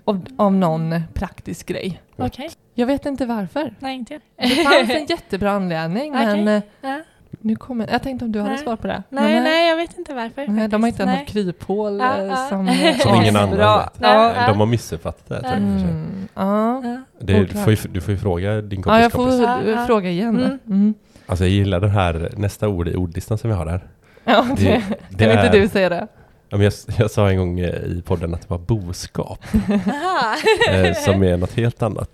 av, 0.06 0.26
av 0.38 0.54
någon 0.54 1.02
praktisk 1.14 1.66
grej. 1.68 2.02
Okej, 2.18 2.50
Jag 2.74 2.88
vet 2.88 3.06
inte 3.06 3.26
varför. 3.26 3.74
nej 3.80 3.96
inte 3.96 4.14
jag. 4.14 4.22
Det 4.50 4.56
fanns 4.56 4.90
en 4.90 5.06
jättebra 5.06 5.52
anledning, 5.52 6.12
men 6.12 6.30
Okej. 6.42 6.56
eh, 6.56 6.62
Ja. 6.82 7.00
nu 7.42 7.56
kommer, 7.56 7.88
jag 7.92 8.04
tänkte 8.04 8.26
om 8.26 8.32
du 8.32 8.40
hade 8.40 8.52
Nej. 8.54 8.64
svar 8.64 8.76
på 8.76 8.88
det. 8.88 9.04
Nej, 9.10 9.34
Men, 9.34 9.44
nej, 9.44 9.70
jag 9.70 9.76
vet 9.76 9.98
inte 9.98 10.14
varför. 10.14 10.48
nej, 10.48 10.68
de 10.68 10.84
har 10.84 10.88
inte 10.88 11.06
faktiskt. 11.06 11.36
något 11.36 11.46
kryphål 11.46 11.98
Ja, 12.00 12.18
eh, 12.18 12.26
ja. 12.26 12.36
som, 12.50 12.68
Som 13.00 13.16
ingen 13.16 13.36
annan 13.36 13.56
bra. 13.56 13.78
vet. 13.78 13.94
Ja. 14.02 14.34
Ja. 14.36 14.48
De 14.48 14.60
har 14.60 14.66
missuppfattat 14.66 15.28
det. 15.44 15.48
Mm, 15.48 16.28
ja. 16.34 16.82
Det, 17.20 17.34
du, 17.34 17.48
får 17.48 17.72
ju, 17.74 17.78
du 17.92 18.02
får 18.02 18.12
ju 18.14 18.18
fråga 18.20 18.62
din 18.62 18.82
kompis 18.84 18.98
ja, 18.98 19.02
jag 19.02 19.12
får 19.12 19.48
kompis. 19.54 19.68
Eh, 19.76 19.86
fråga 19.86 20.10
igen. 20.10 20.36
Mm. 20.40 20.60
Mm. 20.68 20.94
Alltså 21.26 21.46
jag 21.46 21.52
gillar 21.52 21.80
den 21.80 21.90
här 21.90 22.30
nästa 22.38 22.68
ord 22.68 22.88
i 22.88 22.96
ordlistan 22.96 23.38
som 23.38 23.50
vi 23.50 23.56
har 23.56 23.66
där. 23.66 23.84
Ja, 24.24 24.46
det, 24.58 24.64
Det, 24.64 24.84
det 25.10 25.26
kan 25.26 25.38
är, 25.38 25.46
inte 25.46 25.58
du 25.60 25.68
säga 25.68 25.90
det? 25.90 26.08
Jag, 26.50 26.72
jag 26.98 27.12
sa 27.12 27.30
en 27.30 27.38
gång 27.38 27.60
eh, 27.60 27.76
i 27.76 28.04
podden 28.06 28.34
att 28.34 28.42
det 28.42 28.50
var 28.50 28.58
boskap, 28.58 29.40
eh, 30.70 30.94
som 30.94 31.24
är 31.24 31.38
något 31.38 31.54
helt 31.54 31.82
annat. 31.82 32.10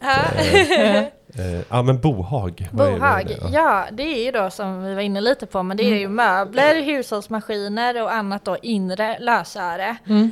Ja. 1.33 1.43
Eh, 1.43 1.61
ja, 1.69 1.81
men 1.81 1.99
bohag. 1.99 2.67
det? 2.71 2.77
Bohag, 2.77 3.31
ja 3.51 3.85
det 3.91 4.03
är 4.03 4.25
ju 4.25 4.31
då 4.31 4.49
som 4.49 4.83
vi 4.83 4.93
var 4.93 5.01
inne 5.01 5.21
lite 5.21 5.45
på, 5.45 5.63
men 5.63 5.77
det 5.77 5.83
är 5.83 5.99
ju 5.99 6.09
möbler, 6.09 6.81
hushållsmaskiner 6.81 8.03
och 8.03 8.13
annat 8.13 8.45
då 8.45 8.57
inre 8.61 9.19
lösöre 9.19 9.95
Mm. 10.07 10.31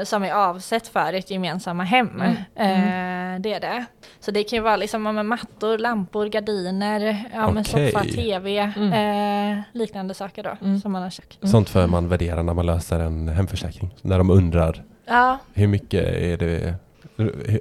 eh, 0.00 0.04
som 0.04 0.24
är 0.24 0.32
avsett 0.32 0.88
för 0.88 1.12
ett 1.12 1.30
gemensamma 1.30 1.82
hem. 1.84 2.20
Eh, 2.20 3.40
det 3.40 3.52
är 3.54 3.60
det. 3.60 3.84
Så 4.20 4.30
det 4.30 4.42
kan 4.44 4.56
ju 4.56 4.62
vara 4.62 4.76
liksom 4.76 5.02
men 5.02 5.26
mattor, 5.26 5.78
lampor, 5.78 6.26
gardiner, 6.26 7.24
ja, 7.34 7.50
men 7.50 7.64
Okej. 7.68 7.92
soffa, 7.92 8.04
tv, 8.04 8.58
eh, 8.58 9.58
liknande 9.72 10.14
saker 10.14 10.42
då 10.42 10.56
Mm. 10.60 10.80
som 10.80 10.92
man 10.92 11.02
har 11.02 11.10
köpt. 11.10 11.38
Sånt 11.48 11.68
för 11.70 11.86
man 11.86 12.08
värderar 12.08 12.42
när 12.42 12.54
man 12.54 12.66
löser 12.66 13.00
en 13.00 13.28
hemförsäkring. 13.28 13.94
När 14.02 14.18
de 14.18 14.30
undrar 14.30 14.82
Ja, 15.06 15.38
hur 15.54 15.66
mycket 15.66 16.04
är 16.04 16.36
det 16.36 16.74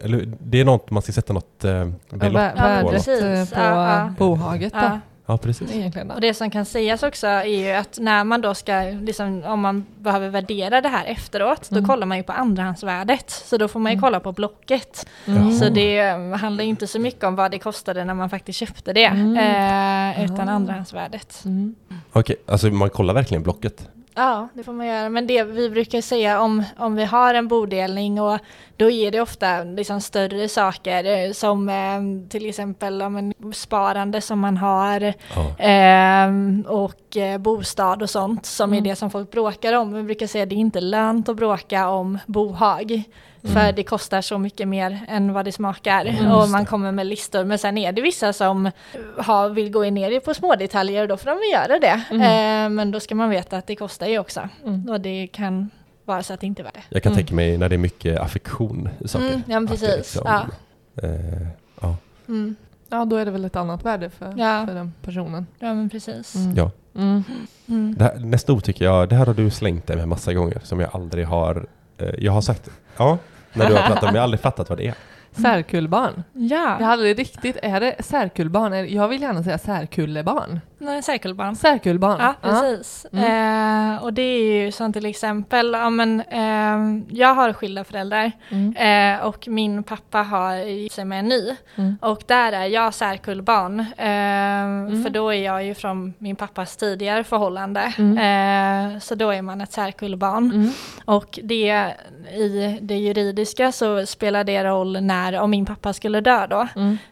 eller, 0.01 0.33
det 0.39 0.59
är 0.59 0.65
något 0.65 0.91
man 0.91 1.01
ska 1.03 1.11
sätta 1.11 1.33
något 1.33 1.63
eh, 1.63 1.85
belopp 2.09 2.41
Vä- 2.41 2.81
på. 2.83 2.89
Precis. 2.89 3.49
på 3.51 3.59
Ja, 3.59 3.97
ja. 3.99 4.13
bohaget 4.19 4.73
då. 4.73 4.79
ja. 4.79 4.99
Ja, 5.25 5.37
precis. 5.37 5.75
Egentligen. 5.75 6.11
Och 6.11 6.21
det 6.21 6.33
som 6.33 6.49
kan 6.51 6.65
sägas 6.65 7.03
också 7.03 7.27
är 7.27 7.43
ju 7.45 7.71
att 7.71 7.97
när 8.01 8.23
man 8.23 8.41
då 8.41 8.53
ska, 8.53 8.73
liksom, 9.01 9.43
om 9.43 9.59
man 9.59 9.85
behöver 9.99 10.29
värdera 10.29 10.81
det 10.81 10.89
här 10.89 11.05
efteråt, 11.05 11.69
då 11.69 11.77
Mm. 11.77 11.87
kollar 11.89 12.07
man 12.07 12.17
ju 12.17 12.23
på 12.23 12.31
andrahandsvärdet. 12.33 13.29
Så 13.29 13.57
då 13.57 13.67
får 13.67 13.79
man 13.79 13.91
ju 13.91 13.93
Mm. 13.93 14.01
kolla 14.01 14.19
på 14.19 14.31
Blocket. 14.31 15.07
Mm. 15.25 15.51
Så 15.51 15.69
det 15.69 15.99
eh, 15.99 16.29
handlar 16.35 16.63
inte 16.63 16.87
så 16.87 16.99
mycket 16.99 17.23
om 17.23 17.35
vad 17.35 17.51
det 17.51 17.59
kostade 17.59 18.05
när 18.05 18.13
man 18.13 18.29
faktiskt 18.29 18.59
köpte 18.59 18.93
det, 18.93 19.05
Mm. 19.05 19.37
eh, 20.17 20.25
utan 20.25 20.49
Ah. 20.49 20.51
andrahandsvärdet. 20.51 21.41
Mm. 21.45 21.75
Okej, 22.11 22.35
alltså 22.45 22.67
man 22.67 22.89
kollar 22.89 23.13
verkligen 23.13 23.43
blocket. 23.43 23.89
Ja, 24.15 24.47
det 24.53 24.63
får 24.63 24.73
man 24.73 24.87
göra. 24.87 25.09
Men 25.09 25.27
det 25.27 25.43
vi 25.43 25.69
brukar 25.69 26.01
säga 26.01 26.41
om, 26.41 26.63
om 26.77 26.95
vi 26.95 27.03
har 27.05 27.33
en 27.33 27.47
bodelning 27.47 28.21
och 28.21 28.39
då 28.77 28.91
är 28.91 29.11
det 29.11 29.21
ofta 29.21 29.63
liksom 29.63 30.01
större 30.01 30.49
saker 30.49 31.03
eh, 31.27 31.31
som 31.31 31.69
eh, 31.69 32.29
till 32.29 32.49
exempel 32.49 33.01
om 33.01 33.15
en 33.15 33.33
sparande 33.53 34.21
som 34.21 34.39
man 34.39 34.57
har 34.57 35.13
Ja. 35.35 35.55
Ehm, 35.59 36.65
och 36.67 37.17
eh, 37.17 37.37
bostad 37.37 38.01
och 38.01 38.09
sånt 38.09 38.45
som 38.45 38.73
Mm. 38.73 38.85
är 38.85 38.89
det 38.89 38.95
som 38.95 39.09
folk 39.11 39.31
bråkar 39.31 39.73
om. 39.73 39.93
Vi 39.93 40.03
brukar 40.03 40.27
säga 40.27 40.43
att 40.43 40.49
det 40.49 40.55
är 40.55 40.57
inte 40.57 40.81
lönt 40.81 41.29
att 41.29 41.35
bråka 41.35 41.89
om 41.89 42.19
bohag. 42.27 43.03
För 43.43 43.59
Mm. 43.59 43.75
det 43.75 43.83
kostar 43.83 44.21
så 44.21 44.37
mycket 44.37 44.67
mer 44.67 44.99
än 45.07 45.33
vad 45.33 45.45
det 45.45 45.51
smakar. 45.51 46.05
Mm, 46.05 46.31
och 46.31 46.49
man 46.49 46.65
kommer 46.65 46.91
med 46.91 47.05
listor. 47.07 47.43
Men 47.43 47.57
sen 47.57 47.77
är 47.77 47.91
det 47.91 48.01
vissa 48.01 48.33
som 48.33 48.71
har, 49.17 49.49
vill 49.49 49.71
gå 49.71 49.83
ner 49.83 50.19
på 50.19 50.33
små 50.33 50.55
detaljer 50.55 51.01
och 51.01 51.07
då 51.07 51.17
får 51.17 51.25
de 51.29 51.31
väl 51.37 51.51
göra 51.69 51.79
det. 51.79 52.03
Mm. 52.15 52.21
Ehm, 52.21 52.75
men 52.75 52.91
då 52.91 52.99
ska 52.99 53.15
man 53.15 53.29
veta 53.29 53.57
att 53.57 53.67
det 53.67 53.75
kostar 53.75 54.07
ju 54.07 54.19
också. 54.19 54.49
Mm. 54.65 54.89
Och 54.89 55.01
det 55.01 55.27
kan 55.27 55.69
vara 56.05 56.23
så 56.23 56.33
att 56.33 56.39
det 56.39 56.47
inte 56.47 56.63
värt 56.63 56.73
det. 56.73 56.83
Jag 56.89 57.03
kan 57.03 57.11
Mm. 57.11 57.17
tänka 57.17 57.35
mig 57.35 57.57
när 57.57 57.69
det 57.69 57.75
är 57.75 57.77
mycket 57.77 58.19
affektion 58.19 58.89
i 58.99 59.07
saker. 59.07 59.27
Mm, 59.27 59.41
ja, 59.45 59.61
precis. 59.69 59.97
liksom, 59.97 60.21
Ja. 60.25 60.45
eh, 61.03 61.47
ja. 61.81 61.95
Mm. 62.27 62.55
Ja, 62.89 63.05
då 63.05 63.15
är 63.15 63.25
det 63.25 63.31
väl 63.31 63.45
ett 63.45 63.55
annat 63.55 63.85
värde 63.85 64.09
för, 64.09 64.33
Ja. 64.37 64.65
för 64.67 64.73
den 64.73 64.93
personen. 65.01 65.47
ja, 65.59 65.73
men 65.73 65.89
precis. 65.89 66.35
Mm. 66.35 66.55
Ja. 66.57 66.71
Mm. 66.95 67.23
Mm. 67.67 67.95
Det 67.97 68.03
här, 68.03 68.15
nästa 68.19 68.53
ord 68.53 68.63
tycker 68.63 68.85
jag, 68.85 69.09
det 69.09 69.15
här 69.15 69.25
har 69.25 69.33
du 69.33 69.49
slängt 69.49 69.87
dig 69.87 69.97
med 69.97 70.07
massa 70.07 70.33
gånger 70.33 70.59
som 70.63 70.79
jag 70.79 70.89
aldrig 70.93 71.27
har, 71.27 71.65
eh, 71.97 72.09
jag 72.17 72.31
har 72.31 72.41
sagt, 72.41 72.69
ja, 72.97 73.17
när 73.53 73.67
du 73.69 73.75
har 73.75 73.81
pratat 73.81 74.03
om, 74.03 74.09
jag 74.15 74.21
har 74.21 74.23
aldrig 74.23 74.39
fattat 74.39 74.69
vad 74.69 74.77
det 74.77 74.87
är. 74.87 74.93
Särkullbarn. 75.31 76.23
Ja, 76.33 76.77
Jag 76.79 76.85
har 76.85 76.93
aldrig 76.93 77.19
riktigt, 77.19 77.57
är 77.63 77.79
det 77.79 77.95
särkullbarn? 77.99 78.73
Är- 78.73 78.83
Jag 78.83 79.07
vill 79.07 79.21
gärna 79.21 79.43
säga 79.43 79.57
särkullebarn. 79.57 80.59
Särkullbarn. 81.03 81.55
Särkullbarn. 81.55 82.17
Ja, 82.21 82.33
precis. 82.41 83.05
Mm. 83.13 83.93
Eh, 83.95 84.03
och 84.03 84.13
det 84.13 84.21
är 84.21 84.63
ju 84.65 84.71
som 84.71 84.93
till 84.93 85.05
exempel, 85.05 85.71
ja, 85.73 85.89
men, 85.89 86.21
eh, 86.21 87.03
jag 87.17 87.35
har 87.35 87.53
skilda 87.53 87.83
föräldrar 87.83 88.31
Mm. 88.49 88.75
eh, 89.19 89.25
och 89.25 89.47
min 89.47 89.83
pappa 89.83 90.17
har 90.23 90.55
gift 90.55 90.95
sig 90.95 91.05
med 91.05 91.19
en 91.19 91.27
ny. 91.29 91.55
Mm. 91.75 91.97
Och 92.01 92.23
där 92.27 92.51
är 92.51 92.65
jag 92.65 92.93
särkullbarn. 92.93 93.79
Eh, 93.97 94.63
Mm. 94.63 95.03
För 95.03 95.09
då 95.09 95.29
är 95.33 95.43
jag 95.45 95.63
ju 95.65 95.73
från 95.75 96.13
min 96.17 96.35
pappas 96.35 96.77
tidigare 96.77 97.23
förhållande. 97.23 97.93
Mm. 97.97 98.93
Eh, 98.93 98.99
så 98.99 99.15
då 99.15 99.29
är 99.29 99.41
man 99.41 99.61
ett 99.61 99.71
särkullbarn. 99.71 100.51
Mm. 100.51 100.69
Och 101.05 101.39
det, 101.43 101.93
i 102.33 102.77
det 102.81 102.95
juridiska 102.97 103.71
så 103.71 104.05
spelar 104.05 104.43
det 104.43 104.63
roll 104.63 105.01
när, 105.01 105.39
om 105.39 105.49
min 105.51 105.65
pappa 105.65 105.93
skulle 105.93 106.21
dö 106.21 106.47
då. 106.47 106.61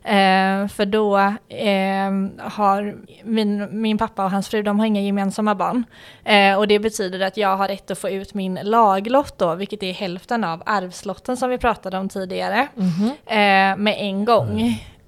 Eh, 0.03 0.67
för 0.67 0.85
då 0.85 1.17
eh, 1.49 2.49
har 2.49 2.95
min, 3.23 3.60
min 3.71 3.97
pappa 3.97 4.25
och 4.25 4.31
hans 4.31 4.47
fru, 4.49 4.61
de 4.63 4.79
har 4.79 4.85
inga 4.85 5.01
gemensamma 5.01 5.55
barn. 5.55 5.83
Eh, 6.23 6.55
och 6.57 6.67
det 6.67 6.79
betyder 6.79 7.19
att 7.19 7.37
jag 7.37 7.57
har 7.57 7.67
rätt 7.67 7.91
att 7.91 7.97
få 7.97 8.09
ut 8.09 8.33
min 8.33 8.59
laglott 8.63 9.37
då, 9.37 9.55
vilket 9.55 9.83
är 9.83 9.93
hälften 9.93 10.43
av 10.43 10.63
arvslotten 10.65 11.37
som 11.37 11.49
vi 11.49 11.57
pratade 11.57 11.97
om 11.97 12.09
tidigare, 12.09 12.67
Mhm. 12.75 13.05
eh, 13.25 13.77
med 13.83 13.95
en 13.97 14.25
gång. 14.25 14.61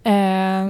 Eh, 0.03 0.67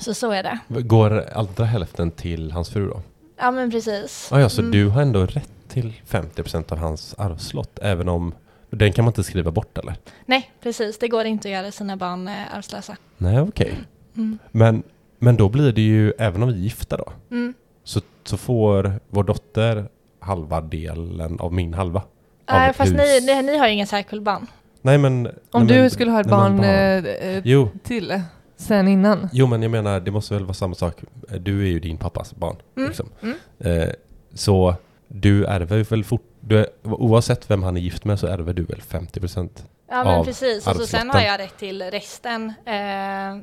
så 0.00 0.14
så 0.14 0.30
är 0.30 0.42
det. 0.42 0.58
Går 0.68 1.24
andra 1.34 1.64
hälften 1.64 2.10
till 2.10 2.52
hans 2.52 2.70
fru 2.70 2.88
då? 2.88 3.00
Ja 3.40 3.50
men 3.50 3.70
precis. 3.70 4.28
Ah, 4.32 4.40
ja, 4.40 4.48
så 4.48 4.60
Mm. 4.60 4.72
du 4.72 4.88
har 4.88 5.02
ändå 5.02 5.26
rätt 5.26 5.50
till 5.68 5.92
50% 6.06 6.72
av 6.72 6.78
hans 6.78 7.14
arvslott, 7.18 7.78
även 7.82 8.08
om 8.08 8.34
den 8.70 8.92
kan 8.92 9.04
man 9.04 9.10
inte 9.10 9.24
skriva 9.24 9.50
bort 9.50 9.78
eller? 9.78 9.94
Nej 10.26 10.50
precis, 10.62 10.98
det 10.98 11.08
går 11.08 11.24
inte 11.24 11.48
att 11.48 11.52
göra 11.52 11.70
sina 11.72 11.96
barn 11.96 12.28
eh, 12.28 12.34
arvslösa. 12.56 12.96
Nej, 13.16 13.40
okej. 13.40 13.74
Mm. 14.16 14.38
Men, 14.50 14.82
men 15.18 15.36
då 15.36 15.48
blir 15.48 15.72
det 15.72 15.80
ju, 15.82 16.12
även 16.18 16.42
om 16.42 16.48
vi 16.48 16.54
är 16.54 16.58
gifta 16.58 16.96
då, 16.96 17.12
Mm. 17.30 17.54
så, 17.84 18.00
så 18.24 18.36
får 18.36 18.92
vår 19.08 19.24
dotter 19.24 19.88
halva 20.20 20.60
delen 20.60 21.40
av 21.40 21.52
min 21.52 21.74
halva. 21.74 22.02
av 22.46 22.56
Eh, 22.56 22.68
ett 22.68 22.76
fast 22.76 22.92
ni, 22.92 23.20
ni, 23.26 23.42
ni 23.42 23.58
har 23.58 23.66
ju 23.66 23.72
ingen 23.72 23.86
särkull 23.86 24.20
barn. 24.20 24.46
Nej 24.82 24.98
men... 24.98 25.26
Om 25.26 25.64
nej, 25.66 25.74
du 25.76 25.80
men- 25.80 25.90
skulle 25.90 26.10
ha 26.10 26.20
ett 26.20 26.26
nej, 26.26 26.30
barn 26.30 26.56
bara- 26.56 26.66
eh, 26.66 27.54
eh, 27.58 27.68
till 27.82 28.10
eh, 28.10 28.20
sen 28.56 28.88
innan. 28.88 29.28
jo, 29.32 29.46
men 29.46 29.62
jag 29.62 29.70
menar 29.70 30.00
det 30.00 30.10
måste 30.10 30.34
väl 30.34 30.44
vara 30.44 30.54
samma 30.54 30.74
sak. 30.74 30.94
Du 31.40 31.62
är 31.62 31.66
ju 31.70 31.80
din 31.80 31.96
pappas 31.96 32.34
barn. 32.36 32.56
Mm. 32.76 32.88
Liksom. 32.88 33.08
Mm. 33.22 33.36
Eh, 33.58 33.88
så 34.34 34.74
du 35.08 35.44
ärver 35.44 35.84
väl 35.84 36.04
fort... 36.04 36.22
Du 36.40 36.58
är, 36.58 36.66
oavsett 36.82 37.50
vem 37.50 37.62
han 37.62 37.76
är 37.76 37.80
gift 37.80 38.04
med 38.04 38.18
så 38.20 38.26
ärver 38.26 38.52
du 38.54 38.62
väl 38.64 38.80
50%? 38.80 39.48
Ja 39.90 40.04
men 40.04 40.24
precis, 40.24 40.66
och 40.66 40.76
så 40.76 40.86
sen 40.86 41.10
har 41.10 41.20
jag 41.20 41.40
rätt 41.40 41.58
till 41.58 41.82
resten 41.82 42.48
eh, 42.66 42.74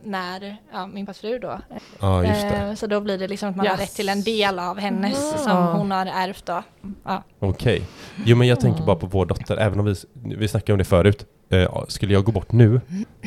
när 0.04 0.58
ja, 0.74 0.88
min 0.88 1.14
fru 1.14 1.39
då. 1.39 1.60
Ja, 2.00 2.24
just 2.26 2.41
det. 2.41 2.56
Eh, 2.58 2.74
så 2.74 2.88
då 2.88 3.00
blir 3.02 3.18
det 3.18 3.28
liksom 3.28 3.50
att 3.50 3.56
man 3.56 3.68
har 3.68 3.74
Yes. 3.74 3.82
rätt 3.82 3.96
till 3.96 4.10
en 4.10 4.22
del 4.24 4.60
av 4.60 4.80
hennes 4.80 5.34
Ja. 5.34 5.38
som 5.38 5.58
hon 5.80 5.91
har 5.91 6.06
ärvt 6.06 6.46
då. 6.46 6.64
Ja. 7.04 7.24
Okej. 7.39 7.82
Jo, 8.26 8.38
men 8.38 8.48
jag 8.48 8.60
tänker 8.60 8.78
Mm. 8.78 8.86
bara 8.86 8.96
på 8.96 9.06
vår 9.08 9.26
dotter, 9.26 9.58
även 9.58 9.80
om 9.80 9.86
vi, 9.86 9.96
vi 10.14 10.48
snackade 10.48 10.72
om 10.74 10.78
det 10.78 10.84
förut. 10.86 11.26
Eh, 11.50 11.84
skulle 11.88 12.14
jag 12.14 12.24
gå 12.24 12.32
bort 12.32 12.52
nu 12.52 12.82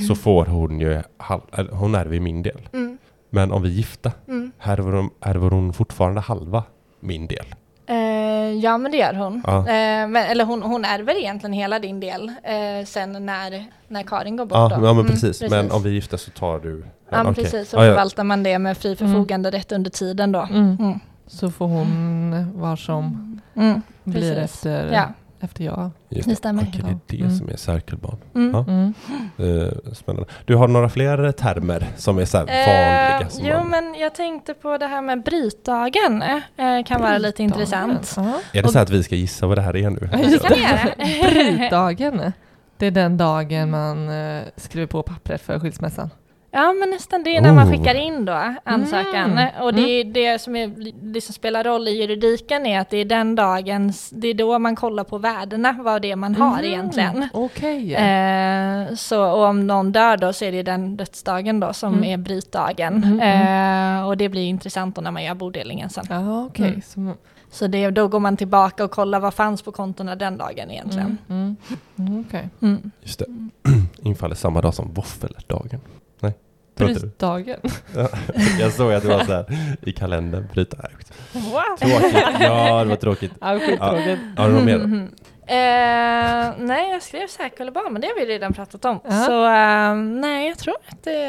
så 0.09 0.14
får 0.14 0.45
hon 0.47 0.81
ju, 0.81 1.03
halv, 1.16 1.41
eller, 1.53 1.73
hon 1.73 1.95
ärver 1.95 2.21
min 2.21 2.43
del. 2.43 2.69
Mm, 2.73 2.99
Men 3.31 3.53
om 3.53 3.62
vi 3.62 3.69
är 3.69 3.73
gifta, 3.73 4.12
mm. 4.29 4.53
ärver 4.61 4.93
hon, 4.93 5.11
ärver 5.21 5.51
hon 5.51 5.73
fortfarande 5.73 6.21
halva 6.21 6.62
min 7.01 7.27
del? 7.27 7.47
Eh, 7.89 8.53
ja 8.61 8.78
men 8.78 8.91
det 8.93 8.97
gör 8.99 9.14
hon. 9.14 9.43
Ja. 9.47 9.59
Eh, 9.59 10.09
men, 10.09 10.16
eller 10.16 10.45
hon, 10.45 10.62
hon 10.62 10.84
ärver 10.84 11.14
egentligen 11.18 11.53
hela 11.53 11.78
din 11.78 12.01
del 12.01 12.28
eh, 12.43 12.86
sen 12.86 13.26
när, 13.26 13.64
när 13.89 14.03
Karin 14.03 14.36
går 14.36 14.47
bort 14.47 14.57
Ja, 14.59 14.68
då. 14.68 14.74
ja 14.86 14.93
men 14.93 15.01
Mm, 15.01 15.07
precis. 15.07 15.51
Men 15.51 15.70
om 15.70 15.82
vi 15.82 15.89
är 15.91 15.95
gifta 15.95 16.18
så 16.18 16.30
tar 16.30 16.59
du... 16.59 16.84
Ja 17.11 17.16
men 17.22 17.32
okej. 17.32 17.45
precis, 17.45 17.70
så 17.70 17.76
Ja, 17.76 17.84
ja. 17.84 17.91
förvaltar 17.91 18.24
man 18.24 18.43
det 18.43 18.59
med 18.59 18.78
fri 18.78 18.97
förfoganderätt 18.97 19.72
under 19.72 19.91
tiden 19.91 20.32
då. 20.32 20.41
Mm. 20.51 20.76
Mm. 20.80 21.01
Så 21.26 21.51
får 21.51 21.66
hon 21.66 22.53
var 22.61 22.76
som 22.76 23.24
Mm, 23.57 23.82
blir 24.05 24.34
Precis. 24.34 24.57
efter, 24.57 24.93
ja, 24.93 25.05
efter 25.41 25.64
jag. 25.64 25.91
Just 26.09 26.28
det 26.28 26.36
stämmer. 26.36 26.62
Okej, 26.68 26.80
det 26.84 26.91
är 27.16 27.18
det 27.18 27.24
Mm. 27.24 27.39
som 27.39 27.49
är 27.49 27.57
särkullbarn. 27.57 28.16
Mm. 28.34 28.51
Ja. 28.55 28.64
Mm. 28.68 28.95
Eh, 29.62 29.93
spännande. 29.93 30.28
Du 30.45 30.57
har 30.57 30.68
några 30.68 30.89
fler 30.89 31.32
termer 31.32 31.86
som 31.97 32.18
är 32.18 32.24
så 32.24 32.39
här 32.39 32.45
Eh, 32.49 33.12
vanliga? 33.12 33.30
Som 33.30 33.47
jo 33.47 33.59
man, 33.59 33.70
men 33.70 33.95
jag 34.01 34.14
tänkte 34.14 34.55
på 34.55 34.78
det 34.78 34.86
här 34.86 35.03
med 35.03 35.22
brytdagen. 35.22 36.22
Eh, 36.22 36.84
kan 36.86 37.01
vara 37.01 37.18
lite 37.18 37.43
intressant. 37.43 38.14
Ja. 38.16 38.41
är 38.53 38.62
det 38.62 38.68
så 38.68 38.78
att 38.78 38.91
vi 38.91 39.03
ska 39.03 39.14
gissa 39.14 39.47
vad 39.47 39.59
det 39.59 39.62
här 39.62 39.76
är 39.76 39.91
nu? 39.91 40.11
Just 40.24 40.45
göra? 40.51 40.78
Brytdagen. 41.30 42.32
Det 42.76 42.86
är 42.86 42.91
den 42.91 43.16
dagen 43.16 43.70
man 43.70 44.11
skriver 44.57 44.86
på 44.86 45.03
pappret 45.03 45.43
för 45.43 45.61
skilsmässan. 45.61 46.11
Ja 46.51 46.72
men 46.72 46.90
nästan 46.90 47.22
det 47.24 47.36
är 47.36 47.40
när 47.40 47.53
man 47.53 47.66
Oh. 47.68 47.70
skickar 47.70 47.94
in 47.94 48.24
då 48.24 48.55
ansökan. 48.64 49.30
Mm. 49.38 49.62
Och 49.62 49.74
det, 49.74 49.82
är 49.82 50.05
det 50.05 50.38
som 50.38 50.57
är, 50.57 50.92
det 51.12 51.20
som 51.20 51.34
spelar 51.34 51.64
roll 51.64 51.88
i 51.88 51.90
juridiken 52.01 52.66
är 52.66 52.80
att 52.80 52.90
det 52.90 52.96
är 52.96 53.05
den 53.05 53.34
dagen, 53.34 53.92
det 54.11 54.28
är 54.28 54.34
då 54.34 54.59
man 54.59 54.76
kollar 54.76 55.05
på 55.05 55.18
värdena, 55.18 55.76
vad 55.80 56.03
det 56.03 56.11
är 56.11 56.16
man 56.16 56.34
har 56.34 56.57
Mhm. 56.57 56.64
egentligen. 56.64 57.28
Okej. 57.32 57.94
Eh, 57.94 58.94
så 58.94 59.24
och 59.30 59.44
om 59.44 59.66
någon 59.66 59.92
dör 59.92 60.16
då 60.16 60.32
så 60.32 60.44
är 60.44 60.53
det 60.53 60.62
den 60.62 60.96
dödsdagen 60.96 61.61
då 61.61 61.72
som 61.72 61.94
Mm. 61.94 62.05
är 62.05 62.16
brytdagen. 62.16 63.05
Mm, 63.05 63.99
Eh, 63.99 64.07
och 64.07 64.16
det 64.16 64.28
blir 64.28 64.42
intressant 64.44 64.96
då 64.96 65.01
när 65.03 65.11
man 65.11 65.24
gör 65.24 65.34
bodelningen 65.34 65.90
sen. 65.90 66.05
Okej. 66.46 66.68
Mm. 66.68 66.82
Så- 66.82 67.14
Så 67.51 67.66
det, 67.66 67.90
då 67.90 68.09
går 68.09 68.20
man 68.20 68.36
tillbaka 68.36 68.84
och 68.84 68.90
kollar 68.90 69.20
vad 69.20 69.34
fanns 69.34 69.62
på 69.62 69.72
kontona 69.72 70.16
den 70.16 70.36
dagen 70.36 70.70
egentligen. 70.70 71.18
Mm, 71.28 71.57
mm. 71.96 72.24
Mm. 72.32 72.51
Mm. 72.62 72.90
Just 73.03 73.18
det. 73.18 73.26
Infaller 74.03 74.34
samma 74.34 74.61
dag 74.61 74.74
som 74.74 74.92
våffeldagen. 74.94 75.80
Nej, 76.20 76.32
tror 76.32 76.32
inte 76.32 76.36
du? 76.68 76.68
Brytdagen. 76.79 77.61
Ja, 77.95 78.09
jag 78.61 78.72
såg 78.72 78.93
att 78.93 79.03
det 79.03 79.09
var 79.09 79.24
så 79.24 79.33
här 79.33 79.76
i 79.83 79.93
kalendern. 79.93 80.49
Bryta. 80.53 80.76
What? 80.76 81.81
Tråkigt. 81.81 82.18
Ja, 82.41 82.83
det 82.85 82.89
var 82.89 82.97
tråkigt. 82.97 83.33
Ja, 83.41 83.59
skittråkigt. 83.59 84.20
Har 84.37 84.49
du 84.49 84.55
något 84.55 84.64
mer? 84.64 85.09
Eh, 85.51 86.55
nej, 86.59 86.91
jag 86.93 87.03
skrev 87.03 87.26
säker 87.26 87.61
eller 87.61 87.72
barn, 87.72 87.93
men 87.93 88.03
det 88.03 88.09
har 88.09 88.20
vi 88.26 88.26
redan 88.33 88.53
pratat 88.53 88.85
om. 88.85 89.01
Ja. 89.05 89.11
Så 89.11 89.45
eh, 89.47 89.95
nej, 90.20 90.49
jag 90.49 90.59
tror 90.59 90.74
att 90.89 91.03
det 91.05 91.22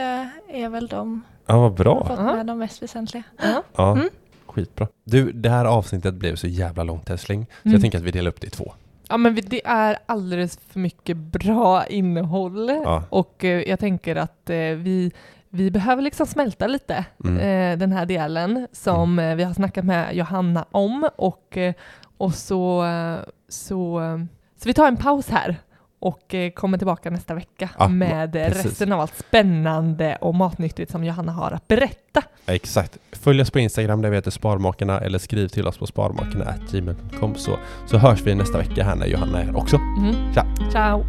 är 0.54 0.70
väl 0.70 0.88
de 0.88 1.22
Ja, 1.46 1.60
vad 1.60 1.74
bra. 1.74 2.06
fått 2.08 2.20
Ja. 2.20 2.36
med 2.36 2.46
de 2.46 2.60
mest 2.60 2.82
väsentliga. 2.84 3.24
Ja. 3.42 3.64
Ja, 3.76 3.92
Mm. 3.92 4.10
skitbra. 4.48 4.88
Du, 5.04 5.32
det 5.32 5.50
här 5.50 5.66
avsnittet 5.66 6.14
blev 6.14 6.36
så 6.36 6.48
jävla 6.48 6.84
långt 6.84 7.10
älskling, 7.10 7.46
så 7.46 7.68
Mm. 7.68 7.74
jag 7.74 7.82
tänker 7.82 7.98
att 7.98 8.04
vi 8.04 8.12
delar 8.12 8.30
upp 8.32 8.42
det 8.42 8.48
i 8.48 8.50
två. 8.50 8.74
Ja 9.10 9.18
men 9.18 9.36
det 9.48 9.62
är 9.66 9.98
alldeles 10.06 10.60
för 10.70 10.80
mycket 10.80 11.18
bra 11.18 11.86
innehåll 11.86 12.70
Ja. 12.70 13.04
och 13.10 13.44
eh, 13.46 13.70
jag 13.70 13.80
tänker 13.80 14.16
att 14.16 14.50
eh, 14.50 14.56
vi, 14.58 15.12
vi 15.50 15.72
behöver 15.72 16.02
liksom 16.02 16.26
smälta 16.26 16.68
lite 16.68 17.06
Mm. 17.24 17.38
eh, 17.38 17.78
den 17.80 17.92
här 17.92 18.06
delen 18.06 18.68
som 18.72 19.20
eh, 19.20 19.36
vi 19.36 19.44
har 19.44 19.54
snackat 19.54 19.86
med 19.86 20.16
Johanna 20.16 20.66
om 20.72 21.10
och, 21.16 21.58
eh, 21.58 21.74
och 22.18 22.34
så, 22.34 22.86
eh, 22.86 23.16
så, 23.50 24.02
så 24.60 24.70
vi 24.70 24.74
tar 24.74 24.88
en 24.88 24.98
paus 24.98 25.30
här 25.30 25.56
och 26.02 26.34
eh, 26.34 26.52
kommer 26.52 26.78
tillbaka 26.78 27.10
nästa 27.10 27.34
vecka 27.34 27.70
Ja, 27.80 27.88
med 27.88 28.32
precis. 28.34 28.66
resten 28.66 28.92
av 28.92 29.00
allt 29.00 29.16
spännande 29.18 30.16
och 30.22 30.36
matnyttigt 30.36 30.92
som 30.92 31.04
Johanna 31.04 31.32
har 31.32 31.52
att 31.52 31.68
berätta. 31.68 32.22
Exakt. 32.46 32.98
Följ 33.12 33.42
oss 33.42 33.52
på 33.52 33.60
Instagram 33.60 34.02
där 34.02 34.10
vi 34.10 34.16
heter 34.16 34.32
Sparmakarna 34.32 35.00
eller 35.00 35.20
skriv 35.20 35.48
till 35.48 35.68
oss 35.68 35.78
på 35.78 35.88
sparmakarna.gmail.com 35.88 37.36
så, 37.36 37.58
så 37.88 37.98
hörs 37.98 38.22
vi 38.22 38.36
nästa 38.36 38.58
vecka 38.58 38.84
här 38.84 38.96
när 38.96 39.06
Johanna 39.08 39.42
är 39.42 39.46
här 39.46 39.58
också. 39.58 39.76
Mm. 39.76 40.34
Tja. 40.34 40.46
Ciao! 40.72 41.04